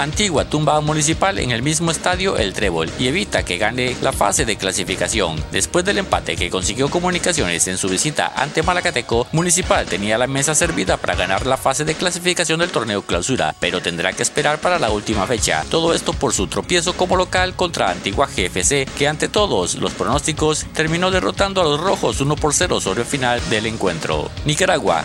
Antigua 0.00 0.46
tumba 0.46 0.80
municipal 0.80 1.38
en 1.38 1.50
el 1.50 1.62
mismo 1.62 1.90
estadio 1.90 2.38
El 2.38 2.54
Trébol 2.54 2.90
y 2.98 3.08
evita 3.08 3.44
que 3.44 3.58
gane 3.58 3.94
la 4.00 4.12
fase 4.12 4.46
de 4.46 4.56
clasificación. 4.56 5.36
Después 5.52 5.84
del 5.84 5.98
empate 5.98 6.36
que 6.36 6.48
consiguió 6.48 6.88
Comunicaciones 6.88 7.68
en 7.68 7.76
su 7.76 7.86
visita 7.90 8.32
ante 8.34 8.62
Malacateco, 8.62 9.26
Municipal 9.32 9.84
tenía 9.84 10.16
la 10.16 10.26
mesa 10.26 10.54
servida 10.54 10.96
para 10.96 11.16
ganar 11.16 11.44
la 11.44 11.58
fase 11.58 11.84
de 11.84 11.94
clasificación 11.94 12.60
del 12.60 12.70
torneo 12.70 13.02
clausura, 13.02 13.54
pero 13.60 13.82
tendrá 13.82 14.14
que 14.14 14.22
esperar 14.22 14.58
para 14.58 14.78
la 14.78 14.88
última 14.88 15.26
fecha. 15.26 15.66
Todo 15.68 15.92
esto 15.92 16.14
por 16.14 16.32
su 16.32 16.46
tropiezo 16.46 16.94
como 16.94 17.16
local 17.16 17.54
contra 17.54 17.90
Antigua 17.90 18.26
GFC, 18.26 18.86
que 18.96 19.06
ante 19.06 19.28
todos 19.28 19.74
los 19.74 19.92
pronósticos 19.92 20.64
terminó 20.72 21.10
derrotando 21.10 21.60
a 21.60 21.64
los 21.64 21.78
rojos 21.78 22.22
1 22.22 22.36
por 22.36 22.54
0 22.54 22.80
sobre 22.80 23.02
el 23.02 23.06
final 23.06 23.38
del 23.50 23.66
encuentro. 23.66 24.30
Nicaragua. 24.46 25.04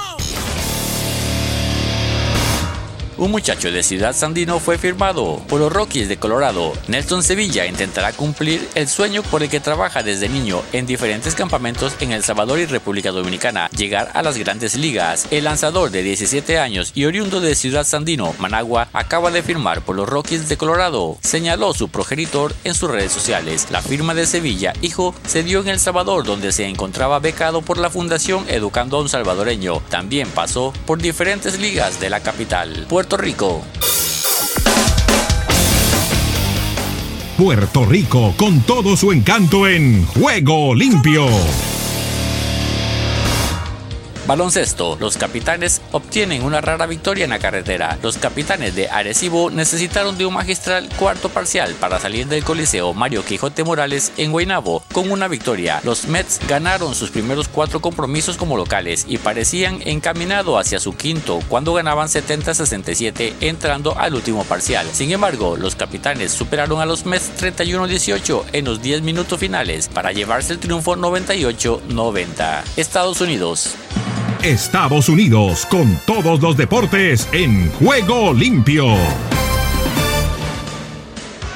Un 3.21 3.29
muchacho 3.29 3.71
de 3.71 3.83
Ciudad 3.83 4.15
Sandino 4.15 4.59
fue 4.59 4.79
firmado 4.79 5.43
por 5.47 5.59
los 5.59 5.71
Rockies 5.71 6.09
de 6.09 6.17
Colorado. 6.17 6.73
Nelson 6.87 7.21
Sevilla 7.21 7.67
intentará 7.67 8.13
cumplir 8.13 8.67
el 8.73 8.87
sueño 8.87 9.21
por 9.21 9.43
el 9.43 9.49
que 9.51 9.59
trabaja 9.59 10.01
desde 10.01 10.27
niño 10.27 10.63
en 10.73 10.87
diferentes 10.87 11.35
campamentos 11.35 11.93
en 11.99 12.13
El 12.13 12.23
Salvador 12.23 12.57
y 12.57 12.65
República 12.65 13.11
Dominicana, 13.11 13.69
llegar 13.77 14.09
a 14.15 14.23
las 14.23 14.39
grandes 14.39 14.75
ligas. 14.75 15.27
El 15.29 15.43
lanzador 15.43 15.91
de 15.91 16.01
17 16.01 16.57
años 16.57 16.93
y 16.95 17.05
oriundo 17.05 17.41
de 17.41 17.53
Ciudad 17.53 17.85
Sandino, 17.85 18.33
Managua, 18.39 18.87
acaba 18.91 19.29
de 19.29 19.43
firmar 19.43 19.81
por 19.81 19.97
los 19.97 20.09
Rockies 20.09 20.49
de 20.49 20.57
Colorado. 20.57 21.19
Señaló 21.21 21.75
su 21.75 21.89
progenitor 21.89 22.55
en 22.63 22.73
sus 22.73 22.89
redes 22.89 23.11
sociales. 23.11 23.67
La 23.69 23.83
firma 23.83 24.15
de 24.15 24.25
Sevilla, 24.25 24.73
hijo, 24.81 25.13
se 25.27 25.43
dio 25.43 25.59
en 25.59 25.67
El 25.67 25.79
Salvador, 25.79 26.25
donde 26.25 26.51
se 26.51 26.65
encontraba 26.65 27.19
becado 27.19 27.61
por 27.61 27.77
la 27.77 27.91
Fundación 27.91 28.45
Educando 28.49 28.97
a 28.97 29.01
un 29.01 29.09
Salvadoreño. 29.09 29.79
También 29.91 30.27
pasó 30.29 30.73
por 30.87 30.99
diferentes 30.99 31.59
ligas 31.59 31.99
de 31.99 32.09
la 32.09 32.21
capital. 32.21 32.87
Rico. 33.17 33.63
Puerto 37.37 37.85
Rico 37.85 38.33
con 38.37 38.61
todo 38.61 38.95
su 38.95 39.11
encanto 39.11 39.67
en 39.67 40.05
juego 40.05 40.75
limpio. 40.75 41.25
Baloncesto. 44.31 44.95
Los 44.97 45.17
capitanes 45.17 45.81
obtienen 45.91 46.43
una 46.43 46.61
rara 46.61 46.85
victoria 46.85 47.25
en 47.25 47.31
la 47.31 47.39
carretera. 47.39 47.99
Los 48.01 48.17
capitanes 48.17 48.73
de 48.75 48.87
Arecibo 48.89 49.49
necesitaron 49.51 50.17
de 50.17 50.25
un 50.25 50.33
magistral 50.33 50.87
cuarto 50.97 51.27
parcial 51.27 51.75
para 51.81 51.99
salir 51.99 52.27
del 52.27 52.45
Coliseo 52.45 52.93
Mario 52.93 53.25
Quijote 53.25 53.65
Morales 53.65 54.13
en 54.15 54.31
Guaynabo 54.31 54.83
con 54.93 55.11
una 55.11 55.27
victoria. 55.27 55.81
Los 55.83 56.07
Mets 56.07 56.39
ganaron 56.47 56.95
sus 56.95 57.11
primeros 57.11 57.49
cuatro 57.49 57.81
compromisos 57.81 58.37
como 58.37 58.55
locales 58.55 59.05
y 59.05 59.17
parecían 59.17 59.81
encaminado 59.83 60.57
hacia 60.57 60.79
su 60.79 60.95
quinto 60.95 61.41
cuando 61.49 61.73
ganaban 61.73 62.07
70-67 62.07 63.33
entrando 63.41 63.99
al 63.99 64.15
último 64.15 64.45
parcial. 64.45 64.87
Sin 64.93 65.11
embargo, 65.11 65.57
los 65.57 65.75
capitanes 65.75 66.31
superaron 66.31 66.79
a 66.79 66.85
los 66.85 67.05
Mets 67.05 67.31
31-18 67.37 68.45
en 68.53 68.63
los 68.63 68.81
10 68.81 69.01
minutos 69.01 69.37
finales 69.37 69.89
para 69.89 70.13
llevarse 70.13 70.53
el 70.53 70.59
triunfo 70.59 70.95
98-90. 70.95 72.61
Estados 72.77 73.19
Unidos. 73.19 73.75
Estados 74.43 75.07
Unidos 75.07 75.67
con 75.67 75.95
todos 76.07 76.41
los 76.41 76.57
deportes 76.57 77.29
en 77.31 77.69
juego 77.73 78.33
limpio. 78.33 78.95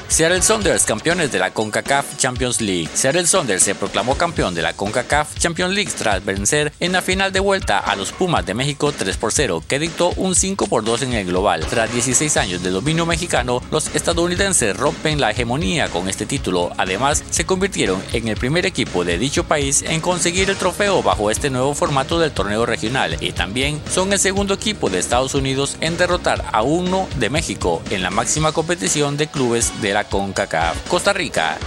Seattle 0.07 0.43
Saunders, 0.43 0.85
campeones 0.85 1.31
de 1.31 1.39
la 1.39 1.51
CONCACAF 1.51 2.15
Champions 2.17 2.61
League. 2.61 2.87
Seattle 2.93 3.25
Saunders 3.25 3.63
se 3.63 3.75
proclamó 3.75 4.15
campeón 4.15 4.53
de 4.53 4.61
la 4.61 4.73
CONCACAF 4.73 5.37
Champions 5.39 5.73
League 5.73 5.91
tras 5.97 6.23
vencer 6.23 6.71
en 6.79 6.91
la 6.93 7.01
final 7.01 7.33
de 7.33 7.39
vuelta 7.39 7.79
a 7.79 7.95
los 7.95 8.11
Pumas 8.11 8.45
de 8.45 8.53
México 8.53 8.93
3 8.93 9.17
por 9.17 9.33
0, 9.33 9.63
que 9.67 9.79
dictó 9.79 10.11
un 10.15 10.35
5 10.35 10.67
por 10.67 10.85
2 10.85 11.01
en 11.01 11.13
el 11.13 11.25
global. 11.25 11.65
Tras 11.65 11.91
16 11.91 12.37
años 12.37 12.63
de 12.63 12.69
dominio 12.69 13.05
mexicano, 13.05 13.61
los 13.71 13.93
estadounidenses 13.95 14.77
rompen 14.77 15.19
la 15.19 15.31
hegemonía 15.31 15.89
con 15.89 16.07
este 16.07 16.25
título. 16.25 16.71
Además, 16.77 17.23
se 17.31 17.45
convirtieron 17.45 18.01
en 18.13 18.27
el 18.27 18.37
primer 18.37 18.65
equipo 18.65 19.03
de 19.03 19.17
dicho 19.17 19.43
país 19.45 19.81
en 19.81 20.01
conseguir 20.01 20.49
el 20.49 20.55
trofeo 20.55 21.01
bajo 21.01 21.31
este 21.31 21.49
nuevo 21.49 21.73
formato 21.73 22.19
del 22.19 22.31
torneo 22.31 22.65
regional 22.65 23.17
y 23.21 23.31
también 23.31 23.81
son 23.91 24.13
el 24.13 24.19
segundo 24.19 24.53
equipo 24.53 24.89
de 24.89 24.99
Estados 24.99 25.33
Unidos 25.33 25.77
en 25.81 25.97
derrotar 25.97 26.45
a 26.53 26.61
uno 26.61 27.09
de 27.17 27.29
México 27.31 27.81
en 27.89 28.03
la 28.03 28.11
máxima 28.11 28.51
competición 28.51 29.17
de 29.17 29.27
clubes 29.27 29.73
de 29.81 29.94
la 29.95 30.03
CONCACAF. 30.03 30.89
Costa 30.89 31.13
Rica. 31.13 31.57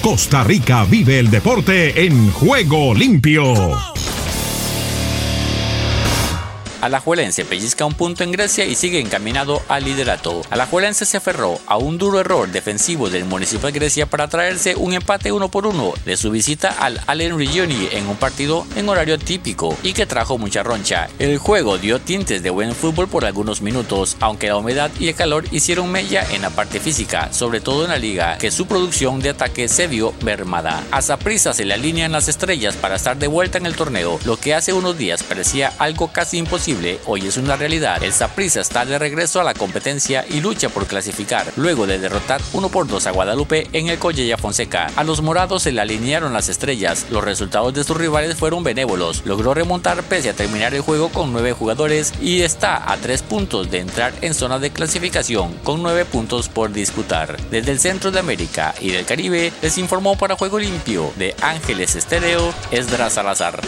Costa 0.00 0.42
Rica 0.44 0.84
vive 0.84 1.18
el 1.18 1.30
deporte 1.30 2.06
en 2.06 2.30
juego 2.32 2.94
limpio. 2.94 3.97
Alajuelense 6.80 7.44
pellizca 7.44 7.84
un 7.84 7.94
punto 7.94 8.22
en 8.22 8.30
Grecia 8.30 8.64
y 8.64 8.76
sigue 8.76 9.00
encaminado 9.00 9.60
al 9.68 9.84
liderato. 9.84 10.42
Alajuelense 10.50 11.04
se 11.04 11.16
aferró 11.16 11.58
a 11.66 11.76
un 11.76 11.98
duro 11.98 12.20
error 12.20 12.48
defensivo 12.48 13.10
del 13.10 13.24
Municipal 13.24 13.72
Grecia 13.72 14.06
para 14.06 14.28
traerse 14.28 14.76
un 14.76 14.94
empate 14.94 15.32
uno 15.32 15.48
por 15.50 15.66
uno 15.66 15.92
de 16.04 16.16
su 16.16 16.30
visita 16.30 16.68
al 16.78 17.00
Allen 17.08 17.36
Regioni 17.36 17.88
en 17.90 18.06
un 18.06 18.16
partido 18.16 18.64
en 18.76 18.88
horario 18.88 19.18
típico 19.18 19.76
y 19.82 19.92
que 19.92 20.06
trajo 20.06 20.38
mucha 20.38 20.62
roncha. 20.62 21.08
El 21.18 21.38
juego 21.38 21.78
dio 21.78 21.98
tintes 21.98 22.44
de 22.44 22.50
buen 22.50 22.72
fútbol 22.76 23.08
por 23.08 23.24
algunos 23.24 23.60
minutos, 23.60 24.16
aunque 24.20 24.46
la 24.46 24.56
humedad 24.56 24.92
y 25.00 25.08
el 25.08 25.16
calor 25.16 25.46
hicieron 25.50 25.90
mella 25.90 26.24
en 26.30 26.42
la 26.42 26.50
parte 26.50 26.78
física, 26.78 27.32
sobre 27.32 27.60
todo 27.60 27.84
en 27.84 27.90
la 27.90 27.98
liga, 27.98 28.38
que 28.38 28.52
su 28.52 28.66
producción 28.66 29.18
de 29.18 29.30
ataque 29.30 29.66
se 29.66 29.88
vio 29.88 30.14
mermada. 30.22 30.84
A 30.92 31.02
Saprissa 31.02 31.54
se 31.54 31.64
le 31.64 31.74
alinean 31.74 32.12
las 32.12 32.28
estrellas 32.28 32.76
para 32.76 32.94
estar 32.94 33.16
de 33.16 33.26
vuelta 33.26 33.58
en 33.58 33.66
el 33.66 33.74
torneo, 33.74 34.20
lo 34.24 34.36
que 34.36 34.54
hace 34.54 34.72
unos 34.72 34.96
días 34.96 35.24
parecía 35.24 35.72
algo 35.78 36.12
casi 36.12 36.38
imposible 36.38 36.67
hoy 37.06 37.26
es 37.26 37.38
una 37.38 37.56
realidad. 37.56 38.02
El 38.02 38.12
Saprissa 38.12 38.60
está 38.60 38.84
de 38.84 38.98
regreso 38.98 39.40
a 39.40 39.44
la 39.44 39.54
competencia 39.54 40.26
y 40.28 40.42
lucha 40.42 40.68
por 40.68 40.86
clasificar, 40.86 41.50
luego 41.56 41.86
de 41.86 41.98
derrotar 41.98 42.42
1 42.52 42.68
por 42.68 42.86
2 42.86 43.06
a 43.06 43.10
Guadalupe 43.10 43.68
en 43.72 43.88
el 43.88 43.98
Collella 43.98 44.36
Fonseca. 44.36 44.88
A 44.94 45.02
los 45.02 45.22
morados 45.22 45.62
se 45.62 45.72
le 45.72 45.80
alinearon 45.80 46.34
las 46.34 46.50
estrellas, 46.50 47.06
los 47.10 47.24
resultados 47.24 47.72
de 47.72 47.84
sus 47.84 47.96
rivales 47.96 48.36
fueron 48.36 48.64
benévolos. 48.64 49.22
Logró 49.24 49.54
remontar 49.54 50.02
pese 50.02 50.28
a 50.28 50.34
terminar 50.34 50.74
el 50.74 50.82
juego 50.82 51.08
con 51.08 51.32
9 51.32 51.52
jugadores 51.52 52.12
y 52.20 52.42
está 52.42 52.92
a 52.92 52.98
3 52.98 53.22
puntos 53.22 53.70
de 53.70 53.78
entrar 53.78 54.12
en 54.20 54.34
zona 54.34 54.58
de 54.58 54.70
clasificación 54.70 55.54
con 55.64 55.82
9 55.82 56.04
puntos 56.04 56.50
por 56.50 56.70
disputar. 56.70 57.40
Desde 57.50 57.72
el 57.72 57.80
centro 57.80 58.10
de 58.10 58.18
América 58.18 58.74
y 58.78 58.90
del 58.90 59.06
Caribe 59.06 59.54
les 59.62 59.78
informó 59.78 60.18
para 60.18 60.36
Juego 60.36 60.58
Limpio 60.58 61.12
de 61.16 61.34
Ángeles 61.40 61.96
Estéreo 61.96 62.52
Esdras 62.70 63.14
Salazar. 63.14 63.62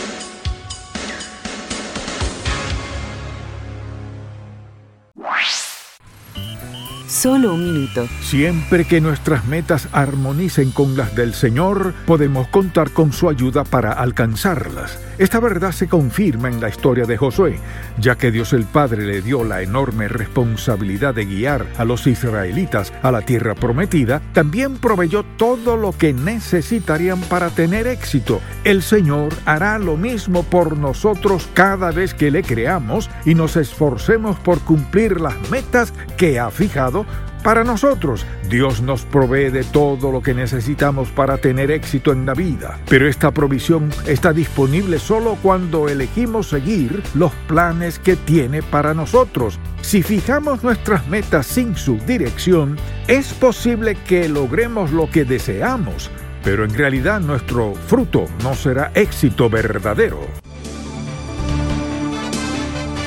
Solo 7.21 7.53
un 7.53 7.63
minuto. 7.63 8.09
Siempre 8.23 8.87
que 8.87 9.03
nuestras 9.03 9.45
metas 9.45 9.89
armonicen 9.93 10.71
con 10.71 10.97
las 10.97 11.15
del 11.15 11.35
Señor, 11.35 11.93
podemos 12.07 12.49
contar 12.49 12.93
con 12.93 13.13
su 13.13 13.29
ayuda 13.29 13.63
para 13.63 13.93
alcanzarlas. 13.93 14.99
Esta 15.21 15.39
verdad 15.39 15.73
se 15.73 15.87
confirma 15.87 16.49
en 16.49 16.63
la 16.63 16.71
historia 16.71 17.05
de 17.05 17.19
Josué, 17.19 17.59
ya 17.99 18.17
que 18.17 18.31
Dios 18.31 18.55
el 18.55 18.65
Padre 18.65 19.05
le 19.05 19.21
dio 19.21 19.45
la 19.45 19.61
enorme 19.61 20.09
responsabilidad 20.09 21.15
de 21.15 21.27
guiar 21.27 21.67
a 21.77 21.85
los 21.85 22.07
israelitas 22.07 22.91
a 23.03 23.13
la 23.13 23.21
tierra 23.21 23.55
prometida, 23.55 24.23
también 24.33 24.79
proveyó 24.79 25.23
todo 25.37 25.77
lo 25.77 25.93
que 25.93 26.15
necesitarían 26.15 27.21
para 27.21 27.51
tener 27.51 27.87
éxito. 27.87 28.41
El 28.65 28.81
Señor 28.81 29.35
hará 29.45 29.79
lo 29.79 29.99
mismo 29.99 30.43
por 30.43 30.79
nosotros 30.79 31.51
cada 31.53 31.91
vez 31.91 32.15
que 32.15 32.31
le 32.31 32.43
creamos 32.43 33.11
y 33.27 33.35
nos 33.35 33.57
esforcemos 33.57 34.39
por 34.39 34.61
cumplir 34.61 35.21
las 35.21 35.37
metas 35.51 35.93
que 36.17 36.41
ha 36.41 36.51
fijado 36.51 37.05
para 37.43 37.65
nosotros, 37.65 38.27
Dios 38.49 38.83
nos 38.83 39.05
provee 39.05 39.51
de 39.51 39.65
todo 39.65 40.13
lo 40.13 40.23
que 40.23 40.35
necesitamos 40.35 41.09
para 41.11 41.39
tener 41.39 41.71
éxito 41.71 42.13
en 42.13 42.27
la 42.27 42.35
vida, 42.35 42.79
pero 42.89 43.09
esta 43.09 43.31
provisión 43.31 43.91
está 44.07 44.33
disponible 44.33 44.99
solo 44.99 45.39
cuando 45.43 45.89
elegimos 45.89 46.49
seguir 46.51 47.03
los 47.15 47.33
planes 47.49 47.99
que 47.99 48.17
tiene 48.17 48.63
para 48.63 48.93
nosotros. 48.93 49.59
Si 49.81 50.03
fijamos 50.03 50.63
nuestras 50.63 51.09
metas 51.09 51.47
sin 51.47 51.77
su 51.77 51.97
dirección, 51.99 52.77
es 53.09 53.33
posible 53.33 53.95
que 53.95 54.29
logremos 54.29 54.93
lo 54.93 55.11
que 55.11 55.25
deseamos, 55.25 56.11
pero 56.45 56.65
en 56.65 56.75
realidad 56.75 57.21
nuestro 57.21 57.75
fruto 57.75 58.27
no 58.43 58.55
será 58.55 58.93
éxito 58.95 59.49
verdadero. 59.49 60.21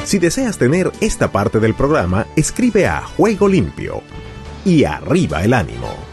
Si 0.05 0.19
deseas 0.19 0.57
tener 0.57 0.91
esta 1.01 1.31
parte 1.31 1.59
del 1.59 1.73
programa, 1.73 2.27
escribe 2.35 2.87
a 2.87 3.01
Juego 3.01 3.47
Limpio 3.47 4.01
y 4.65 4.83
arriba 4.83 5.43
el 5.43 5.53
ánimo. 5.53 6.12